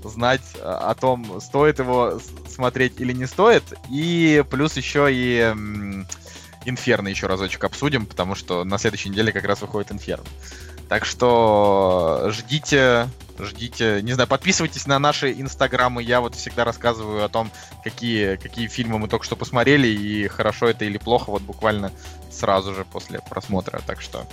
[0.03, 2.19] знать а, о том, стоит его
[2.49, 3.63] смотреть или не стоит.
[3.89, 5.53] И плюс еще и
[6.65, 10.25] Инферно еще разочек обсудим, потому что на следующей неделе как раз выходит Инферно.
[10.89, 16.01] Так что ждите, ждите, не знаю, подписывайтесь на наши инстаграмы.
[16.01, 17.51] Я вот всегда рассказываю о том,
[17.83, 21.91] какие, какие фильмы мы только что посмотрели, и хорошо это или плохо, вот буквально
[22.31, 23.81] сразу же после просмотра.
[23.85, 24.25] Так что,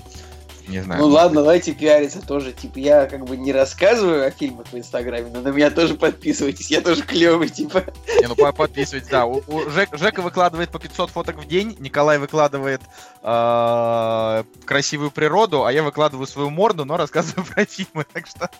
[0.69, 1.01] не знаю.
[1.01, 2.53] Ну ладно, давайте пиариться тоже.
[2.53, 6.71] Типа, я как бы не рассказываю о фильмах в Инстаграме, но на меня тоже подписывайтесь,
[6.71, 7.85] я тоже клевый, типа.
[8.21, 9.27] Не, ну по- подписывайтесь, да.
[9.27, 12.81] У, у Жек- Жека выкладывает по 500 фоток в день, Николай выкладывает
[13.23, 18.51] э, красивую природу, а я выкладываю свою морду, но рассказываю про фильмы, так что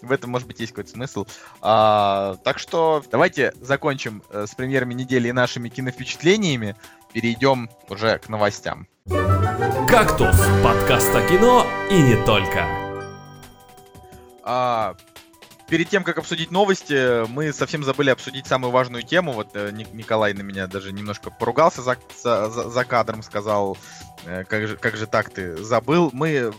[0.00, 1.26] в этом, может быть, есть какой-то смысл.
[1.60, 6.74] А, так что давайте закончим э, с премьерами недели и нашими киновпечатлениями,
[7.12, 8.86] перейдем уже к новостям.
[9.88, 12.66] «Кактус»— подкаст о кино и не только.
[14.44, 14.94] А,
[15.68, 19.32] перед тем, как обсудить новости, мы совсем забыли обсудить самую важную тему.
[19.32, 23.76] Вот э, Ник- Николай на меня даже немножко поругался за, за, за- за кадром, сказал,
[24.24, 26.10] э, как, же, как же так ты забыл.
[26.12, 26.52] Мы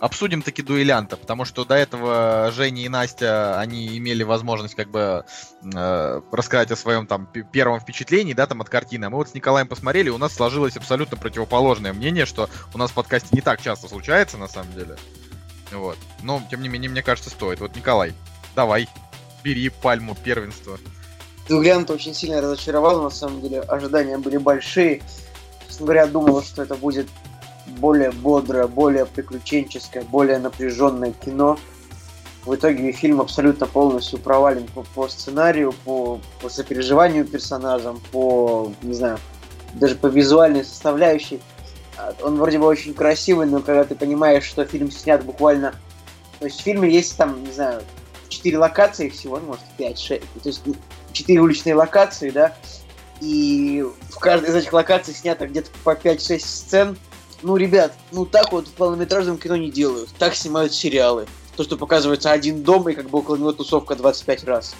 [0.00, 5.24] обсудим таки дуэлянта, потому что до этого Женя и Настя, они имели возможность как бы
[5.62, 9.06] э, рассказать о своем там пе- первом впечатлении, да, там от картины.
[9.06, 12.90] А мы вот с Николаем посмотрели, у нас сложилось абсолютно противоположное мнение, что у нас
[12.90, 14.96] в подкасте не так часто случается, на самом деле.
[15.72, 15.98] Вот.
[16.22, 17.60] Но, тем не менее, мне кажется, стоит.
[17.60, 18.14] Вот, Николай,
[18.54, 18.88] давай,
[19.42, 20.78] бери пальму первенства.
[21.48, 25.02] Дуглянт очень сильно разочаровал, на самом деле ожидания были большие.
[25.66, 27.08] Честно говоря, думал, что это будет
[27.78, 31.58] более бодрое, более приключенческое, более напряженное кино.
[32.44, 38.94] В итоге фильм абсолютно полностью провален по, по сценарию, по, по сопереживанию персонажам, по, не
[38.94, 39.18] знаю,
[39.74, 41.40] даже по визуальной составляющей.
[41.96, 45.74] А, Он вроде бы очень красивый, но когда ты понимаешь, что фильм снят буквально...
[46.38, 47.82] То есть в фильме есть там, не знаю,
[48.28, 50.20] четыре локации всего, ну, может, 5-6.
[50.42, 50.62] То есть
[51.12, 52.54] четыре уличные локации, да,
[53.20, 56.98] и в каждой из этих локаций снято где-то по 5-6 сцен.
[57.42, 60.10] Ну, ребят, ну так вот в полнометражном кино не делают.
[60.18, 61.26] Так снимают сериалы.
[61.56, 64.74] То, что показывается один дом, и как бы около него тусовка 25 раз.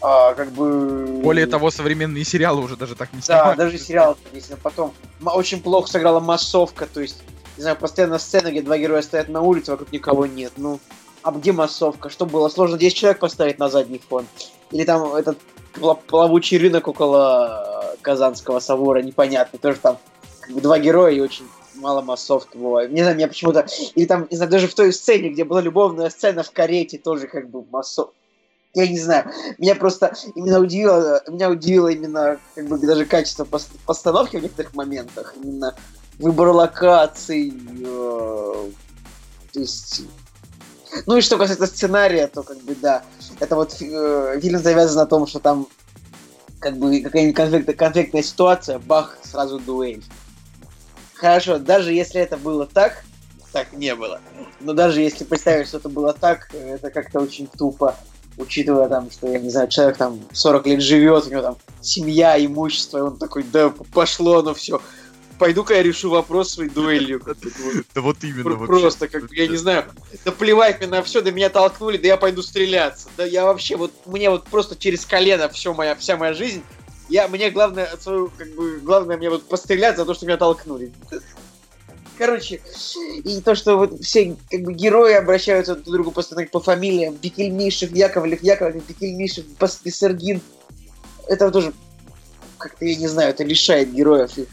[0.00, 1.20] А, как бы...
[1.22, 3.58] Более того, современные сериалы уже даже так не Да, снимают.
[3.58, 4.92] даже сериал, если потом
[5.24, 7.22] очень плохо сыграла массовка, то есть,
[7.56, 10.52] не знаю, постоянно сцена, где два героя стоят на улице, вокруг никого нет.
[10.56, 10.80] Ну,
[11.22, 12.10] а где массовка?
[12.10, 12.48] Что было?
[12.48, 14.26] Сложно 10 человек поставить на задний фон?
[14.72, 15.38] Или там этот
[15.74, 19.56] пла- плавучий рынок около э, Казанского собора, непонятно.
[19.60, 19.98] Тоже там
[20.40, 21.44] как бы, два героя и очень
[21.82, 22.92] мало массовки бывает.
[22.92, 23.66] Не знаю, меня почему-то...
[23.94, 27.26] Или там, не знаю, даже в той сцене, где была любовная сцена в карете, тоже
[27.26, 28.14] как бы массовка.
[28.74, 29.30] Я не знаю.
[29.58, 34.74] Меня просто именно удивило, меня удивило именно как бы даже качество пос- постановки в некоторых
[34.74, 35.74] моментах, именно
[36.18, 37.52] выбор локаций,
[37.84, 38.70] э,
[39.52, 40.02] то есть,
[41.04, 43.02] ну и что касается сценария, то как бы да,
[43.40, 45.66] это вот э, фильм завязан на том, что там
[46.58, 50.02] как бы какая-нибудь конфликт- конфликтная ситуация, бах, сразу дуэль.
[51.22, 53.04] Хорошо, даже если это было так,
[53.52, 54.20] так не было.
[54.58, 57.94] Но даже если представить, что это было так, это как-то очень тупо,
[58.36, 62.44] учитывая там, что, я не знаю, человек там 40 лет живет, у него там семья,
[62.44, 64.82] имущество, и он такой, да, пошло оно все.
[65.38, 67.22] Пойду-ка я решу вопрос своей дуэлью.
[67.94, 68.56] Да вот именно.
[68.66, 69.84] Просто, как бы, я не знаю,
[70.24, 73.08] да плевать мне на все, да меня толкнули, да я пойду стреляться.
[73.16, 76.64] Да я вообще, вот, мне вот просто через колено все моя, вся моя жизнь.
[77.12, 80.90] Я, мне главное, свою, как бы, главное мне вот пострелять за то, что меня толкнули.
[82.16, 82.62] Короче,
[83.22, 87.14] и то, что вот все как бы герои обращаются друг к другу постоянно по фамилиям,
[87.16, 90.40] Бекельмишев, Яковлев, Яковлев, Бекельмишев, Бас- Бессергин,
[91.26, 91.74] это тоже
[92.56, 94.48] как-то, я не знаю, это лишает героев их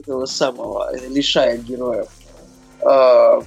[0.00, 2.08] этого самого, лишает героев
[2.80, 3.40] э,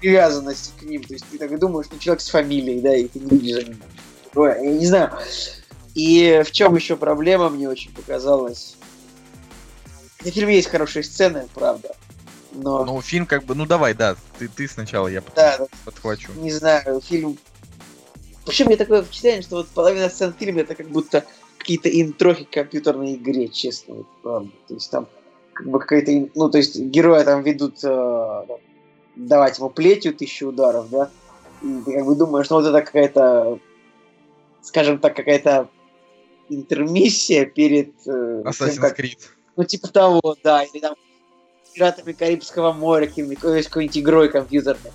[0.00, 1.02] привязанности к ним.
[1.02, 3.66] То есть ты так и думаешь, ну человек с фамилией, да, и ты не видишь.
[4.36, 5.10] Я не знаю.
[5.94, 8.76] И в чем еще проблема мне очень показалась?
[10.20, 11.94] В фильме есть хорошие сцены, правда.
[12.52, 16.30] Но, Ну, фильм как бы, ну давай, да, ты, ты сначала, я да, подхвачу.
[16.36, 17.36] не знаю, фильм...
[18.46, 21.24] Вообще, мне такое впечатление, что вот половина сцен в фильме это как будто
[21.58, 24.50] какие-то интрохи к компьютерной игре, честно, вот, правда.
[24.68, 25.08] То есть там
[25.52, 28.46] как бы какая-то, ну, то есть героя там ведут э,
[29.16, 31.10] давать ему плетью тысячу ударов, да,
[31.62, 33.58] и ты как бы думаешь, ну вот это какая-то,
[34.62, 35.68] скажем так, какая-то
[36.48, 39.18] интермиссия перед э, Assassin's как Creed.
[39.56, 40.94] ну, типа того, да, или там
[41.74, 44.92] пиратами Карибского моря, какой-нибудь игрой компьютерной.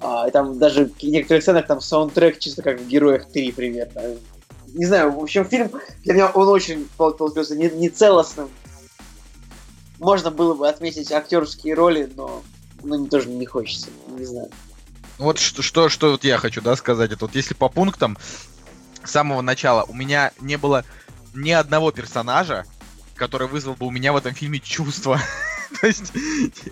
[0.00, 4.16] А, и там даже в некоторых сценах там саундтрек чисто как в Героях 3 примерно.
[4.74, 5.70] Не знаю, в общем, фильм
[6.02, 8.50] для меня он очень пол- получился не, не целостным.
[10.00, 12.42] Можно было бы отметить актерские роли, но
[12.82, 14.50] ну, тоже не хочется, не знаю.
[15.18, 17.12] Вот что, что, что вот я хочу, да, сказать.
[17.12, 18.18] Это вот если по пунктам
[19.04, 20.84] с самого начала у меня не было
[21.34, 22.64] ни одного персонажа,
[23.14, 25.20] который вызвал бы у меня в этом фильме чувства.
[25.80, 26.12] То есть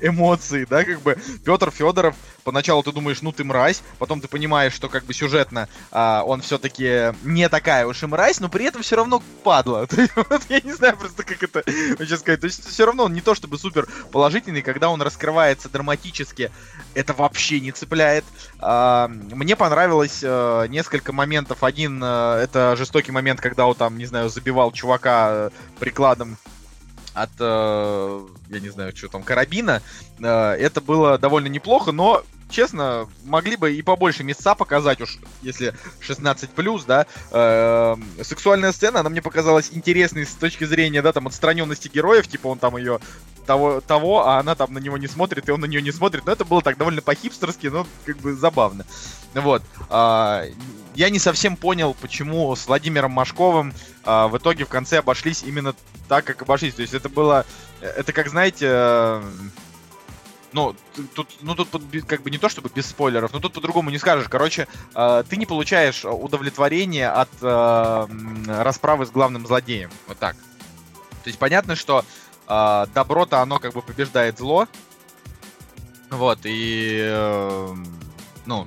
[0.01, 4.73] эмоции, да, как бы Петр Федоров, поначалу ты думаешь, ну ты мразь, потом ты понимаешь,
[4.73, 8.83] что как бы сюжетно а, он все-таки не такая уж и мразь, но при этом
[8.83, 9.87] все равно падла.
[10.31, 11.65] Вот я не знаю просто, как это
[11.99, 12.41] вообще сказать.
[12.41, 16.51] То есть все равно он не то чтобы супер положительный, когда он раскрывается драматически,
[16.95, 18.25] это вообще не цепляет.
[18.59, 21.63] А, Мне понравилось э, несколько моментов.
[21.63, 26.37] Один э, это жестокий момент, когда он там, не знаю, забивал чувака э, прикладом
[27.23, 29.83] от, э, я не знаю, что там, карабина.
[30.21, 35.75] Э, Это было довольно неплохо, но, честно, могли бы и побольше места показать уж, если
[36.07, 37.07] 16+, да.
[37.31, 42.49] Э, Сексуальная сцена, она мне показалась интересной с точки зрения, да, там, отстраненности героев, типа
[42.49, 43.01] он там ее
[43.47, 46.27] того, того, а она там на него не смотрит, и он на нее не смотрит.
[46.27, 48.85] Но это было так довольно по-хипстерски, но как бы забавно.
[49.35, 49.63] Вот.
[49.89, 50.45] А,
[50.95, 53.73] Я не совсем понял, почему с Владимиром Машковым
[54.05, 55.75] а, в итоге в конце обошлись именно
[56.09, 56.75] так, как обошлись.
[56.75, 57.45] То есть это было...
[57.81, 58.67] Это как, знаете...
[58.69, 59.23] э,
[60.53, 60.75] Ну,
[61.15, 61.69] тут, ну, тут
[62.07, 64.29] как бы не то чтобы без спойлеров, но тут по-другому не скажешь.
[64.29, 68.07] Короче, э, ты не получаешь удовлетворение от э,
[68.47, 69.91] расправы с главным злодеем.
[70.09, 70.35] Вот так.
[71.23, 72.05] То есть понятно, что
[72.49, 74.67] э, добро-то оно как бы побеждает зло.
[76.11, 76.99] Вот, и...
[77.01, 77.75] э,
[78.47, 78.67] ну,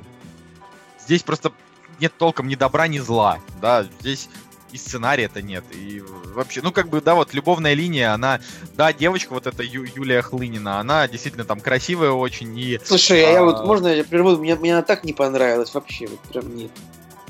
[1.05, 1.51] здесь просто
[1.99, 4.29] нет толком ни добра, ни зла, да, здесь
[4.73, 6.01] и сценария-то нет, и
[6.33, 8.39] вообще, ну, как бы, да, вот любовная линия, она,
[8.75, 13.31] да, девочка вот эта Ю- Юлия Хлынина, она действительно там красивая очень, и, Слушай, а
[13.31, 13.43] я А.
[13.43, 14.37] вот, можно я прерву?
[14.37, 16.71] Мне, мне она так не понравилась вообще, вот прям нет.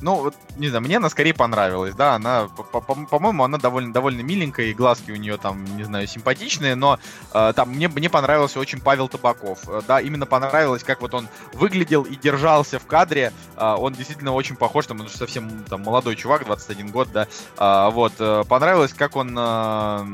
[0.01, 3.93] Ну, вот, не знаю, мне она скорее понравилась, да, она, по- по- по-моему, она довольно,
[3.93, 6.99] довольно миленькая, и глазки у нее там, не знаю, симпатичные, но
[7.33, 11.29] э, там мне, мне понравился очень Павел Табаков, Э, да, именно понравилось, как вот он
[11.53, 15.81] выглядел и держался в кадре, Э, он действительно очень похож, там, он же совсем там
[15.83, 17.27] молодой чувак, 21 год, да,
[17.57, 20.05] А, вот, э, понравилось, как он, э,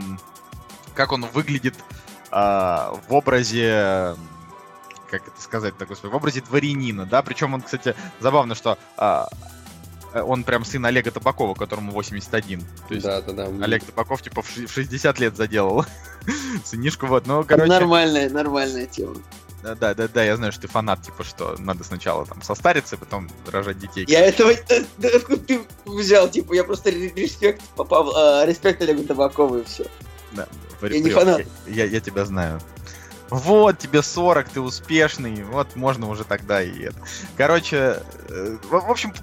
[0.94, 1.76] как он выглядит
[2.32, 4.16] э, в образе,
[5.10, 9.24] как это сказать-то, господи, в образе дворянина, да, причем он, кстати, забавно, что э,
[10.14, 12.62] он прям сын Олега Табакова, которому 81.
[12.88, 13.44] То есть Да, да, да.
[13.66, 15.86] Олег Табаков типа в ши- в 60 лет заделал
[16.66, 19.16] сынишку, вот, ну, короче, Нормальная, нормальная тема.
[19.64, 22.98] да, да, да, да, я знаю, что ты фанат, типа, что надо сначала там состариться,
[22.98, 24.06] потом рожать детей.
[24.08, 24.54] Я этого...
[24.68, 26.30] да, да, Откуда ты взял?
[26.30, 29.86] Типа, я просто ре- респект, по Пав- а, респект Олегу Табакову и все.
[30.32, 30.48] Да,
[30.82, 31.42] Я не врёшь, фанат.
[31.68, 32.60] Я, я тебя знаю.
[33.30, 36.96] Вот, тебе 40, ты успешный, вот можно уже тогда и это.
[37.38, 39.14] Короче, э, в, общем,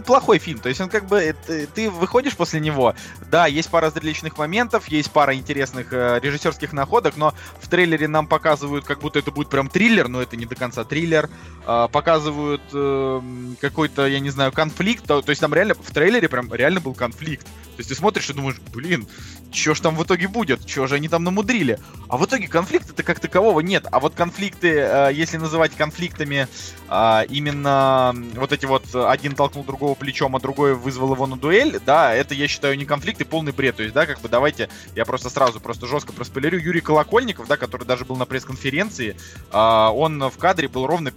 [0.00, 0.60] плохой фильм.
[0.60, 1.18] То есть он как бы,
[1.48, 2.94] э, ты, выходишь после него,
[3.30, 8.28] да, есть пара зрелищных моментов, есть пара интересных э, режиссерских находок, но в трейлере нам
[8.28, 11.28] показывают, как будто это будет прям триллер, но это не до конца триллер.
[11.66, 13.20] Э, показывают э,
[13.60, 15.06] какой-то, я не знаю, конфликт.
[15.06, 17.46] То есть там реально в трейлере прям реально был конфликт.
[17.80, 19.06] То есть ты смотришь и думаешь, блин,
[19.50, 20.68] что ж там в итоге будет?
[20.68, 21.78] Что же они там намудрили?
[22.10, 23.86] А в итоге конфликта-то как такового нет.
[23.90, 26.46] А вот конфликты, э, если называть конфликтами
[26.90, 31.80] э, именно вот эти вот один толкнул другого плечом, а другой вызвал его на дуэль,
[31.86, 33.76] да, это я считаю не конфликт и полный бред.
[33.76, 36.60] То есть, да, как бы давайте я просто сразу, просто жестко проспойлерю.
[36.60, 39.16] Юрий Колокольников, да, который даже был на пресс-конференции,
[39.50, 41.14] э, он в кадре был ровно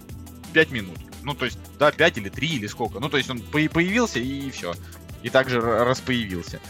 [0.54, 0.96] 5 минут.
[1.24, 3.00] Ну, то есть, да, 5 или 3 или сколько.
[3.00, 4.74] Ну, то есть он по- появился и все.
[5.24, 6.60] И также распоявился.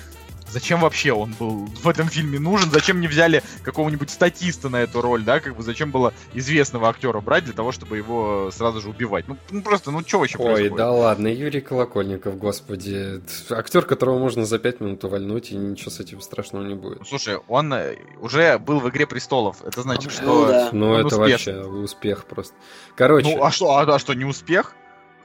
[0.54, 2.70] Зачем вообще он был в этом фильме нужен?
[2.70, 5.40] Зачем не взяли какого-нибудь статиста на эту роль, да?
[5.40, 9.26] Как бы зачем было известного актера брать для того, чтобы его сразу же убивать?
[9.26, 10.76] Ну, ну просто, ну что вообще Ой, происходит?
[10.76, 13.20] да ладно, Юрий Колокольников, господи.
[13.50, 17.04] Актер, которого можно за пять минут увольнуть, и ничего с этим страшного не будет.
[17.04, 19.56] Слушай, он э, уже был в «Игре престолов».
[19.64, 20.46] Это значит, Ну что...
[20.46, 20.68] да.
[20.70, 21.54] Ну, это успешный.
[21.54, 22.54] вообще успех просто.
[22.94, 24.76] Короче, Ну, а что, а, а что, не успех?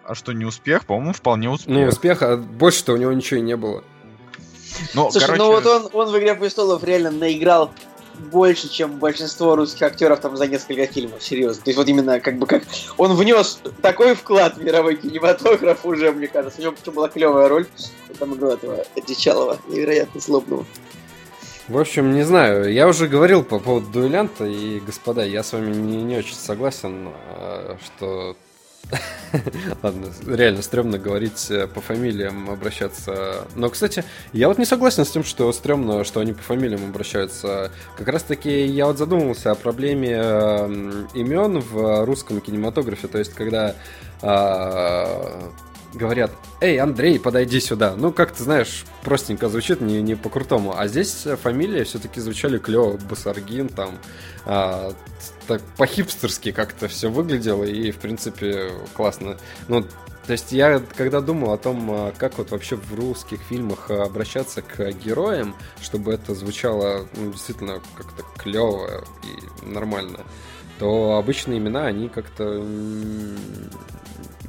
[0.10, 0.88] А что, не успех?
[0.88, 1.76] По-моему, вполне успех.
[1.76, 3.84] ну, успех, а больше-то у него ничего и не было.
[4.96, 7.70] Ну, Слушай, короче, ну вот он, он в «Игре престолов» реально наиграл
[8.32, 11.64] больше, чем большинство русских актеров там за несколько фильмов, серьезно.
[11.64, 12.64] То есть вот именно как бы как
[12.98, 16.60] он внес такой вклад в мировой кинематограф уже, мне кажется.
[16.60, 17.68] У него причем была клевая роль.
[18.10, 20.66] Он там играл этого Дичалова, невероятно злобного.
[21.68, 25.72] В общем, не знаю, я уже говорил по поводу дуэлянта, и, господа, я с вами
[25.72, 28.36] не, не очень согласен, а, что...
[29.84, 33.48] Ладно, реально стрёмно говорить э, по фамилиям, обращаться.
[33.56, 34.04] Но, кстати,
[34.34, 37.72] я вот не согласен с тем, что стрёмно, что они по фамилиям обращаются.
[37.98, 43.08] Как раз-таки я вот задумывался о проблеме э, имен в русском кинематографе.
[43.08, 43.76] То есть, когда
[44.22, 45.52] а,
[45.94, 47.96] говорят, эй, Андрей, подойди сюда.
[47.96, 50.78] Ну, как ты знаешь, простенько звучит, не, не по-крутому.
[50.78, 52.98] А здесь фамилии все-таки звучали клево.
[53.10, 53.98] Басаргин, там,
[54.46, 54.94] а,
[55.50, 59.36] так по-хипстерски как-то все выглядело, и, в принципе, классно.
[59.68, 59.82] Ну,
[60.28, 64.04] то есть я, когда думал о том, а, как вот вообще в русских фильмах а,
[64.04, 70.20] обращаться к героям, чтобы это звучало ну, действительно как-то клево и нормально,
[70.78, 72.64] то обычные имена, они как-то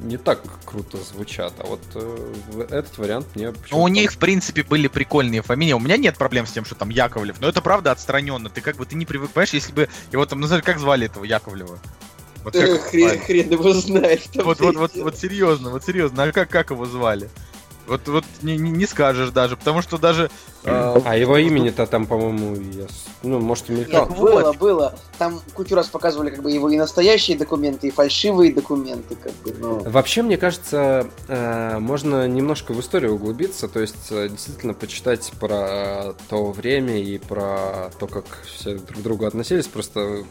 [0.01, 1.53] не так круто звучат.
[1.59, 2.33] А вот э,
[2.69, 5.73] этот вариант мне Ну, почему-то- у них, в принципе, были прикольные фамилии.
[5.73, 7.39] У меня нет проблем с тем, что там Яковлев.
[7.39, 8.49] Но это правда отстраненно.
[8.49, 11.23] Ты как бы ты не привык, понимаешь, если бы его там назвали, как звали этого
[11.23, 11.79] Яковлева?
[12.43, 13.17] Вот как Хрен, звали?
[13.19, 14.21] хрен его знает.
[14.35, 17.29] Вот, вот, вот, вот серьезно, вот серьезно, а как, как его звали?
[17.91, 20.31] Вот, вот не, не, скажешь даже, потому что даже...
[20.63, 22.87] э, А его имени-то там, по-моему, я
[23.21, 24.07] ну, может, и мелькал.
[24.07, 24.31] Нет, вот.
[24.31, 24.95] было, было.
[25.17, 29.53] Там кучу раз показывали как бы его и настоящие документы, и фальшивые документы, как бы,
[29.59, 29.79] ну.
[29.89, 36.13] Вообще, мне кажется, э, можно немножко в историю углубиться, то есть э, действительно почитать про
[36.29, 39.67] то время и про то, как все друг к другу относились.
[39.67, 40.23] Просто,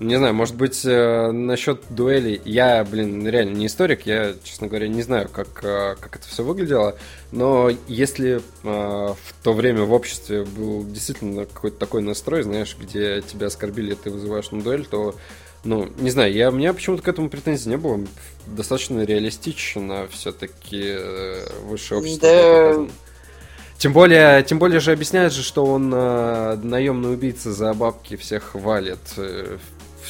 [0.00, 2.40] не знаю, может быть, э, насчет дуэли.
[2.44, 6.44] Я, блин, реально не историк, я, честно говоря, не знаю, как, э, как это все
[6.44, 6.96] выглядело.
[7.32, 13.22] Но если э, в то время в обществе был действительно какой-то такой настрой, знаешь, где
[13.22, 15.16] тебя оскорбили, ты вызываешь на дуэль, то
[15.64, 18.00] ну, не знаю, я, у меня почему-то к этому претензий не было.
[18.46, 20.96] Достаточно реалистично все-таки
[21.64, 22.92] высшее общество Да.
[23.78, 28.54] Тем более, тем более же объясняют же, что он э, наемный убийца за бабки всех
[28.54, 28.98] валит.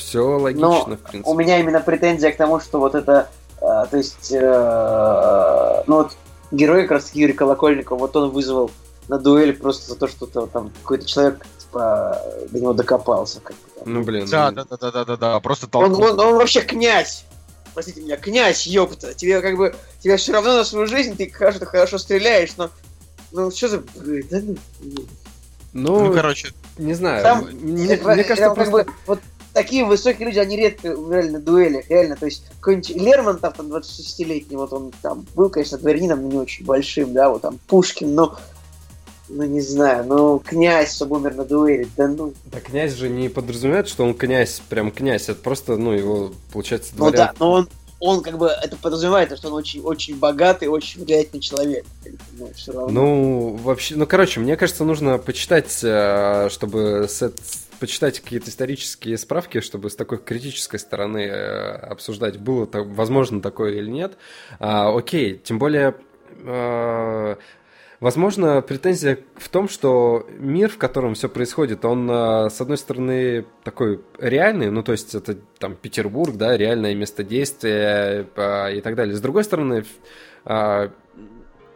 [0.09, 1.31] Все логично, Но в принципе.
[1.31, 3.29] У меня именно претензия к тому, что вот это,
[3.61, 6.13] э, то есть, э, ну вот
[6.51, 8.71] герой как раз Юрий Колокольников, вот он вызвал
[9.09, 13.41] на дуэль просто за то, что то, там какой-то человек типа до него докопался.
[13.41, 13.55] Как.
[13.85, 14.27] Ну, блин.
[14.31, 16.13] Да, ну, да, да, да, да, да, да, просто он, толкнул.
[16.13, 17.27] он, он вообще князь!
[17.75, 19.13] Простите меня, князь, ёпта!
[19.13, 22.71] Тебе как бы, тебе все равно на свою жизнь, ты хорошо, ты хорошо стреляешь, но
[23.33, 23.79] ну что за...
[23.79, 24.57] Да, ну,
[25.75, 26.05] ну.
[26.07, 27.23] ну, короче, не знаю.
[27.23, 28.91] Там, мне, Это, мне кажется, прям как просто...
[28.91, 29.21] бы, вот
[29.59, 34.73] такие высокие люди, они редко реально дуэлях, реально, то есть какой-нибудь Лермонтов, там, 26-летний, вот
[34.73, 38.39] он там был, конечно, дворянином, но не очень большим, да, вот там Пушкин, но
[39.29, 43.29] ну не знаю, ну князь, чтобы умер на дуэли, да ну, Да князь же не
[43.29, 45.29] подразумевает, что он князь, прям князь.
[45.29, 47.27] Это просто, ну, его, получается, ну дворян.
[47.27, 47.69] да, но он,
[48.01, 51.85] он как бы, это подразумевает, что он очень, очень богатый, очень влиятельный человек,
[52.39, 52.89] ну, все равно.
[52.89, 57.21] Ну, вообще, ну, короче, мне кажется, нужно почитать, э, чтобы с
[57.79, 63.73] почитать какие-то исторические справки, чтобы с такой критической стороны э, обсуждать, было то, возможно такое
[63.75, 64.17] или нет.
[64.59, 65.95] А, окей, тем более,
[66.45, 67.37] э,
[68.01, 73.47] возможно, претензия в том, что мир, в котором все происходит, он, э, с одной стороны,
[73.65, 79.15] такой реальный, ну, то есть это там Петербург, да, реальное место действия и так далее.
[79.15, 79.85] С другой стороны,
[80.45, 80.91] а,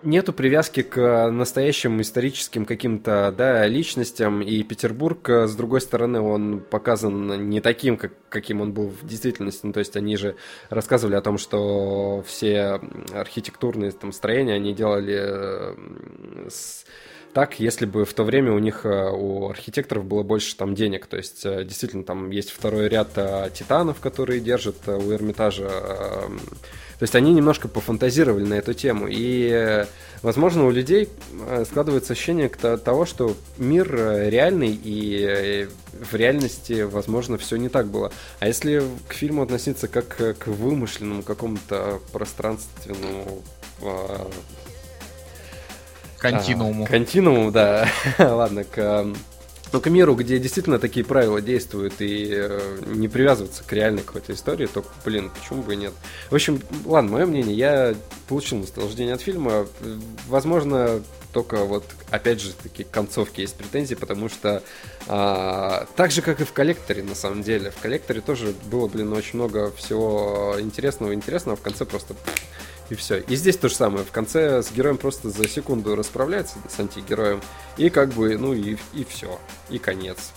[0.02, 6.60] нету привязки к настоящим историческим каким-то да, личностям, и Петербург, э, с другой стороны, он
[6.60, 9.66] показан не таким, как, каким он был в действительности.
[9.66, 10.36] Ну, то есть они же
[10.70, 12.80] рассказывали о том, что все
[13.12, 16.84] архитектурные там, строения они делали э, с
[17.32, 21.06] так, если бы в то время у них, э, у архитекторов было больше там денег.
[21.06, 23.14] То есть, действительно, там есть второй ряд
[23.54, 25.70] титанов, которые держат у Эрмитажа
[27.02, 29.08] то есть они немножко пофантазировали на эту тему.
[29.10, 29.84] И,
[30.22, 31.08] возможно, у людей
[31.48, 35.68] э, складывается ощущение того, что мир э, реальный, и э,
[36.00, 38.12] в реальности, возможно, все не так было.
[38.38, 43.42] А если к фильму относиться как к вымышленному какому-то пространственному
[46.20, 46.84] Континууму.
[46.84, 47.88] А, континууму, да.
[48.20, 49.08] Ладно, к
[49.72, 54.34] но к миру, где действительно такие правила действуют и э, не привязываться к реальной какой-то
[54.34, 55.92] истории, то, блин, почему бы и нет.
[56.30, 57.94] В общем, ладно, мое мнение, я
[58.28, 59.66] получил наслаждение от фильма.
[60.28, 61.02] Возможно,
[61.32, 64.62] только вот, опять же, такие концовки есть претензии, потому что
[65.08, 67.70] а, так же, как и в коллекторе, на самом деле.
[67.70, 72.14] В коллекторе тоже было, блин, очень много всего интересного, интересного, а в конце просто
[72.92, 73.20] и все.
[73.20, 74.04] И здесь то же самое.
[74.04, 77.40] В конце с героем просто за секунду расправляется с антигероем,
[77.78, 79.38] и как бы, ну и, и все.
[79.70, 80.32] И конец.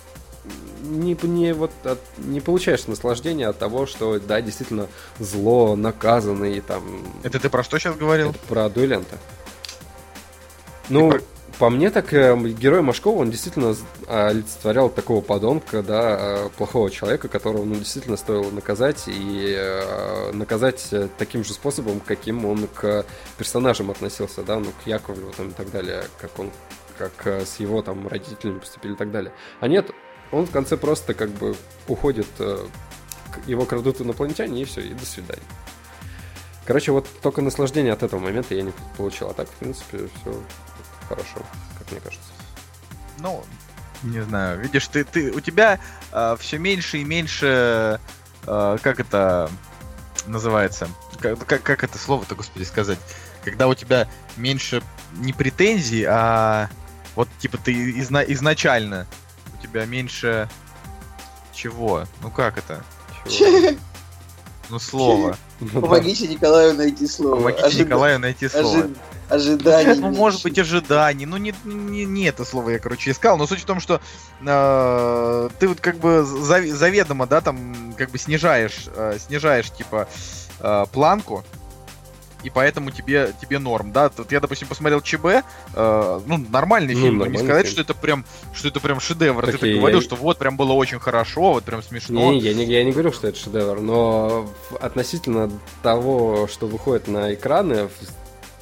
[0.83, 4.87] Не, не, вот, от, не получаешь наслаждения от того, что, да, действительно,
[5.19, 6.83] зло наказано и там...
[7.23, 8.29] Это ты про что сейчас говорил?
[8.29, 9.17] Это про дуэлента.
[10.89, 11.19] Ну.
[11.57, 13.73] По мне, так э, герой Машкова, он действительно
[14.07, 20.93] олицетворял такого подонка, да, э, плохого человека, которого, ну, действительно стоило наказать, и э, наказать
[21.17, 23.05] таким же способом, каким он к
[23.37, 26.51] персонажам относился, да, ну, к Яковлеву там и так далее, как он,
[26.97, 29.31] как с его там родителями поступили и так далее.
[29.61, 29.91] А нет,
[30.33, 31.55] он в конце просто как бы
[31.87, 32.27] уходит,
[33.47, 35.43] его крадут инопланетяне, и все, и до свидания.
[36.65, 39.29] Короче, вот только наслаждение от этого момента я не получил.
[39.29, 40.33] А так, в принципе, все
[41.07, 41.41] хорошо,
[41.77, 42.27] как мне кажется.
[43.19, 43.43] Ну,
[44.03, 45.79] не знаю, видишь, ты, ты у тебя
[46.11, 47.99] э, все меньше и меньше,
[48.45, 49.49] э, как это
[50.27, 50.87] называется,
[51.19, 52.99] как, как, как это слово-то, господи, сказать,
[53.43, 54.81] когда у тебя меньше
[55.13, 56.69] не претензий, а
[57.15, 59.07] вот типа ты изна изначально
[59.57, 60.49] у тебя меньше
[61.53, 62.05] чего?
[62.21, 62.83] Ну как это?
[63.29, 63.77] Чего?
[64.67, 65.37] Ну слово.
[65.73, 67.35] Помогите Николаю найти слово.
[67.35, 68.89] Помогите Николаю найти слово.
[69.29, 69.99] Ожиданий.
[69.99, 71.25] Ну, может быть, ожиданий.
[71.25, 73.37] Ну, не, не, не это слово я, короче, искал.
[73.37, 73.99] Но суть в том, что
[74.41, 80.07] э, ты вот как бы заведомо, да, там, как бы снижаешь, э, снижаешь, типа,
[80.59, 81.43] э, планку.
[82.43, 84.09] И поэтому тебе, тебе норм, да.
[84.09, 87.71] Тут я, допустим, посмотрел ЧБ, э, ну, нормальный ну, фильм, но не сказать, фильм.
[87.71, 89.43] что это прям, что это прям шедевр.
[89.43, 90.05] Так Ты так говорил, я...
[90.05, 92.31] что вот прям было очень хорошо, вот прям смешно.
[92.33, 94.47] Не, я не, я не говорю, что это шедевр, но
[94.79, 95.51] относительно
[95.81, 97.89] того, что выходит на экраны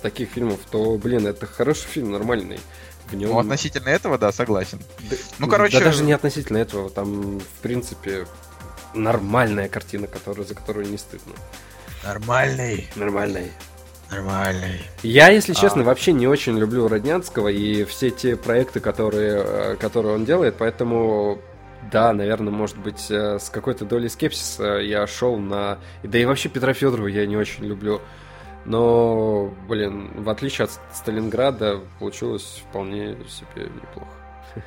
[0.04, 2.60] таких фильмов, то, блин, это хороший фильм, нормальный.
[3.08, 3.32] В нем...
[3.32, 4.80] Ну, относительно этого, да, согласен.
[5.10, 5.80] Да, ну, короче...
[5.80, 8.28] Да даже не относительно этого, там, в принципе,
[8.94, 11.34] нормальная картина, которую, за которую не стыдно.
[12.04, 12.88] Нормальный.
[12.96, 13.52] Нормальный.
[14.12, 14.82] Нормальный.
[15.02, 15.86] Я, если честно, а...
[15.86, 21.40] вообще не очень люблю Роднянского и все те проекты, которые, э, которые он делает, поэтому
[21.92, 25.80] да, наверное, может быть, э, с какой-то долей скепсиса я шел на...
[26.04, 28.02] Да и вообще Петра Федорова я не очень люблю.
[28.66, 34.12] Но, блин, в отличие от Сталинграда, получилось вполне себе неплохо.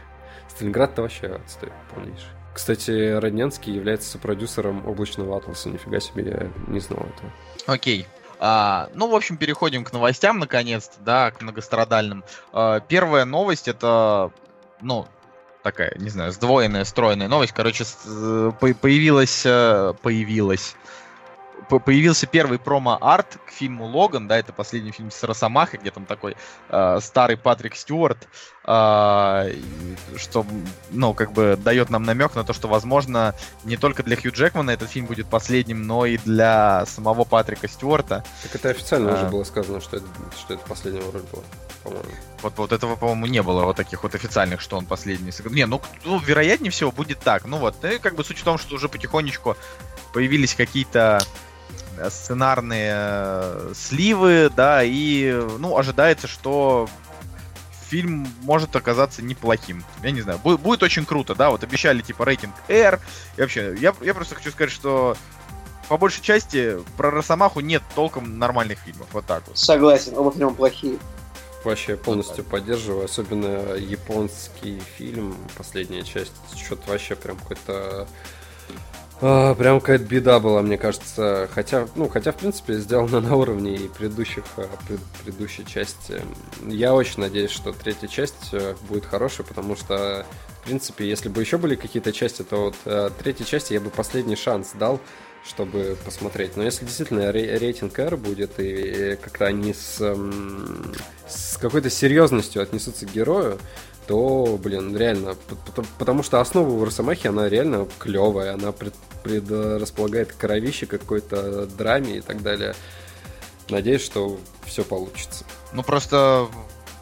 [0.48, 2.28] Сталинград-то вообще отстой полнейший.
[2.54, 5.68] Кстати, Роднянский является продюсером облачного атласа.
[5.68, 7.32] Нифига себе, я не знал этого.
[7.66, 8.06] Окей.
[8.38, 12.24] А, ну, в общем, переходим к новостям, наконец-то, да, к многострадальным.
[12.52, 14.30] А, первая новость это,
[14.80, 15.06] ну,
[15.62, 17.52] такая, не знаю, сдвоенная, стройная новость.
[17.52, 20.76] Короче, э, появилась, э, появилась
[21.68, 26.36] появился первый промо-арт к фильму Логан, да, это последний фильм с Росомахой, где там такой
[26.68, 28.28] э, старый Патрик Стюарт,
[28.64, 29.54] э,
[30.16, 30.46] что,
[30.90, 33.34] ну, как бы дает нам намек на то, что, возможно,
[33.64, 38.24] не только для Хью Джекмана этот фильм будет последним, но и для самого Патрика Стюарта.
[38.42, 39.14] Так это официально а...
[39.14, 40.06] уже было сказано, что это,
[40.38, 41.42] что это последняя роль была,
[41.82, 42.10] по-моему.
[42.42, 45.32] Вот, вот этого, по-моему, не было вот таких вот официальных, что он последний.
[45.50, 47.44] Не, ну, ну, вероятнее всего будет так.
[47.44, 49.56] Ну вот, и как бы суть в том, что уже потихонечку
[50.12, 51.20] появились какие-то
[52.10, 56.88] сценарные э, сливы, да, и, ну, ожидается, что
[57.88, 59.84] фильм может оказаться неплохим.
[60.02, 63.00] Я не знаю, будет, будет очень круто, да, вот обещали типа рейтинг R.
[63.36, 65.16] И вообще, я, я просто хочу сказать, что
[65.88, 69.56] по большей части про Росомаху нет толком нормальных фильмов, вот так вот.
[69.56, 70.98] Согласен, оба фильма плохие.
[71.64, 78.06] Вообще полностью вот поддерживаю, особенно японский фильм, последняя часть, что-то вообще прям какой-то
[79.22, 81.48] А, прям какая-то беда была, мне кажется.
[81.54, 86.20] Хотя, ну, хотя, в принципе, сделано на уровне и предыдущих, а, пред, предыдущей части.
[86.66, 90.26] Я очень надеюсь, что третья часть э, будет хорошей, потому что,
[90.60, 93.88] в принципе, если бы еще были какие-то части, то вот э, третьей части я бы
[93.88, 95.00] последний шанс дал,
[95.46, 96.56] чтобы посмотреть.
[96.56, 99.98] Но если действительно рейтинг R будет, и как-то они с,
[101.26, 103.58] с какой-то серьезностью отнесутся к герою,
[104.06, 105.36] то, блин, реально,
[105.98, 112.20] потому что основа у Росомахи, она реально клевая, она пред, предрасполагает кровище какой-то драме и
[112.20, 112.74] так далее.
[113.68, 115.44] Надеюсь, что все получится.
[115.72, 116.48] Ну, просто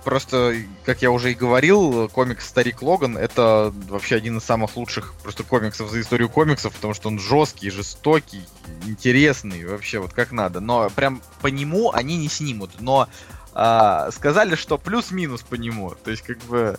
[0.05, 5.15] просто, как я уже и говорил, комикс Старик Логан это вообще один из самых лучших
[5.23, 8.43] просто комиксов за историю комиксов, потому что он жесткий, жестокий,
[8.87, 10.61] интересный, вообще вот как надо.
[10.61, 12.71] Но прям по нему они не снимут.
[12.81, 13.09] Но
[13.55, 15.95] а, сказали, что плюс-минус по нему.
[16.03, 16.77] То есть, как бы,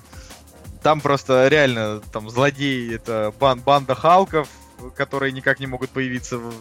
[0.83, 4.49] там просто реально там злодеи, это бан банда Халков,
[4.95, 6.53] которые никак не могут появиться в,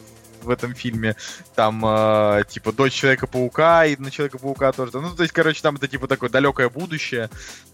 [0.43, 1.17] в этом фильме.
[1.57, 4.93] Там, э, типа, дочь Человека-паука, и на Человека-паука тоже.
[4.95, 7.29] Ну, то есть, короче, там это, типа, такое далекое будущее.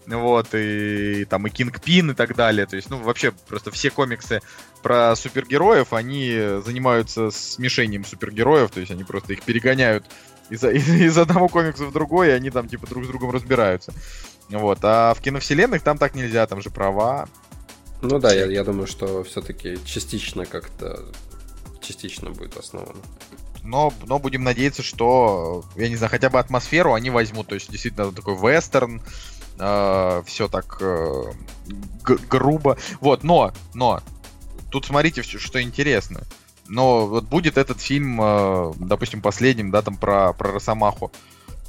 [0.07, 2.65] Вот, и, и там и Кинг Пин и так далее.
[2.65, 4.41] То есть, ну, вообще, просто все комиксы
[4.81, 6.35] про супергероев, они
[6.65, 10.05] занимаются смешением супергероев, то есть они просто их перегоняют
[10.51, 13.93] из, из, из одного комикса в другой, и они там типа друг с другом разбираются.
[14.49, 14.79] Вот.
[14.83, 17.27] А в киновселенных там так нельзя, там же права.
[18.01, 21.05] Ну да, я, я думаю, что все-таки частично как-то
[21.79, 22.99] частично будет основано.
[23.63, 27.47] Но, но будем надеяться, что, я не знаю, хотя бы атмосферу они возьмут.
[27.47, 29.01] То есть, действительно, такой вестерн,
[29.59, 31.23] э, все так э,
[32.03, 32.77] грубо.
[32.99, 34.01] Вот, но, но,
[34.71, 36.23] тут смотрите, что интересно
[36.71, 41.11] но вот будет этот фильм, э, допустим, последним, да, там про, про Росомаху,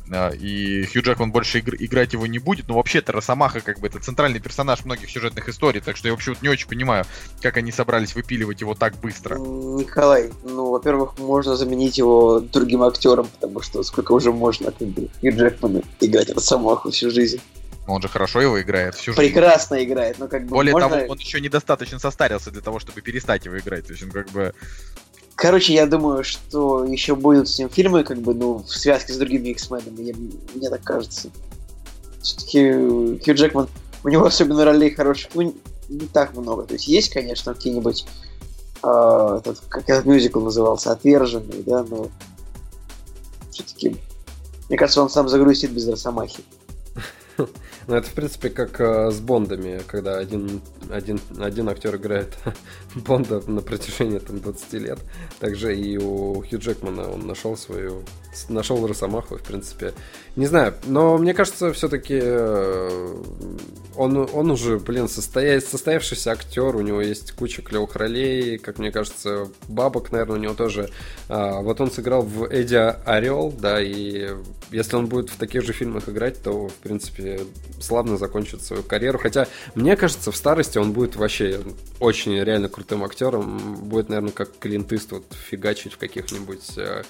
[0.08, 3.88] э, и Хью Джекман больше игр- играть его не будет, но вообще-то Росомаха как бы
[3.88, 7.04] это центральный персонаж многих сюжетных историй, так что я вообще вот не очень понимаю,
[7.40, 9.38] как они собрались выпиливать его так быстро.
[9.38, 15.08] Николай, ну, во-первых, можно заменить его другим актером, потому что сколько уже можно как бы
[15.20, 17.40] Хью Джекмана играть Росомаху всю жизнь.
[17.86, 19.20] Он же хорошо его играет всю жизнь.
[19.20, 20.88] Прекрасно играет, но как бы Более можно...
[20.88, 23.86] того, он еще недостаточно состарился для того, чтобы перестать его играть.
[23.86, 24.54] То есть он как бы
[25.34, 29.16] Короче, я думаю, что еще будут с ним фильмы, как бы, ну, в связке с
[29.16, 30.14] другими X-менами,
[30.54, 31.30] мне так кажется.
[32.20, 32.70] Все-таки
[33.24, 33.68] Хью Джекман,
[34.04, 35.52] у него особенно ролей хороших, ну,
[35.88, 36.62] не так много.
[36.64, 38.06] То есть есть, конечно, какие-нибудь,
[38.84, 42.08] э, этот, как этот мюзикл назывался, «Отверженный», да, но
[43.50, 43.96] все-таки,
[44.68, 46.44] мне кажется, он сам загрузит без Росомахи.
[47.88, 50.60] Ну, это, в принципе, как э, с Бондами, когда один,
[50.90, 52.36] один, один актер играет
[52.94, 54.98] Бонда на протяжении там, 20 лет.
[55.40, 58.02] Также и у Хью Джекмана он нашел свою...
[58.48, 59.92] Нашел Росомаху, в принципе.
[60.36, 63.22] Не знаю, но мне кажется, все-таки э,
[63.96, 65.60] он, он уже, блин, состоя...
[65.60, 70.54] состоявшийся актер, у него есть куча клевых ролей, как мне кажется, бабок, наверное, у него
[70.54, 70.88] тоже.
[71.28, 74.30] А, вот он сыграл в Эдди Орел, да, и
[74.70, 77.40] если он будет в таких же фильмах играть, то, в принципе,
[77.80, 79.18] славно закончит свою карьеру.
[79.18, 81.60] Хотя, мне кажется, в старости он будет вообще
[82.00, 83.76] очень реально крутым актером.
[83.76, 87.04] Будет, наверное, как Клинт Иствуд фигачить в каких-нибудь э,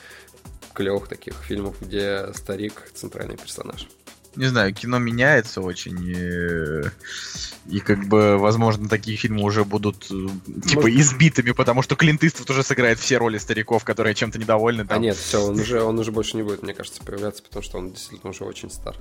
[0.75, 3.89] клевых таких фильмах, где старик центральный персонаж.
[4.37, 10.27] Не знаю, кино меняется очень, и, и как бы, возможно, такие фильмы уже будут э,
[10.67, 11.01] типа Может...
[11.01, 14.87] избитыми, потому что Клинт Иствуд уже сыграет все роли стариков, которые чем-то недовольны.
[14.87, 14.99] Там.
[14.99, 17.79] А нет, все, он уже, он уже больше не будет, мне кажется, появляться, потому что
[17.79, 18.97] он действительно уже очень стар.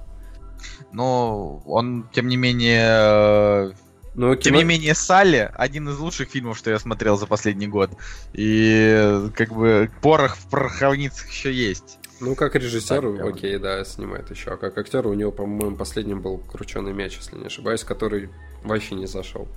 [0.93, 3.73] Но он, тем не менее,
[4.13, 4.41] ну, кино...
[4.41, 7.91] Тем не менее, Салли один из лучших фильмов, что я смотрел за последний год.
[8.33, 11.97] И как бы порох в пороховницах еще есть.
[12.19, 14.51] Ну, как режиссер, так, окей, да, снимает еще.
[14.51, 18.29] А как актер у него, по-моему, последним был крученый мяч, если не ошибаюсь, который
[18.63, 19.47] вообще не зашел.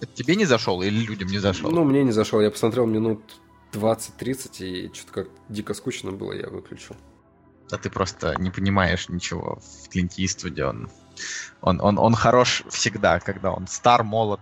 [0.00, 1.70] Это тебе не зашел или людям не зашел?
[1.70, 2.40] Ну, мне не зашел.
[2.40, 3.22] Я посмотрел минут
[3.72, 6.94] 20-30, и что-то как дико скучно было, я выключил.
[7.70, 10.64] Да ты просто не понимаешь ничего в Клинте Иствуде.
[10.64, 10.90] Он,
[11.60, 14.40] он, он, он хорош всегда, когда он стар, молод.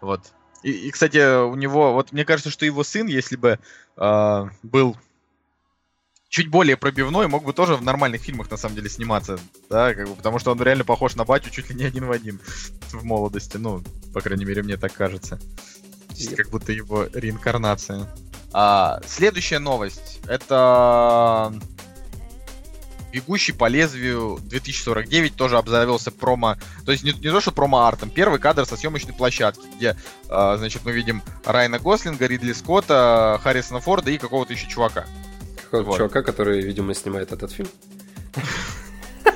[0.00, 0.20] Вот.
[0.62, 3.58] И, и, кстати, у него, вот мне кажется, что его сын, если бы
[3.96, 4.96] э, был
[6.28, 10.08] чуть более пробивной, мог бы тоже в нормальных фильмах на самом деле сниматься, да, как
[10.08, 12.40] бы, потому что он реально похож на батю чуть ли не один в один
[12.92, 13.82] в молодости, ну,
[14.14, 15.38] по крайней мере, мне так кажется.
[16.10, 16.36] Yep.
[16.36, 18.08] Как будто его реинкарнация.
[18.52, 20.20] А, следующая новость.
[20.26, 21.52] Это
[23.12, 26.56] Бегущий по лезвию 2049 тоже обзавелся промо,
[26.86, 29.96] то есть не, не то, что промо-артом, первый кадр со съемочной площадки, где,
[30.28, 35.06] э, значит, мы видим Райна Гослинга, Ридли Скотта, Харрисона Форда и какого-то еще чувака.
[35.64, 35.96] Какого-то вот.
[35.98, 37.68] чувака, который, видимо, снимает этот фильм.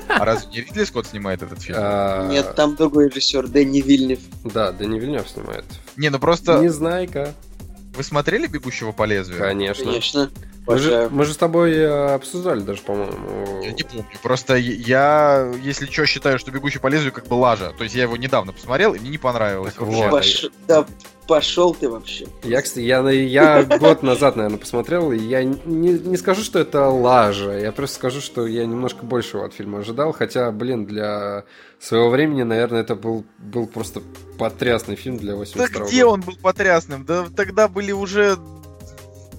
[0.08, 1.76] А разве не Ридли Скотт снимает этот фильм?
[1.78, 2.26] А...
[2.28, 4.20] Нет, там другой режиссер, Дэнни Вильнев.
[4.44, 5.64] Да, Дэнни Вильнев снимает.
[5.96, 6.60] Не, ну просто...
[6.60, 7.34] Незнайка.
[7.94, 9.40] Вы смотрели «Бегущего по лезвию»?
[9.40, 9.84] Конечно.
[9.84, 10.30] Конечно.
[10.66, 13.62] Мы же, мы же с тобой э, обсуждали даже, по-моему.
[13.62, 14.04] Я не помню.
[14.22, 17.72] Просто я, если что, считаю, что «Бегущий по лезвию» как бы лажа.
[17.78, 19.74] То есть я его недавно посмотрел, и мне не понравилось.
[19.74, 20.10] Так вот.
[20.12, 20.86] Пош- Да
[21.26, 22.26] пошел ты вообще.
[22.42, 25.58] Я, кстати, я, я год назад, наверное, посмотрел, и я не,
[25.98, 30.12] не скажу, что это лажа, я просто скажу, что я немножко большего от фильма ожидал,
[30.12, 31.44] хотя, блин, для
[31.80, 34.02] своего времени, наверное, это был, был просто
[34.38, 36.14] потрясный фильм для Да 82 где года.
[36.14, 37.04] он был потрясным?
[37.04, 38.38] Да тогда были уже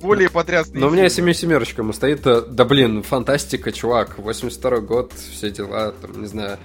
[0.01, 4.79] более потрясные Но у меня семью семерочка ему стоит, э, да блин, фантастика, чувак, 82
[4.79, 6.57] год, все дела, там, не знаю.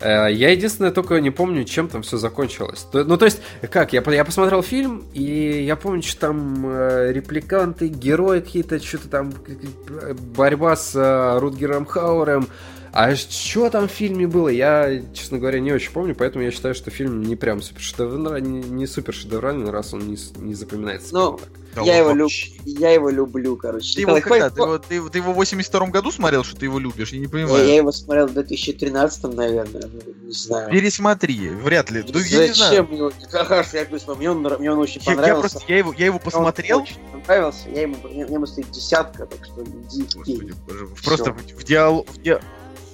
[0.00, 2.86] Э, Я единственное только не помню, чем там все закончилось.
[2.92, 3.40] Ну, то есть,
[3.70, 9.08] как, я, я посмотрел фильм, и я помню, что там э, репликанты, герои какие-то, что-то
[9.08, 12.48] там, к- борьба с э, Рутгером Хауэром.
[12.92, 16.74] А что там в фильме было, я, честно говоря, не очень помню, поэтому я считаю,
[16.74, 21.14] что фильм не прям супер шедевральный, не, не супер шедевральный, раз он не, не запоминается.
[21.14, 21.40] Ну.
[21.72, 22.32] Да я, его люб...
[22.64, 23.94] я его люблю, короче.
[23.94, 24.56] Ты его Николай, когда?
[24.56, 27.12] хватит- Ты его, ты, его- ты его в 82 году смотрел, что ты его любишь?
[27.12, 27.64] Я не Я, понимаю.
[27.64, 30.68] я его смотрел в 2013, наверное, ну, не знаю.
[30.72, 32.02] Пересмотри, вряд ли.
[32.02, 32.70] Да я не знаю.
[32.70, 33.12] Зачем мне он?
[33.30, 35.40] Хорошо, я говорю, мне он, мне он очень Я, я понравился.
[35.58, 36.80] просто, я его, я его Мне он посмотрел.
[36.80, 41.32] очень понравился, я ему, мне, мне ему стоит десятка, так что иди Господи, боже, просто
[41.32, 42.34] в, в диал- в ди-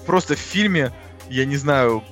[0.06, 0.92] просто в фильме,
[1.28, 2.02] я не знаю,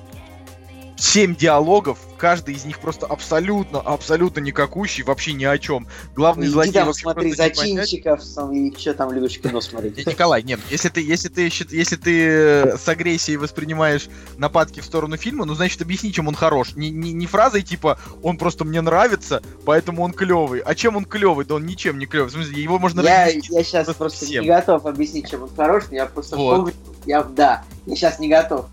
[0.97, 5.87] семь диалогов, каждый из них просто абсолютно, абсолютно никакущий, вообще ни о чем.
[6.15, 10.05] Главный Иди злодей там смотри зачинщиков сам, и что там любишь кино смотреть.
[10.05, 14.07] Николай, нет, если ты, если ты, если ты э, с агрессией воспринимаешь
[14.37, 16.75] нападки в сторону фильма, ну значит объясни, чем он хорош.
[16.75, 20.61] Не, не, не фразой типа он просто мне нравится, поэтому он клевый.
[20.61, 21.45] А чем он клевый?
[21.45, 22.29] Да он ничем не клевый.
[22.29, 24.43] В смысле, его можно Я, я сейчас просто всем.
[24.43, 26.55] не готов объяснить, чем он хорош, я просто Вот.
[26.57, 26.73] помню,
[27.05, 28.67] я, да, я сейчас не готов.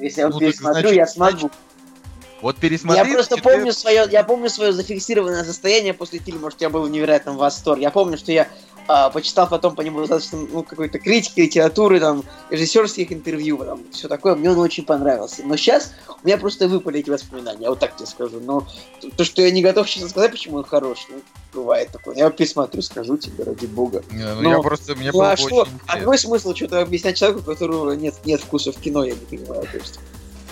[0.00, 1.50] Если я Ну, вот пересмотрю, значит- я смогу.
[2.42, 3.02] Вот пересмотри.
[3.02, 6.82] Я просто четыре- помню свое, я помню свое зафиксированное состояние после фильма, что я был
[6.82, 7.84] в невероятном восторге.
[7.84, 8.46] Я помню, что я
[8.88, 14.08] а, почитал потом по нему достаточно ну, какой-то критики, литературы, там, режиссерских интервью, там, все
[14.08, 15.42] такое, мне он очень понравился.
[15.44, 15.92] Но сейчас
[16.22, 18.40] у меня просто выпали эти воспоминания, я вот так тебе скажу.
[18.40, 18.66] Но
[19.00, 21.16] то, то, что я не готов сейчас сказать, почему он хорош, ну,
[21.52, 22.16] бывает такое.
[22.16, 24.04] Я пересмотрю, скажу тебе, ради бога.
[24.10, 25.66] Не, ну, Ну, я просто, мне ну а что?
[25.86, 29.38] А какой смысл что-то объяснять человеку, у которого нет, нет вкуса в кино, я не
[29.38, 29.98] понимаю просто.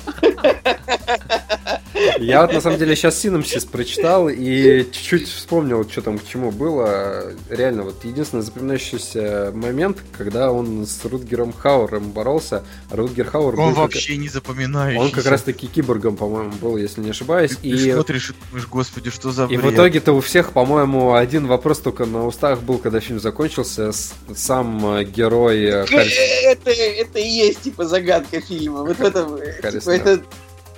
[2.18, 6.50] Я вот на самом деле сейчас синопсис прочитал и чуть-чуть вспомнил, что там к чему
[6.50, 7.32] было.
[7.48, 12.64] Реально, вот единственный запоминающийся момент, когда он с Рутгером Хауэром боролся.
[12.90, 15.04] А Рутгер Хауэр Он был как- вообще не запоминающийся.
[15.04, 17.52] Он как раз таки киборгом, по-моему, был, если не ошибаюсь.
[17.56, 19.62] Ты, И, ты смотришь и думаешь, господи, что за и бред.
[19.62, 23.92] в итоге-то у всех, по-моему, один вопрос только на устах был, когда фильм закончился.
[24.34, 26.12] Сам э, герой э, Харрис-
[26.44, 28.84] Это, это и есть, типа, загадка фильма.
[28.84, 30.22] Вот в этом, э, типа, это...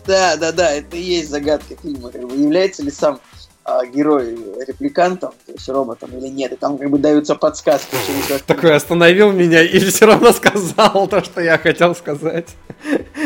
[0.07, 2.11] Да, да, да, это и есть загадка фильма.
[2.11, 3.20] Как бы, является ли сам
[3.69, 6.53] а, герой репликантом, то есть роботом или нет.
[6.53, 7.97] И там как бы даются подсказки.
[8.07, 12.47] через такой остановил меня и все равно сказал то, что я хотел сказать.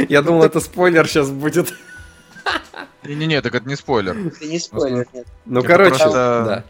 [0.08, 1.74] Я думал, это спойлер сейчас будет.
[3.04, 4.16] Не-не-не, так это не спойлер.
[4.16, 5.26] Это не спойлер, нет.
[5.44, 6.64] Ну, короче, да.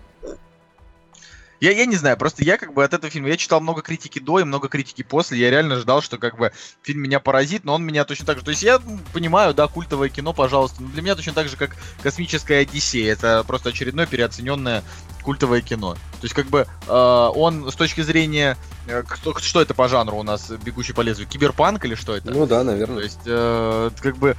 [1.60, 4.18] Я, я не знаю, просто я как бы от этого фильма, я читал много критики
[4.18, 7.74] до и много критики после, я реально ждал, что как бы фильм меня поразит, но
[7.74, 8.80] он меня точно так же, то есть я
[9.12, 13.44] понимаю, да, культовое кино, пожалуйста, но для меня точно так же, как «Космическая Одиссея», это
[13.46, 14.82] просто очередное переоцененное
[15.22, 15.94] культовое кино.
[15.94, 16.92] То есть как бы э,
[17.34, 18.56] он с точки зрения,
[18.86, 22.30] э, кто, что это по жанру у нас, «Бегущий по лезвию», киберпанк или что это?
[22.30, 23.04] Ну да, То наверное.
[23.04, 24.34] есть, э, как бы,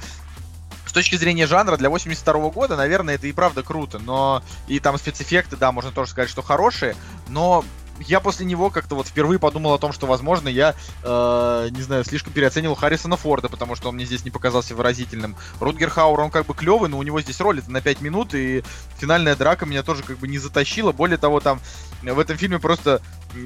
[0.92, 4.98] с точки зрения жанра для 82 года, наверное, это и правда круто, но и там
[4.98, 6.94] спецэффекты, да, можно тоже сказать, что хорошие,
[7.28, 7.64] но
[8.00, 12.04] я после него как-то вот впервые подумал о том, что, возможно, я, э, не знаю,
[12.04, 15.34] слишком переоценил Харрисона Форда, потому что он мне здесь не показался выразительным.
[15.60, 18.62] Рутгер Хауэр, он как бы клевый, но у него здесь роль на 5 минут, и
[18.98, 20.92] финальная драка меня тоже как бы не затащила.
[20.92, 21.58] Более того, там
[22.02, 23.00] в этом фильме просто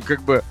[0.04, 0.42] как бы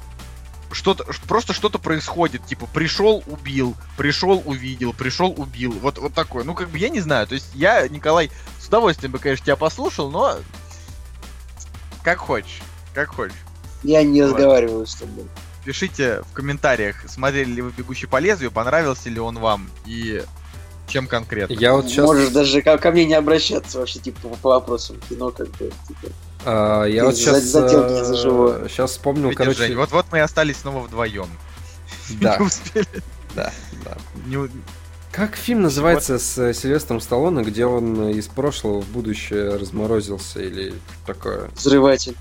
[0.71, 6.43] что-то, просто что-то происходит, типа, пришел, убил, пришел, увидел, пришел, убил, вот, вот такое.
[6.43, 9.55] Ну, как бы, я не знаю, то есть я, Николай, с удовольствием бы, конечно, тебя
[9.55, 10.37] послушал, но
[12.03, 12.61] как хочешь,
[12.93, 13.35] как хочешь.
[13.83, 14.33] Я не Вот.
[14.33, 15.25] разговариваю с тобой.
[15.63, 20.23] Пишите в комментариях, смотрели ли вы «Бегущий по лезвию», понравился ли он вам и
[20.87, 21.53] чем конкретно.
[21.53, 22.05] Я вот сейчас...
[22.05, 25.71] Можешь даже ко, ко мне не обращаться вообще, типа, по, по вопросам кино, как бы,
[25.87, 26.13] типа.
[26.45, 28.67] А, я Ты вот сейчас, задел меня за живое.
[28.69, 31.27] сейчас вспомнил, Видишь, короче, Жень, вот-вот мы и остались снова вдвоем.
[32.21, 32.87] да, Не успели.
[33.35, 33.51] да,
[33.83, 33.97] да.
[34.27, 34.49] Не
[35.11, 40.39] Как фильм называется с э, Сильвестром Сталлоне, где он э, из прошлого в будущее разморозился
[40.41, 40.73] или
[41.05, 41.49] такое?
[41.55, 42.15] Взрыватель.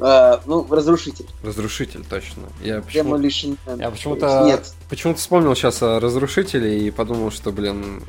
[0.00, 1.26] А, ну, разрушитель.
[1.42, 2.42] Разрушитель, точно.
[2.60, 3.58] Я почему- Demolition.
[3.78, 4.72] Я почему-то Нет.
[4.90, 8.02] почему-то вспомнил сейчас о разрушителе и подумал, что, блин,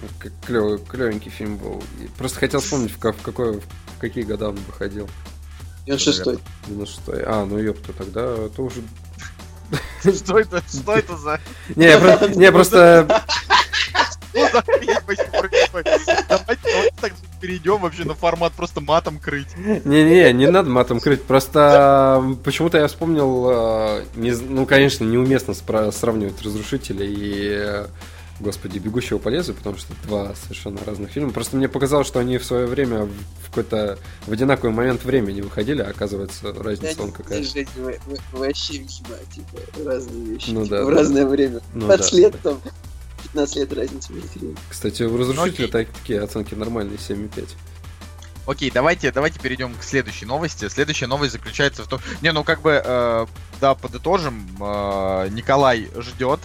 [0.45, 1.83] клевый, клевенький фильм был.
[2.03, 5.07] И просто хотел вспомнить, в какой, в какие года он выходил.
[5.87, 6.39] 96-й.
[6.67, 8.81] 96 А, ну ёпта, тогда это уже...
[10.03, 11.39] Что это, что это за...
[11.75, 13.23] Не, я про- не, просто...
[16.27, 19.55] Давайте так перейдем вообще на формат просто матом крыть.
[19.57, 25.53] Не-не, не надо матом крыть, просто почему-то я вспомнил, э, ну, конечно, неуместно
[25.91, 27.87] сравнивать «Разрушителя» и, э,
[28.39, 31.31] господи, «Бегущего по лезвию», потому что два совершенно разных фильма.
[31.31, 33.97] Просто мне показалось, что они в свое время в какой-то
[34.27, 37.43] в одинаковый момент времени выходили, а оказывается разница вон какая.
[37.43, 40.49] Жень, вы- вы- Вообще весьма, типа, разные вещи.
[40.49, 40.95] Ну типа, да, В да.
[40.95, 41.61] разное время.
[41.73, 42.49] Ну 15 да, лет да.
[42.51, 42.61] там,
[43.23, 44.57] 15 лет разницы между фильмами.
[44.69, 47.49] Кстати, у «Разрушителя» так- такие оценки нормальные, 7,5.
[48.47, 50.69] Окей, давайте, давайте перейдем к следующей новости.
[50.69, 51.99] Следующая новость заключается в том...
[52.21, 53.25] Не, ну как бы, э,
[53.59, 54.47] да, подытожим.
[54.61, 56.39] Э, Николай ждет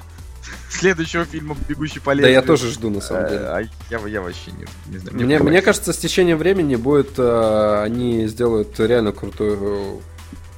[0.73, 2.33] следующего фильма «Бегущий по Да лезвию».
[2.35, 3.45] я тоже жду, на самом Э, деле.
[3.47, 3.61] А
[3.91, 5.17] я, я вообще не, не знаю.
[5.17, 9.99] Мне, мне кажется, с течением времени будет, э, они сделают реально крутой, э,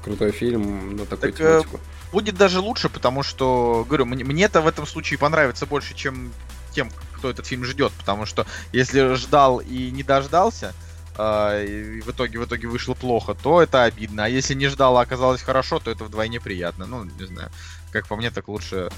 [0.05, 1.81] крутой фильм на такую Так, э, тематику.
[2.13, 6.33] Будет даже лучше, потому что, говорю, мне- мне-то в этом случае понравится больше, чем
[6.73, 7.93] тем, кто этот фильм ждет.
[7.99, 10.75] Потому что если ждал и не дождался,
[11.17, 14.25] а, и в итоге в итоге вышло плохо, то это обидно.
[14.25, 16.85] А если не ждал, а оказалось хорошо, то это вдвойне приятно.
[16.87, 17.51] Ну, не знаю.
[17.93, 18.91] Как по мне, так лучше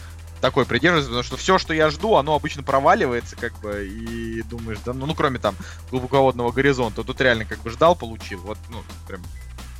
[0.45, 4.77] такой придерживаться, потому что все, что я жду, оно обычно проваливается, как бы, и думаешь,
[4.85, 5.57] да, ну, ну кроме там
[5.91, 9.23] глубоководного горизонта, тут реально как бы ждал, получил, вот, ну, прям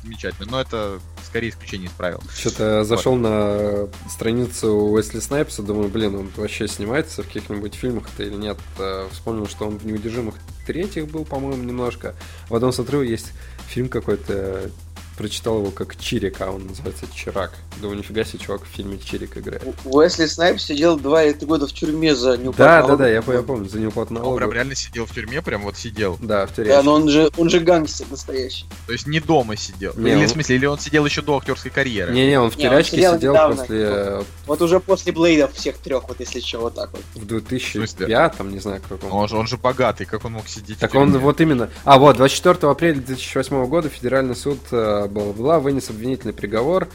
[0.01, 0.49] замечательно.
[0.49, 2.19] Но это скорее исключение из правил.
[2.35, 8.33] Что-то зашел на страницу Уэсли Снайпса, думаю, блин, он вообще снимается в каких-нибудь фильмах-то или
[8.33, 8.57] нет.
[8.79, 10.33] Э, Вспомнил, что он в «Неудержимых
[10.65, 12.15] третьих» был, по-моему, немножко.
[12.49, 13.33] В одном смотрю, есть
[13.67, 14.71] фильм какой-то,
[15.17, 17.51] прочитал его как Чирик, а он называется Чирак.
[17.81, 19.63] Думаю, нифига себе, чувак в фильме Чирик играет.
[19.85, 23.15] Уэсли Снайпс сидел два или три года в тюрьме за неуплату Да, да, да, я,
[23.15, 24.39] я помню, за неуплату Он налогов.
[24.39, 26.17] прям реально сидел в тюрьме, прям вот сидел.
[26.21, 26.81] Да, в Да, тюрьме.
[26.81, 28.65] но он же, он же гангстер настоящий.
[28.87, 29.93] То есть не дома сидел.
[29.95, 32.13] Не, или он- в смысле, или он сидел еще до актерской карьеры.
[32.13, 33.55] Не-не, он в он тюрячке сидел сидел недавно.
[33.57, 37.01] после э, Вот уже после Блейдов всех трех, вот если что, вот так вот.
[37.15, 39.11] в 2005, там, не знаю, каком.
[39.11, 41.69] Он же, он же богатый, как он мог сидеть Так он вот именно...
[41.83, 46.87] А, вот, 24 апреля 2008 года Федеральный суд э, бла-бла вынес обвинительный приговор.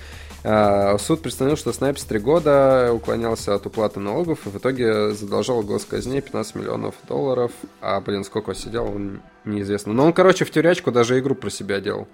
[0.43, 5.63] Э, Суд представил, что Снайпс три года уклонялся от уплаты налогов и в итоге задолжал
[5.63, 7.53] госказне 15 миллионов долларов.
[7.81, 9.93] А, блин, сколько он сидел, он неизвестно.
[9.93, 12.09] Но он, короче, в тюрячку даже игру про себя делал.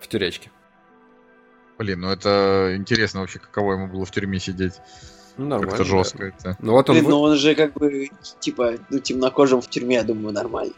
[0.00, 0.50] В тюрячке.
[1.78, 4.74] Блин, ну это интересно вообще, каково ему было в тюрьме сидеть.
[5.38, 5.70] Ну, нормально.
[5.70, 5.90] Как-то да.
[5.90, 6.56] жестко это.
[6.60, 6.96] Ну вот он...
[6.96, 10.74] Блин, но он же как бы, типа, ну, темнокожим в тюрьме, я думаю, нормально.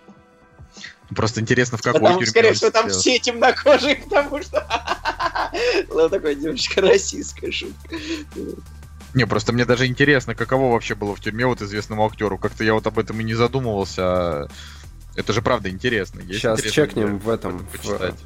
[1.14, 4.66] Просто интересно, в какой Потому, тюрьме скорее всего, там все темнокожие, потому что...
[5.88, 7.96] Ну, такая немножко российская шутка.
[9.14, 12.38] Не, просто мне даже интересно, каково вообще было в тюрьме вот известному актеру.
[12.38, 14.02] Как-то я вот об этом и не задумывался.
[14.02, 14.48] а
[15.14, 16.20] Это же правда интересно.
[16.20, 18.16] Есть Сейчас интересно чекнем в этом, в- почитать.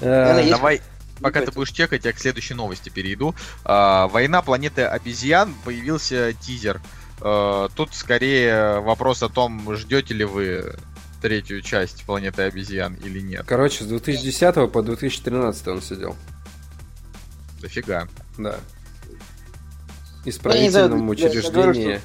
[0.00, 0.80] Э, Давай,
[1.20, 3.34] пока ты будешь чекать, я к следующей новости перейду.
[3.64, 6.80] А, Война планеты обезьян появился тизер.
[7.20, 10.74] А, Тут скорее вопрос о том, ждете ли вы
[11.22, 13.44] третью часть планеты обезьян или нет.
[13.46, 16.16] Короче, с 2010 по 2013 он сидел.
[17.60, 18.08] Дофига.
[18.36, 18.56] Да.
[20.24, 22.00] Исправительном говорю, учреждении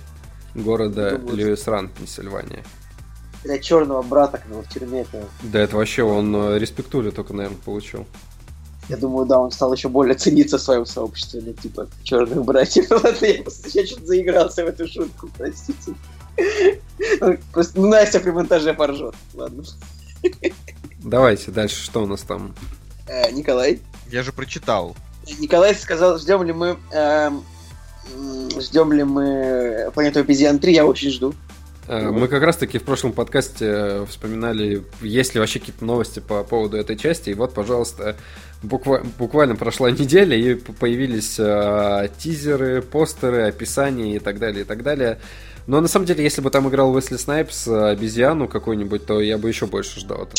[0.54, 2.64] города Думаю, Льюисран, Пенсильвания.
[3.44, 7.60] Для черного брата, когда в тюрьме, это, Да это вообще он э, респектулю только, наверное,
[7.60, 8.08] получил.
[8.90, 12.90] я думаю, да, он стал еще более цениться в своем сообществе, ну, типа, черных братьев.
[12.92, 15.94] Ладно, я просто я что-то заигрался в эту шутку, простите.
[17.52, 19.16] Просто, ну, Настя при монтаже поржет.
[19.34, 19.64] Ладно.
[21.04, 22.54] Давайте дальше, что у нас там?
[23.08, 23.80] Э, Николай.
[24.12, 24.96] Я же прочитал.
[25.40, 26.78] Николай сказал, ждем ли мы...
[26.92, 27.44] эм,
[28.60, 31.34] ждем ли мы планету обезьян 3, я очень жду.
[31.88, 36.44] Э, Мы как раз-таки в прошлом подкасте э, вспоминали, есть ли вообще какие-то новости по
[36.44, 37.30] поводу этой части.
[37.30, 38.16] И вот, пожалуйста,
[38.64, 44.84] буква- буквально прошла неделя, и появились э, тизеры, постеры, описания и так далее, и так
[44.84, 45.20] далее.
[45.68, 49.50] Но на самом деле, если бы там играл Уэсли Снайпс, обезьяну какую-нибудь, то я бы
[49.50, 50.34] еще больше ждал от.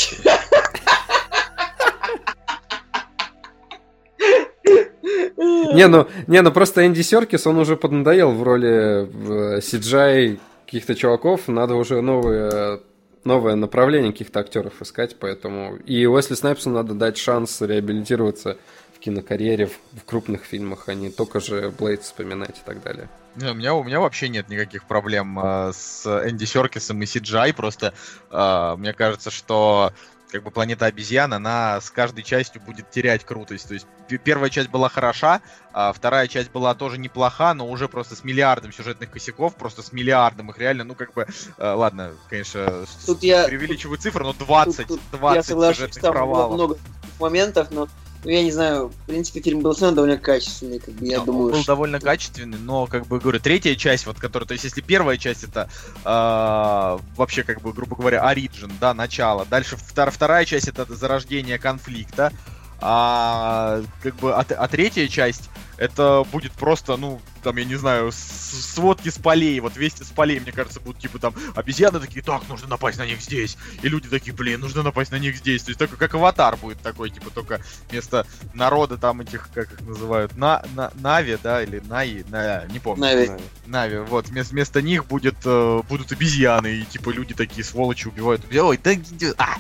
[5.75, 10.95] Не, ну, не, ну просто Энди Серкис, он уже поднадоел в роли э, CGI каких-то
[10.95, 12.81] чуваков, надо уже новые,
[13.25, 15.77] новое направление каких-то актеров искать, поэтому...
[15.77, 18.57] И Уэсли Снайпсу надо дать шанс реабилитироваться
[18.97, 23.09] в кинокарьере, в, в крупных фильмах, а не только же Блейд вспоминать и так далее.
[23.41, 27.53] Не, у, меня, у меня вообще нет никаких проблем а, с Энди Серкисом и CGI.
[27.53, 27.95] Просто
[28.31, 29.93] а, мне кажется, что
[30.31, 33.69] как бы планета обезьян, она с каждой частью будет терять крутость.
[33.69, 33.87] То есть
[34.25, 35.41] первая часть была хороша,
[35.73, 39.93] а вторая часть была тоже неплоха, но уже просто с миллиардом сюжетных косяков, просто с
[39.93, 44.35] миллиардом их реально, ну как бы, э, ладно, конечно, с- Тут я- преувеличиваю цифры, но
[44.35, 46.53] 20, Тут- тут 20 я сюжетных провалов.
[46.55, 46.79] много
[47.19, 47.89] моментов, но
[48.25, 51.27] ну, я не знаю, в принципе, фильм был равно довольно качественный, как бы, я Он
[51.27, 54.65] думаю, был что- довольно качественный, но, как бы говорю, третья часть, вот которая, то есть,
[54.65, 55.69] если первая часть это
[56.05, 61.59] а, вообще, как бы, грубо говоря, origin, да, начало, дальше втор- вторая часть это зарождение
[61.59, 62.33] конфликта,
[62.81, 68.11] а как бы, а, а третья часть это будет просто, ну, там, я не знаю,
[68.13, 72.49] сводки с полей, вот вести с полей, мне кажется, будут, типа, там, обезьяны такие, так,
[72.49, 75.71] нужно напасть на них здесь, и люди такие, блин, нужно напасть на них здесь, то
[75.71, 77.61] есть, только как аватар будет такой, типа, только
[77.91, 82.81] вместо народа там этих, как их называют, на, на, Нави, да, или Наи, на, не
[82.81, 83.03] помню.
[83.03, 83.31] Нави.
[83.67, 88.43] Нави, вот, вместо, вместо них будет, э, будут обезьяны, и, типа, люди такие, сволочи, убивают.
[88.53, 88.93] Ой, да,
[89.39, 89.57] а,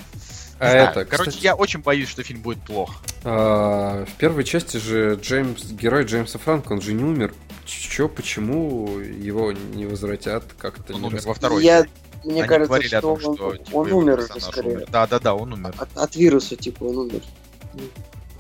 [0.60, 0.90] А знаю.
[0.90, 2.96] это, Короче, кстати, я очень боюсь, что фильм будет плох.
[3.24, 7.32] а, в первой части же Джеймс, герой Джеймса Франка, он же не умер.
[7.64, 10.94] Чё, почему его не возвратят как-то?
[10.94, 11.92] Он не умер рас- во второй Я, части.
[12.24, 14.76] мне Они кажется, говорили что, о том, он, что типа, он умер, скорее.
[14.76, 14.86] умер.
[14.90, 15.74] Да, да, да, он умер.
[15.78, 17.20] От, от вируса, типа, он умер.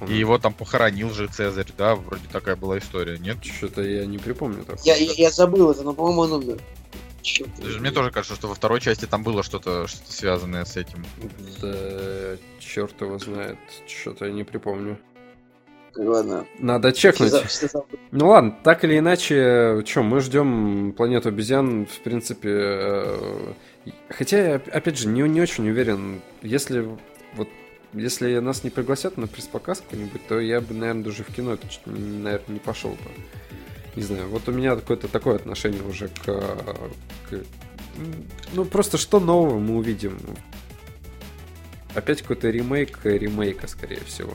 [0.00, 3.38] Он- И его там похоронил же Цезарь, да, вроде такая была история, нет?
[3.44, 4.84] Что-то я не припомню такого.
[4.84, 6.58] Я, я, я забыл это, но, по-моему, он умер.
[7.60, 11.04] Даже Мне тоже кажется, что во второй части там было что-то что связанное с этим.
[11.60, 13.58] Да, черт его знает.
[13.86, 14.98] Что-то я не припомню.
[15.96, 16.46] Ладно.
[16.58, 17.30] Надо чекнуть.
[17.30, 17.98] за- все забыл.
[18.12, 22.50] Ну ладно, так или иначе, что, мы ждем планету обезьян, в принципе.
[22.52, 23.52] э,
[24.10, 26.86] Хотя, я, опять же, не, не очень уверен, если
[27.34, 27.48] вот
[27.94, 32.42] если нас не пригласят на пресс-показ какой-нибудь, то я бы, наверное, даже в кино, наверное,
[32.54, 32.98] не пошел бы.
[33.98, 37.44] Не знаю, вот у меня какое-то такое отношение уже к, к-
[38.52, 40.20] Ну, просто что нового мы увидим?
[41.96, 44.34] Опять какой-то ремейк ремейка, скорее всего.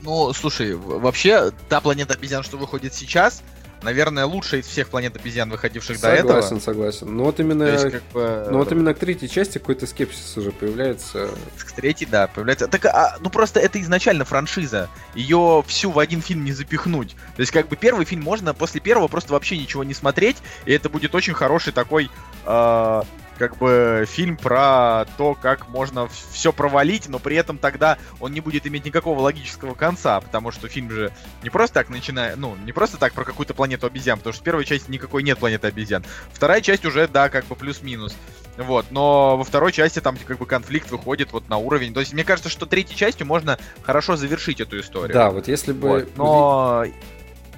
[0.00, 3.42] Ну, слушай, вообще, та планета обезьян, что выходит сейчас,
[3.82, 6.40] наверное, лучшая из всех планет обезьян, выходивших до этого.
[6.40, 7.16] Согласен, согласен.
[7.16, 10.52] Но вот именно есть, как бы, Ну вот именно к третьей части какой-то скепсис уже
[10.52, 11.28] появляется.
[11.58, 12.68] К третьей, да, появляется.
[12.68, 14.88] Так, а, ну просто это изначально франшиза.
[15.14, 17.16] Ее всю в один фильм не запихнуть.
[17.36, 20.36] То есть, как бы первый фильм можно после первого просто вообще ничего не смотреть,
[20.66, 22.10] и это будет очень хороший такой.
[22.46, 23.02] э,
[23.38, 28.40] как бы фильм про то, как можно все провалить, но при этом тогда он не
[28.40, 31.12] будет иметь никакого логического конца, потому что фильм же
[31.42, 34.44] не просто так начинает, ну, не просто так про какую-то планету обезьян, потому что в
[34.44, 36.04] первой части никакой нет планеты обезьян.
[36.32, 38.16] Вторая часть уже, да, как бы плюс-минус.
[38.56, 41.92] Вот, но во второй части там как бы конфликт выходит вот на уровень.
[41.92, 45.12] То есть мне кажется, что третьей частью можно хорошо завершить эту историю.
[45.12, 45.88] Да, вот если бы...
[45.88, 46.84] Вот, Но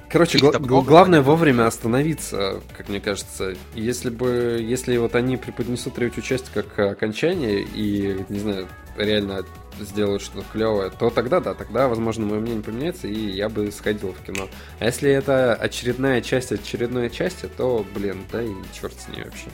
[0.09, 1.33] Короче, гла- много, главное понятно.
[1.33, 3.57] вовремя остановиться, как мне кажется.
[3.75, 9.45] Если бы, если вот они преподнесут третью часть как окончание и, не знаю, реально
[9.81, 14.13] сделают что-то клевое, то тогда да, тогда, возможно, мое мнение поменяется, и я бы сходил
[14.15, 14.49] в кино.
[14.79, 19.49] А если это очередная часть очередной части, то, блин, да и черт с ней вообще.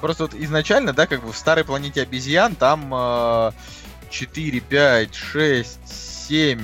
[0.00, 3.50] просто вот изначально, да, как бы в старой планете обезьян там э,
[4.08, 5.78] 4, 5, 6,
[6.28, 6.60] 7,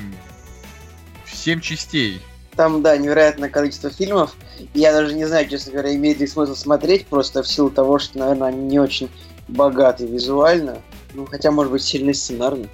[1.26, 2.22] 7 частей.
[2.56, 4.34] Там, да, невероятное количество фильмов.
[4.72, 8.18] Я даже не знаю, честно говоря, имеет ли смысл смотреть, просто в силу того, что,
[8.18, 9.10] наверное, они не очень
[9.46, 10.78] богаты визуально.
[11.12, 12.66] Ну, хотя, может быть, сильный сценарно.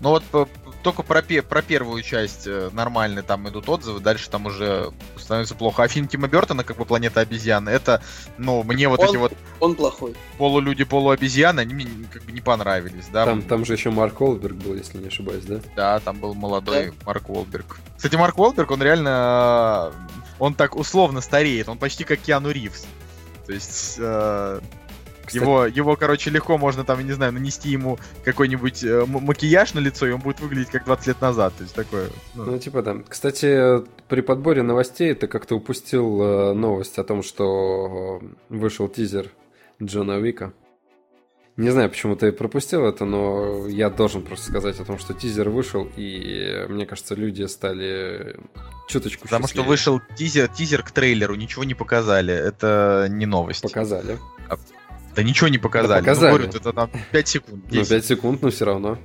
[0.00, 0.48] Но вот по-
[0.82, 4.92] только про, про первую часть э, нормальные там идут отзывы, дальше там уже
[5.30, 5.84] становится плохо.
[5.84, 8.02] А фильм Тима Бертона, как бы «Планета обезьян», это,
[8.36, 10.16] ну, мне вот Он- эти вот Он плохой.
[10.38, 13.26] полулюди, полуобезьяны, они мне как бы не понравились, да.
[13.26, 15.60] Там, там же еще Марк Олберг был, если не ошибаюсь, да?
[15.76, 17.78] Да, там был молодой Марк Уолберг.
[17.96, 19.92] Кстати, Марк Уолберг, он реально...
[20.40, 22.86] Он так условно стареет, он почти как Киану Ривз.
[23.46, 23.96] То есть...
[23.98, 24.60] э,
[25.30, 29.74] Кстати, Его, его, короче, легко можно там, я не знаю, нанести ему какой-нибудь э, макияж
[29.74, 31.54] на лицо, и он будет выглядеть как 20 лет назад.
[31.56, 32.08] То есть такое...
[32.34, 32.96] ну, Ну, типа, да.
[33.08, 39.30] Кстати, при подборе новостей ты как-то упустил э, новость о том, что э, вышел тизер
[39.80, 40.52] Джона Уика.
[41.56, 45.50] Не знаю, почему ты пропустил это, но я должен просто сказать о том, что тизер
[45.50, 48.36] вышел, и э, мне кажется, люди стали
[48.88, 49.68] чуточку Потому что счастливее.
[49.68, 52.32] вышел тизер, тизер к трейлеру, ничего не показали.
[52.32, 53.62] Это не новость.
[53.62, 54.18] Показали.
[55.14, 56.00] Да ничего не показали.
[56.00, 56.32] показали.
[56.32, 57.64] Ну, говорю, это там 5 секунд.
[57.68, 57.88] Ну, 10.
[57.88, 58.98] 5 секунд, но все равно.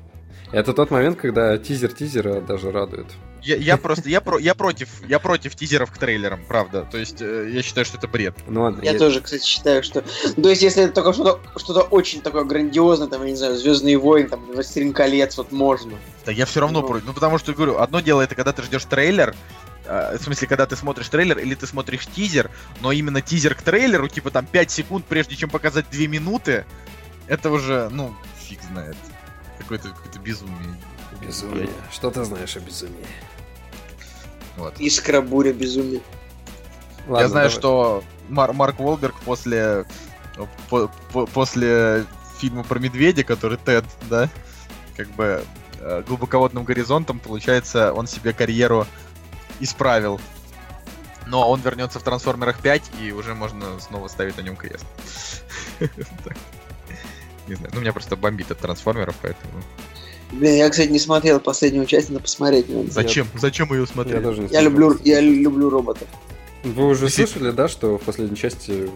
[0.52, 3.08] Это тот момент, когда тизер тизера даже радует.
[3.42, 6.88] Я, я просто, я, про, я, против, я против тизеров к трейлерам, правда.
[6.90, 8.34] То есть э, я считаю, что это бред.
[8.48, 10.04] Ну ладно, Я тоже, кстати, считаю, что...
[10.36, 13.56] Ну, То есть, если это только что-то что очень такое грандиозное, там, я не знаю,
[13.56, 15.94] Звездные войны, там, Властелин колец, вот можно.
[16.26, 16.88] Да я все равно Ну.
[16.88, 17.06] против.
[17.06, 19.36] Ну потому что, говорю, одно дело это когда ты ждешь трейлер,
[19.88, 22.50] в смысле, когда ты смотришь трейлер или ты смотришь тизер,
[22.82, 26.66] но именно тизер к трейлеру, типа там 5 секунд, прежде чем показать 2 минуты,
[27.28, 28.96] это уже, ну, фиг знает.
[29.60, 30.76] какое-то какое безумие.
[31.22, 31.70] Безумие.
[31.92, 33.06] Что ты знаешь о безумии?
[34.58, 34.80] Вот.
[34.80, 36.02] Искра, буря, безумие.
[37.08, 37.50] Ладно, Я знаю, давай.
[37.50, 39.86] что Мар- Марк Уолберг после
[40.70, 42.06] по- по- после
[42.40, 44.30] фильма про медведя, который Тед, да,
[44.98, 45.44] как бы
[45.80, 48.88] э, глубоководным горизонтом, получается, он себе карьеру
[49.60, 50.20] исправил.
[51.28, 54.86] Но он вернется в Трансформерах 5, и уже можно снова ставить на нем крест.
[57.48, 59.54] Не знаю, ну меня просто бомбит от трансформеров, поэтому.
[60.32, 62.68] Блин, я, кстати, не смотрел последнюю часть, надо посмотреть.
[62.68, 62.90] надо.
[62.92, 63.28] Зачем?
[63.36, 64.24] Зачем ее Я смотреть?
[64.24, 66.08] тоже не Я люблю, я люблю роботов.
[66.64, 67.40] Вы уже Действительно.
[67.40, 68.90] слышали, да, что в последней части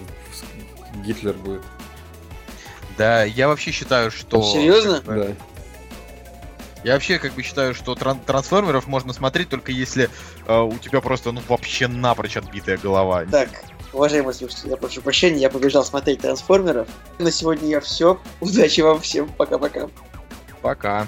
[1.06, 1.62] Гитлер будет?
[2.98, 4.42] Да, я вообще считаю, что...
[4.42, 4.96] Серьезно?
[4.96, 5.46] как бы, Да.
[6.84, 10.10] Я вообще как бы считаю, что тран- трансформеров можно смотреть только если
[10.50, 13.26] у тебя просто ну вообще напрочь отбитая голова.
[13.26, 13.50] Так,
[13.94, 16.88] уважаемые слушатели, я прошу прощения, я побежал смотреть трансформеров.
[17.20, 18.20] На сегодня я все.
[18.40, 19.30] Удачи вам всем.
[19.30, 19.90] Пока-пока.
[20.62, 21.08] Пока.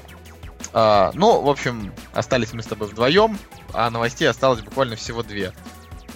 [0.74, 3.38] А, ну, в общем, остались мы с тобой вдвоем,
[3.74, 5.54] а новостей осталось буквально всего две.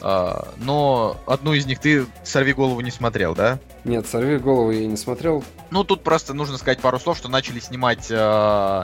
[0.01, 3.59] А, но одну из них ты сорви голову не смотрел, да?
[3.83, 5.43] Нет, сорви голову я не смотрел.
[5.71, 8.83] Ну, тут просто нужно сказать пару слов, что начали снимать э,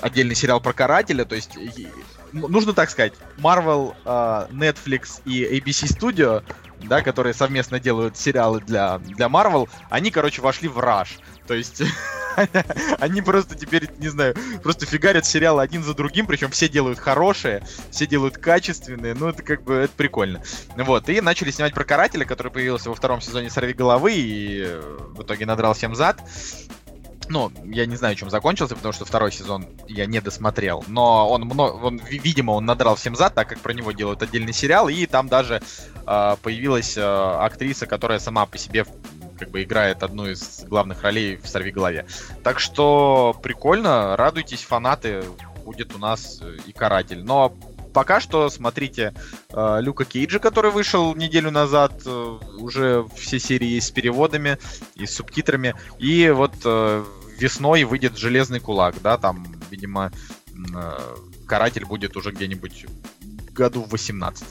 [0.00, 1.56] отдельный сериал про карателя, то есть
[2.32, 6.42] нужно так сказать, Marvel, э, Netflix и ABC Studio,
[6.82, 11.18] да, которые совместно делают сериалы для, для Marvel, они, короче, вошли в раш.
[11.46, 11.82] То есть
[13.00, 17.62] они просто теперь, не знаю, просто фигарят сериалы один за другим, причем все делают хорошие,
[17.90, 20.42] все делают качественные, ну это как бы это прикольно.
[20.76, 24.98] Вот, и начали снимать про карателя, который появился во втором сезоне «Сорви головы» и э,
[25.14, 26.20] в итоге надрал всем зад.
[27.30, 30.84] Ну, я не знаю, чем закончился, потому что второй сезон я не досмотрел.
[30.88, 34.52] Но он, он ви- видимо, он надрал всем зад, так как про него делают отдельный
[34.52, 35.60] сериал, и там даже
[36.06, 38.86] э, появилась э, актриса, которая сама по себе
[39.38, 42.06] как бы играет одну из главных ролей в «Сорви голове».
[42.42, 45.22] Так что прикольно, радуйтесь, фанаты,
[45.64, 47.22] будет у нас э, и каратель.
[47.22, 47.52] Но
[47.92, 49.14] пока что смотрите
[49.50, 54.58] э, Люка Кейджа, который вышел неделю назад, э, уже все серии есть с переводами
[54.94, 55.74] и с субтитрами.
[55.98, 57.04] И вот э,
[57.38, 60.12] весной выйдет Железный кулак, да, там, видимо,
[60.74, 60.98] э,
[61.46, 62.86] каратель будет уже где-нибудь
[63.52, 64.46] году в 18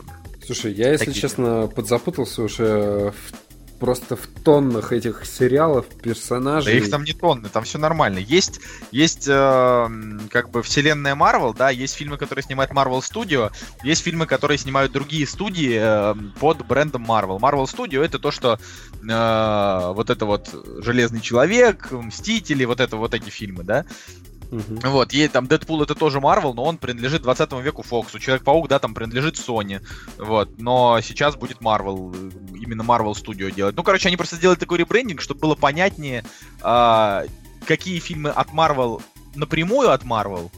[0.46, 3.47] Слушай, я, если Такие честно, подзапутался уже в-
[3.80, 6.78] просто в тоннах этих сериалов, Да персонажей.
[6.78, 8.20] их там не тонны, там все нормально.
[8.20, 8.60] Есть,
[8.92, 9.90] есть э,
[10.30, 13.52] как бы вселенная Marvel, да, есть фильмы, которые снимает Marvel Studio,
[13.84, 17.40] есть фильмы, которые снимают другие студии э, под брендом Marvel.
[17.40, 18.60] Marvel Studio это то, что
[19.02, 20.50] э, вот это вот
[20.80, 23.86] Железный Человек, Мстители, вот это вот эти фильмы, да.
[24.52, 24.80] Мгм.
[24.84, 28.20] Вот, есть там Дэдпул это тоже Marvel, но он принадлежит 20 веку Фоксу.
[28.20, 29.82] Человек-паук, да, там принадлежит Sony.
[30.18, 33.76] Вот, но сейчас будет э, именно Marvel Studio делать.
[33.76, 36.24] Ну, короче, они просто сделали такой ребрендинг, чтобы было понятнее,
[36.62, 37.26] а,
[37.66, 39.02] какие фильмы от Marvel
[39.36, 40.50] напрямую от Marvel,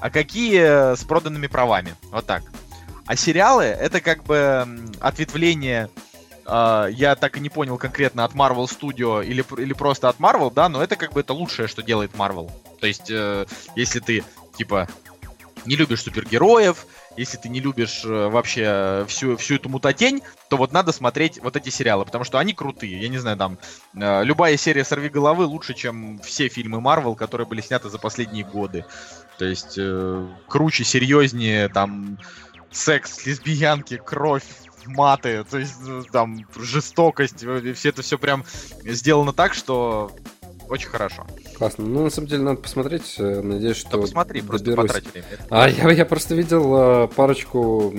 [0.00, 1.94] а какие с проданными правами.
[2.10, 2.42] Вот так.
[3.06, 4.66] А сериалы это как бы
[5.00, 5.88] ответвление
[6.46, 10.52] а, я так и не понял конкретно от Marvel Studio или, или просто от Marvel,
[10.52, 12.50] да, но это как бы это лучшее, что делает Marvel.
[12.80, 13.46] То есть, э,
[13.76, 14.24] если ты,
[14.56, 14.88] типа,
[15.66, 16.86] не любишь супергероев,
[17.16, 21.56] если ты не любишь э, вообще всю, всю эту мутатень, то вот надо смотреть вот
[21.56, 23.00] эти сериалы, потому что они крутые.
[23.00, 23.58] Я не знаю, там,
[23.94, 28.44] э, любая серия «Сорви головы» лучше, чем все фильмы Marvel, которые были сняты за последние
[28.44, 28.84] годы.
[29.38, 32.18] То есть, э, круче, серьезнее, там,
[32.70, 34.44] секс, лесбиянки, кровь,
[34.86, 38.44] маты, то есть, ну, там, жестокость, э, все это все прям
[38.84, 40.10] сделано так, что
[40.68, 41.26] очень хорошо.
[41.58, 41.84] Классно.
[41.84, 43.16] Ну, на самом деле, надо посмотреть.
[43.18, 44.86] э, Надеюсь, что Да посмотри, просто доберусь.
[44.92, 45.26] потрать время.
[45.50, 47.92] А я, я просто видел э, парочку,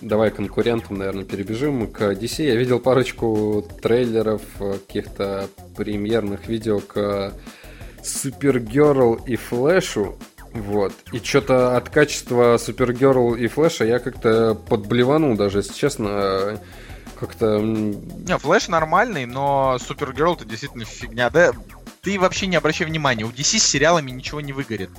[0.00, 2.44] давай конкурентам, наверное, перебежим к DC.
[2.46, 7.34] Я видел парочку трейлеров, э, каких-то премьерных видео к
[8.02, 10.16] Супергерл и Флэшу.
[10.62, 10.92] Вот.
[11.12, 16.08] И что-то от качества Супергерл и Флэша я как-то подблеванул даже, если честно.
[16.10, 16.58] э,
[17.18, 17.58] Как-то...
[17.60, 21.30] Не, Флэш нормальный, но Супергерл это действительно фигня.
[21.30, 21.52] Да,
[22.02, 24.90] ты вообще не обращай внимания, у DC с сериалами ничего не выгорит.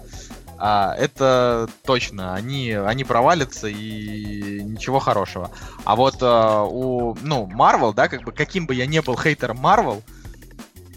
[0.59, 5.51] А, это точно, они, они провалятся и ничего хорошего.
[5.85, 9.63] А вот а, у, ну, Marvel, да, как бы каким бы я не был хейтером
[9.63, 10.01] Marvel,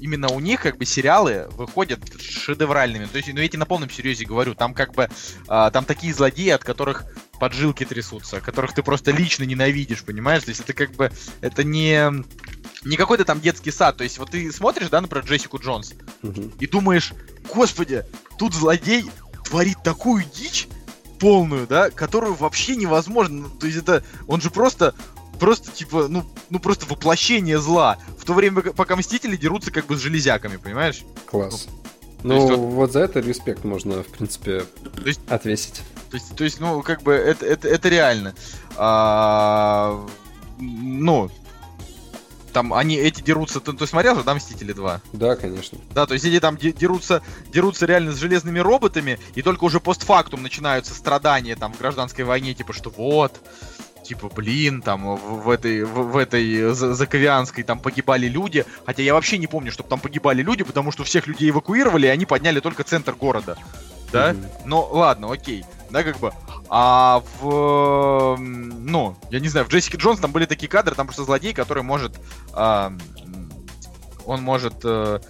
[0.01, 3.07] именно у них как бы сериалы выходят шедевральными.
[3.07, 5.09] То есть, ну, я тебе на полном серьезе говорю, там как бы,
[5.49, 7.05] а, там такие злодеи, от которых
[7.39, 10.43] поджилки трясутся, которых ты просто лично ненавидишь, понимаешь?
[10.45, 11.11] То есть это как бы,
[11.41, 12.25] это не,
[12.85, 13.97] не какой-то там детский сад.
[13.97, 16.53] То есть вот ты смотришь, да, например, Джессику Джонс, мгм.
[16.59, 17.13] и думаешь,
[17.55, 18.05] господи,
[18.39, 19.11] тут злодей
[19.45, 20.69] творит такую дичь
[21.19, 23.43] полную, да, которую вообще невозможно.
[23.43, 24.95] Ну, То есть это, он же просто,
[25.41, 27.99] просто типа, ну, ну просто воплощение зла.
[28.19, 31.03] В то время, пока Мстители дерутся как бы с железяками, понимаешь?
[31.27, 31.67] Класс.
[32.23, 34.61] Ну, есть вот- вот за это респект можно, в принципе,
[34.95, 35.83] То есть- отвесить.
[36.11, 38.35] То есть, то есть, ну, как бы, это, это, это реально.
[38.77, 40.07] А,
[40.59, 41.31] ну,
[42.53, 45.01] там они эти дерутся, ты, ты смотрел же, да, Мстители 2?
[45.13, 45.79] Да, конечно.
[45.95, 47.23] Да, то есть эти там де- дерутся,
[47.53, 52.53] дерутся реально с железными роботами, и только уже постфактум начинаются страдания там в гражданской войне,
[52.55, 53.41] типа, что вот,
[54.11, 59.03] типа, блин, там в, в этой, в, в этой За- Заковианской там погибали люди, хотя
[59.05, 62.27] я вообще не помню, чтобы там погибали люди, потому что всех людей эвакуировали, и они
[62.27, 63.57] подняли только центр города,
[64.13, 64.33] да?
[64.33, 64.47] Мгм.
[64.67, 66.33] Ну, ладно, окей, да, как бы.
[66.69, 71.23] А в, ну, я не знаю, в Джессике Джонс там были такие кадры, там просто
[71.25, 72.19] злодей, который может,
[72.57, 72.99] м,
[74.27, 75.21] он может, э,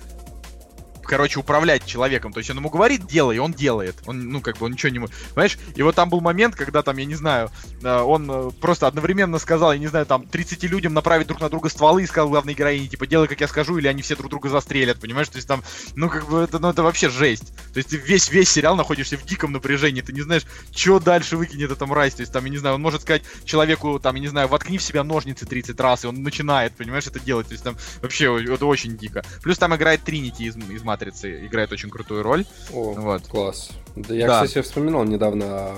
[1.10, 2.32] короче, управлять человеком.
[2.32, 3.96] То есть он ему говорит, делай, он делает.
[4.06, 5.00] Он, ну, как бы, он ничего не...
[5.34, 5.58] Понимаешь?
[5.74, 7.50] И вот там был момент, когда там, я не знаю,
[7.82, 11.48] э, он э, просто одновременно сказал, я не знаю, там, 30 людям направить друг на
[11.48, 14.30] друга стволы и сказал главной героине, типа, делай, как я скажу, или они все друг
[14.30, 15.28] друга застрелят, понимаешь?
[15.28, 15.64] То есть там,
[15.96, 17.56] ну, как бы, это, ну, это вообще жесть.
[17.72, 21.36] То есть ты весь, весь сериал находишься в диком напряжении, ты не знаешь, что дальше
[21.36, 22.14] выкинет эта мразь.
[22.14, 24.78] То есть там, я не знаю, он может сказать человеку, там, я не знаю, воткни
[24.78, 27.48] в себя ножницы 30 раз, и он начинает, понимаешь, это делать.
[27.48, 29.24] То есть там вообще это очень дико.
[29.42, 32.44] Плюс там играет Тринити из, из Матрицы, играет очень крутую роль.
[32.72, 33.26] О, Вот.
[33.26, 33.70] класс.
[33.96, 34.44] Да, я, Да.
[34.44, 35.70] кстати, вспоминал недавно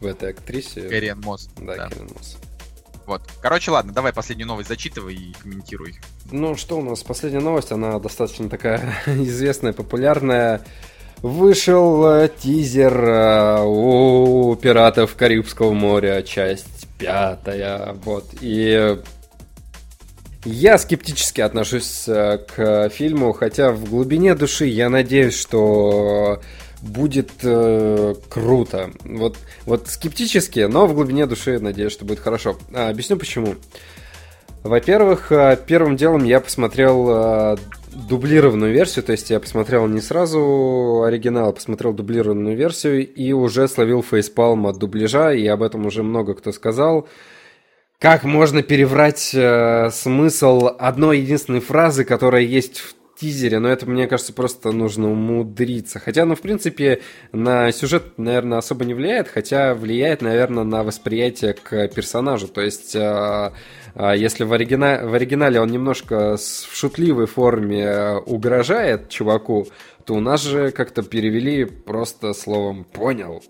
[0.00, 0.82] в этой актрисе.
[0.82, 1.48] Кэриан Мосс.
[1.58, 1.88] Да, да.
[1.88, 2.36] Кэрриан Мосс.
[3.06, 3.22] Вот.
[3.40, 5.94] Короче, ладно, давай последнюю новость зачитывай и комментируй.
[6.32, 7.02] Ну, что у нас?
[7.04, 10.62] Последняя новость, она достаточно такая известная, популярная.
[11.22, 18.98] Вышел э, тизер э, у «Пиратов Карибского моря», часть пятая, вот, и
[20.44, 26.40] я скептически отношусь э, к фильму, хотя в глубине души я надеюсь, что
[26.82, 28.90] будет э, круто.
[29.04, 32.56] Вот, вот скептически, но в глубине души надеюсь, что будет хорошо.
[32.72, 33.54] А, объясню почему.
[34.62, 37.56] Во-первых, э, первым делом я посмотрел э,
[38.08, 44.02] дублированную версию, то есть я посмотрел не сразу оригинал, посмотрел дублированную версию и уже словил
[44.02, 47.08] фейспалм от дубляжа, и об этом уже много кто сказал.
[47.98, 54.06] Как можно переврать э, смысл одной единственной фразы, которая есть в тизере, но это, мне
[54.06, 55.98] кажется, просто нужно умудриться.
[55.98, 57.00] Хотя, ну, в принципе,
[57.32, 62.48] на сюжет, наверное, особо не влияет, хотя влияет, наверное, на восприятие к персонажу.
[62.48, 63.52] То есть, э,
[63.94, 65.00] э, если в, оригина...
[65.04, 69.68] в оригинале он немножко в шутливой форме э, угрожает чуваку,
[70.04, 73.42] то у нас же как-то перевели просто словом «понял».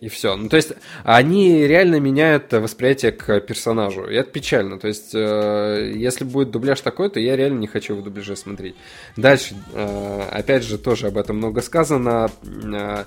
[0.00, 0.36] И все.
[0.36, 0.72] Ну, то есть,
[1.04, 4.08] они реально меняют восприятие к персонажу.
[4.08, 4.78] И это печально.
[4.78, 8.76] То есть, э, если будет дубляж такой, то я реально не хочу в дубляже смотреть.
[9.16, 12.30] Дальше, э, опять же, тоже об этом много сказано.
[12.44, 13.04] Э,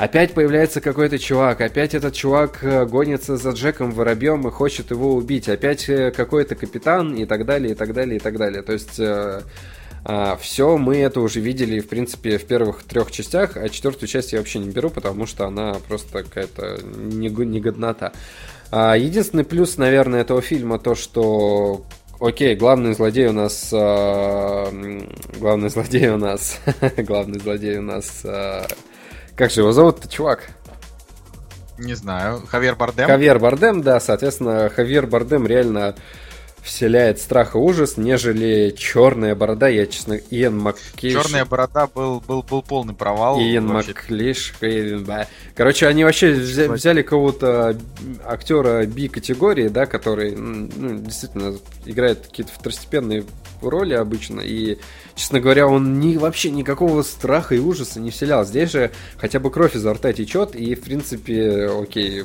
[0.00, 5.14] Опять появляется какой-то чувак, опять этот чувак э, гонится за Джеком Воробьем и хочет его
[5.14, 8.62] убить, опять э, какой-то капитан и так далее, и так далее, и так далее.
[8.62, 8.98] То есть
[10.40, 14.38] все мы это уже видели, в принципе, в первых трех частях, а четвертую часть я
[14.38, 18.12] вообще не беру, потому что она просто какая-то нег- негоднота.
[18.70, 21.84] А, Единственный плюс, наверное, этого фильма то, что
[22.20, 23.70] Окей, главный злодей у нас...
[23.72, 26.58] а, м, главный злодей у нас...
[26.98, 28.22] главный злодей у нас...
[28.24, 28.66] а,
[29.34, 30.50] как же его зовут-то, чувак?
[31.78, 32.42] Не знаю.
[32.46, 33.06] Хавьер Бардем?
[33.06, 35.94] Хавьер Бардем, да, соответственно, Хавьер Бардем реально
[36.62, 41.14] вселяет страх и ужас, нежели черная борода, я, честно, Иэн Маккейш...
[41.14, 43.40] Черная борода был, был, был полный провал.
[43.40, 43.66] Иэн
[45.04, 45.26] да.
[45.54, 47.76] Короче, они вообще взя- взяли кого-то
[48.24, 51.56] актера би-категории, да, который ну, действительно
[51.86, 53.24] играет какие-то второстепенные
[53.62, 54.78] роли обычно, и,
[55.14, 58.44] честно говоря, он ни, вообще никакого страха и ужаса не вселял.
[58.44, 62.24] Здесь же хотя бы кровь изо рта течет, и, в принципе, окей,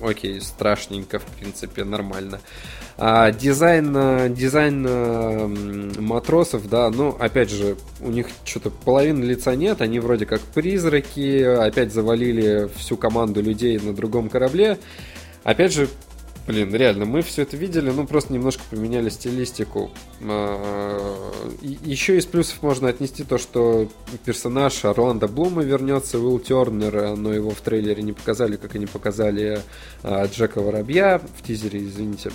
[0.00, 2.40] окей, страшненько, в принципе, нормально.
[2.96, 5.46] А дизайн, э, дизайн э,
[6.00, 11.42] матросов, да, ну, опять же, у них что-то половины лица нет, они вроде как призраки,
[11.42, 14.78] опять завалили всю команду людей на другом корабле.
[15.44, 15.88] Опять же,
[16.46, 19.90] блин, реально, мы все это видели, ну, просто немножко поменяли стилистику.
[21.60, 23.86] Еще из плюсов можно отнести то, что
[24.24, 29.60] персонаж Орландо Блума вернется, Уилл Тернер, но его в трейлере не показали, как они показали
[30.04, 32.30] Джека Воробья в тизере, извините.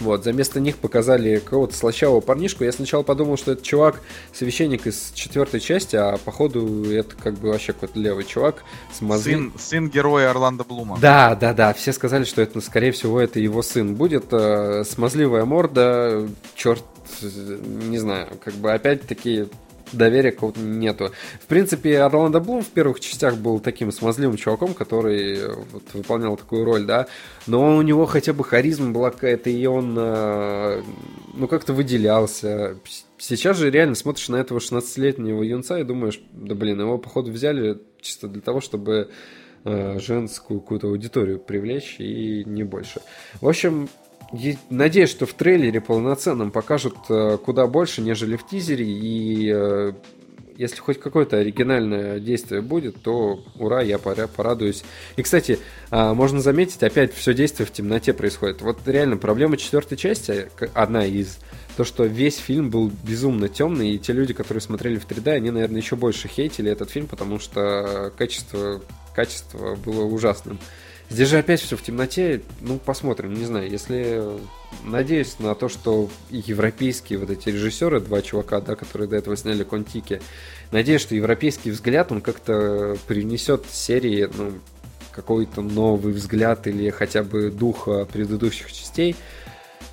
[0.00, 2.64] Вот, за место них показали какого-то слащавого парнишку.
[2.64, 4.00] Я сначала подумал, что это чувак,
[4.32, 9.34] священник из четвертой части, а походу это как бы вообще какой-то левый чувак с мозгами.
[9.34, 10.98] Сын, сын героя Орландо Блума.
[11.00, 11.72] Да, да, да.
[11.72, 14.32] Все сказали, что это, ну, скорее всего, это его сын будет.
[14.32, 16.84] Э, Смазливая морда, черт,
[17.22, 17.58] э,
[17.88, 19.46] не знаю, как бы опять-таки
[19.92, 21.12] доверия какого-то нету.
[21.40, 26.64] В принципе, Орландо Блум в первых частях был таким смазливым чуваком, который вот, выполнял такую
[26.64, 27.06] роль, да,
[27.46, 30.82] но у него хотя бы харизма была какая-то, и он, э,
[31.34, 32.76] ну, как-то выделялся.
[33.18, 37.78] Сейчас же реально смотришь на этого 16-летнего юнца и думаешь, да блин, его, походу, взяли
[38.00, 39.10] чисто для того, чтобы
[39.64, 43.00] э, женскую какую-то аудиторию привлечь и не больше.
[43.40, 43.88] В общем,
[44.70, 49.92] надеюсь, что в трейлере полноценном покажут э, куда больше, нежели в тизере, и э,
[50.56, 54.84] если хоть какое-то оригинальное действие будет, то ура, я порадуюсь.
[55.16, 55.58] И, кстати,
[55.90, 58.62] а, можно заметить, опять все действие в темноте происходит.
[58.62, 61.38] Вот реально проблема четвертой части, одна из,
[61.76, 65.50] то, что весь фильм был безумно темный, и те люди, которые смотрели в 3D, они,
[65.50, 68.80] наверное, еще больше хейтили этот фильм, потому что качество,
[69.14, 70.58] качество было ужасным.
[71.12, 72.40] Здесь же опять все в темноте.
[72.62, 73.70] Ну, посмотрим, не знаю.
[73.70, 74.22] Если
[74.82, 79.62] надеюсь на то, что европейские вот эти режиссеры, два чувака, да, которые до этого сняли
[79.62, 80.22] Контики,
[80.70, 84.52] надеюсь, что европейский взгляд, он как-то принесет серии, ну,
[85.10, 89.14] какой-то новый взгляд или хотя бы дух предыдущих частей.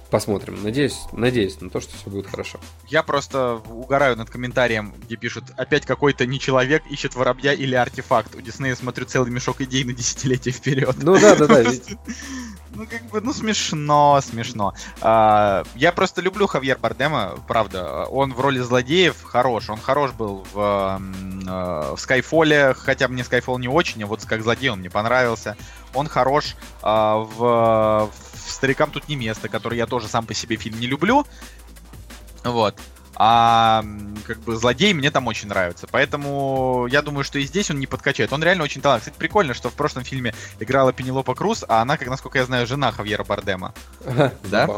[0.10, 0.64] Посмотрим.
[0.64, 2.60] Надеюсь, надеюсь на то, что все будет хорошо.
[2.88, 8.34] Я просто угораю над комментарием, где пишут, опять какой-то не человек ищет воробья или артефакт.
[8.36, 10.96] У Диснея смотрю целый мешок идей на десятилетия вперед.
[11.04, 11.64] Ну да, да, да.
[12.72, 14.74] Ну, как бы, ну, смешно, смешно.
[15.02, 18.06] А, я просто люблю Хавьер Бардема, правда.
[18.06, 19.70] Он в роли злодеев хорош.
[19.70, 21.02] Он хорош был в,
[21.46, 25.58] э, в Скайфоле, хотя мне Скайфол не очень, а вот как злодей он мне понравился.
[25.94, 30.56] Он хорош а, в, в Старикам тут не место, который я тоже сам по себе
[30.58, 31.26] фильм не люблю.
[32.44, 32.76] Вот.
[33.22, 33.84] А
[34.26, 35.88] как бы злодей мне там очень нравится.
[35.92, 38.32] Поэтому я думаю, что и здесь он не подкачает.
[38.32, 39.02] Он реально очень талант.
[39.02, 42.66] Кстати, прикольно, что в прошлом фильме играла Пенелопа Круз, а она, как насколько я знаю,
[42.66, 43.74] жена Хавьера Бардема.
[44.44, 44.70] Да?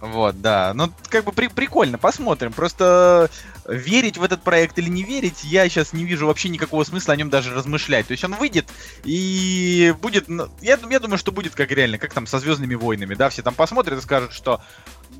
[0.00, 0.72] Вот, да.
[0.74, 2.54] Ну, как бы при прикольно, посмотрим.
[2.54, 3.30] Просто
[3.68, 7.16] верить в этот проект или не верить, я сейчас не вижу вообще никакого смысла о
[7.16, 8.06] нем даже размышлять.
[8.06, 8.66] То есть он выйдет
[9.04, 10.28] и будет...
[10.28, 13.42] Ну, я, я думаю, что будет как реально, как там со Звездными войнами, да, все
[13.42, 14.62] там посмотрят и скажут, что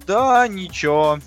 [0.06, 1.18] да, ничего,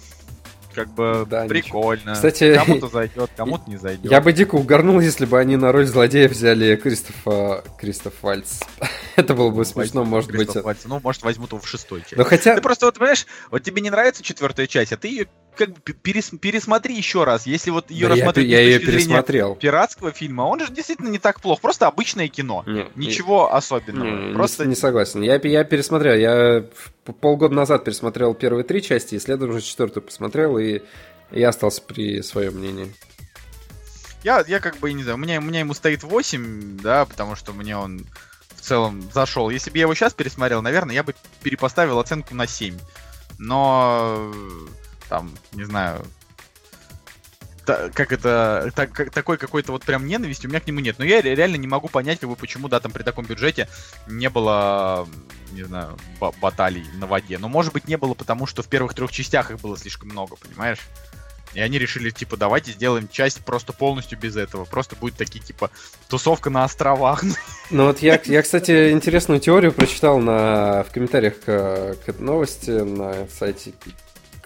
[0.78, 2.14] как бы да, прикольно.
[2.14, 4.12] Кстати, кому-то зайдет, кому-то не зайдет.
[4.12, 8.60] Я бы дико угорнул, если бы они на роль злодея взяли Кристофа Кристоф Вальц.
[9.16, 10.54] Это было бы смешно, может быть.
[10.54, 10.82] Вальц.
[10.86, 12.14] Ну, может, возьмут его в шестой части.
[12.14, 12.54] Но хотя...
[12.54, 15.28] Ты просто вот, понимаешь, вот тебе не нравится четвертая часть, а ты ее
[15.58, 17.46] как бы перес, пересмотри еще раз.
[17.46, 19.56] Если вот ее да рассмотреть я, я ее пересмотрел.
[19.56, 21.62] пиратского фильма, он же действительно не так плохо.
[21.62, 22.64] Просто обычное кино.
[22.66, 24.28] Не, Ничего не, особенного.
[24.28, 24.64] Не, просто...
[24.64, 25.22] не, не согласен.
[25.22, 26.16] Я, я пересмотрел.
[26.16, 26.66] Я
[27.20, 30.82] полгода назад пересмотрел первые три части, и следом уже четвертую посмотрел, и
[31.32, 32.94] я остался при своем мнении.
[34.24, 37.36] Я, я как бы, не знаю, у меня, у меня ему стоит 8, да, потому
[37.36, 38.06] что мне он
[38.56, 39.50] в целом зашел.
[39.50, 41.14] Если бы я его сейчас пересмотрел, наверное, я бы
[41.44, 42.78] перепоставил оценку на 7.
[43.40, 44.34] Но
[45.10, 46.06] там, не знаю,
[47.68, 50.98] та, как это, так, как, такой какой-то вот прям ненависти у меня к нему нет.
[50.98, 53.68] Но я реально не могу понять, как бы, почему, да, там при таком бюджете
[54.08, 55.08] не было,
[55.52, 55.98] не знаю,
[56.42, 57.38] баталий на воде.
[57.38, 60.38] Но, может быть, не было, потому что в первых трех частях их было слишком много,
[60.38, 60.80] понимаешь?
[61.54, 64.66] И они решили, типа, давайте сделаем часть просто полностью без этого.
[64.66, 65.72] Просто будет такие, типа,
[66.08, 67.24] тусовка на островах.
[67.70, 72.70] Ну вот я, я кстати, интересную теорию прочитал на, в комментариях к, к этой новости
[72.70, 73.74] на сайте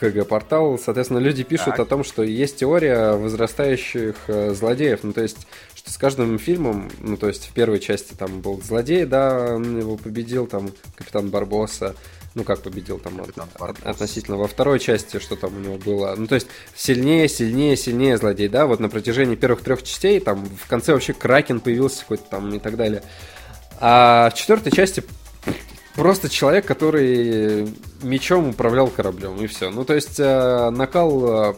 [0.02, 0.80] КГ-портал.
[0.80, 1.82] Соответственно, люди пишут так.
[1.82, 5.04] о том, что есть теория возрастающих э, злодеев.
[5.04, 8.62] Ну, то есть, что с каждым фильмом, ну, то есть, в первой части там был
[8.62, 11.96] злодей, да, он его победил, там, Капитан Барбоса
[12.34, 16.16] ну как победил там от, от, относительно во второй части, что там у него было.
[16.18, 20.46] Ну то есть сильнее, сильнее, сильнее злодей, да, вот на протяжении первых трех частей, там
[20.46, 23.04] в конце вообще Кракен появился какой-то там и так далее.
[23.82, 25.04] А в четвертой части
[25.96, 29.70] просто человек, который мечом управлял кораблем, и все.
[29.70, 31.52] Ну то есть э, накал...
[31.52, 31.54] Э,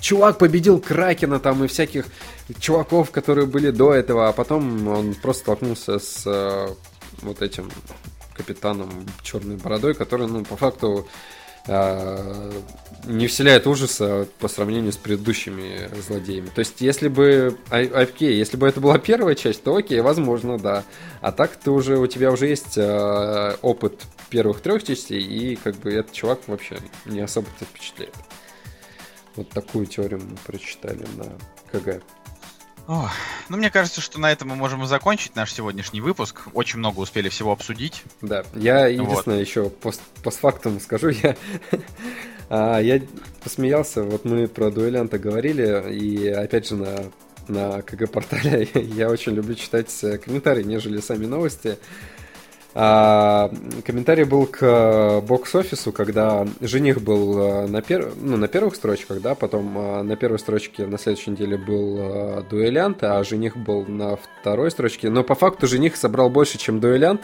[0.00, 2.06] чувак победил Кракена там и всяких
[2.58, 6.68] чуваков, которые были до этого, а потом он просто столкнулся с э,
[7.22, 7.70] вот этим
[8.34, 8.90] капитаном
[9.22, 11.08] черной бородой, который, ну, по факту
[11.68, 16.48] не вселяет ужаса по сравнению с предыдущими злодеями.
[16.54, 20.58] То есть, если бы, а, окей, если бы это была первая часть, то окей, возможно,
[20.58, 20.84] да.
[21.20, 25.76] А так ты уже, у тебя уже есть э, опыт первых трех частей, и как
[25.76, 28.14] бы этот чувак вообще не особо тебя впечатляет.
[29.36, 31.32] Вот такую теорию мы прочитали на
[31.70, 32.02] КГ.
[32.88, 33.10] Ох,
[33.48, 36.42] ну, мне кажется, что на этом мы можем и закончить наш сегодняшний выпуск.
[36.54, 38.04] Очень много успели всего обсудить.
[38.22, 39.46] Да, я единственное вот.
[39.46, 41.36] еще пост, постфактум скажу, я,
[42.48, 43.02] а, я
[43.42, 47.10] посмеялся, вот мы про дуэлянта говорили, и опять же на,
[47.48, 49.92] на КГ-портале я очень люблю читать
[50.24, 51.78] комментарии, нежели сами новости.
[52.78, 53.50] А,
[53.86, 58.12] комментарий был к бокс-офису, когда жених был э, на, пер...
[58.20, 62.42] ну, на первых строчках, да, потом э, на первой строчке на следующей неделе был э,
[62.50, 65.08] дуэлянт, а жених был на второй строчке.
[65.08, 67.22] Но по факту жених собрал больше, чем дуэлянт,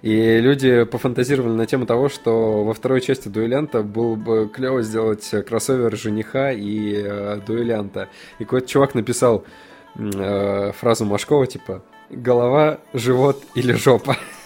[0.00, 5.30] и люди пофантазировали на тему того, что во второй части дуэлянта было бы клево сделать
[5.46, 8.08] кроссовер жениха и дуэлянта.
[8.38, 9.44] И какой-то чувак написал
[9.94, 14.16] фразу Машкова, типа «голова, живот или жопа».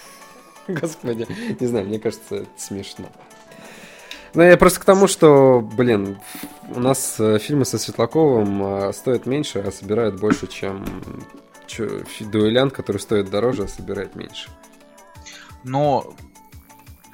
[0.81, 1.27] Господи,
[1.59, 3.07] не знаю, мне кажется, это смешно.
[4.35, 6.19] Ну, я просто к тому, что, блин,
[6.75, 10.85] у нас э, фильмы со Светлаковым э, стоят меньше, а собирают больше, чем
[11.67, 14.51] чё, дуэлянт, который стоит дороже, а собирает меньше.
[15.65, 16.13] Но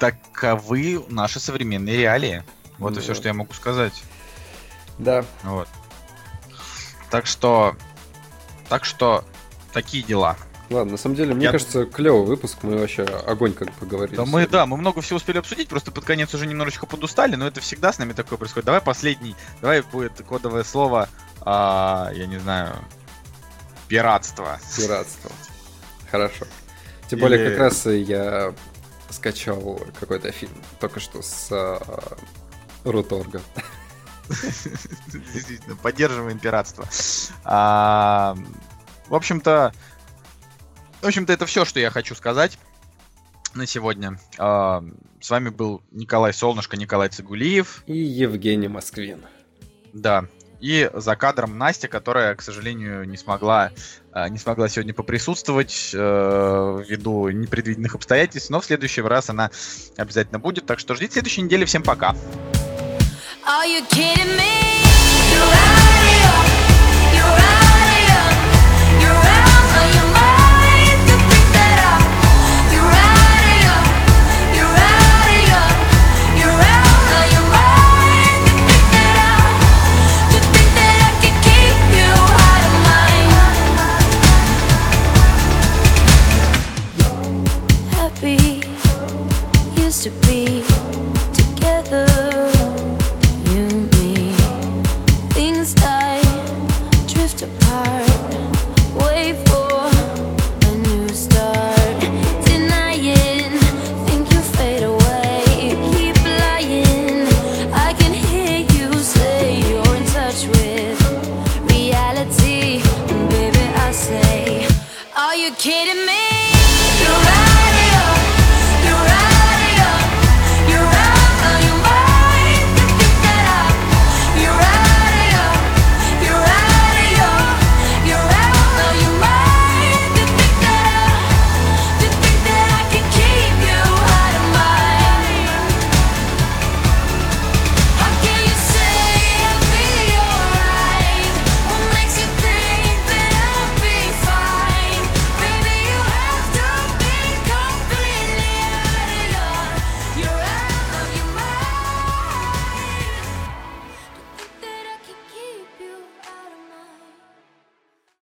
[0.01, 2.43] таковы наши современные реалии.
[2.79, 3.15] Вот Ну и все, да.
[3.15, 4.03] что я могу сказать.
[4.99, 5.69] Да, Вот.
[7.11, 7.77] Так что...
[8.69, 9.25] Так что...
[9.73, 10.37] Такие дела.
[10.71, 14.17] Ладно, на самом деле, мне Я- кажется, клевый выпуск, мы вообще огонь как поговорили.
[14.17, 17.47] Да мы, да, мы много всего успели обсудить, просто под конец уже немножечко подустали, но
[17.47, 18.67] это всегда с нами такое происходит.
[18.67, 21.09] Давай последний, давай будет кодовое слово,
[21.41, 22.75] а, я не знаю,
[23.89, 24.59] пиратство.
[24.77, 25.31] Пиратство.
[26.11, 26.47] Хорошо.
[27.09, 28.55] Тем более, Или- как раз я
[29.11, 32.17] скачал какой-то фильм только что с а,
[32.85, 33.41] Руторга.
[35.09, 36.87] Действительно, поддерживаем пиратство.
[37.45, 38.37] А,
[39.09, 39.73] в общем-то,
[41.05, 42.59] в общем-то, это все, что я хочу сказать
[43.55, 44.19] на сегодня.
[44.39, 44.83] А,
[45.21, 47.85] с вами был Николай Солнышко, Николай Цигулиев.
[47.87, 49.21] И Евгений Москвин.
[49.93, 50.25] Да.
[50.61, 53.71] И за кадром Настя, которая, к сожалению, не смогла,
[54.15, 59.51] э, не смогла сегодня поприсутствовать э, ввиду непредвиденных обстоятельств, но в следующий раз она
[59.99, 60.65] обязательно будет.
[60.65, 61.67] Так что ждите следующей недели.
[61.67, 62.17] Всем пока.
[63.47, 65.84] Are you kidding me?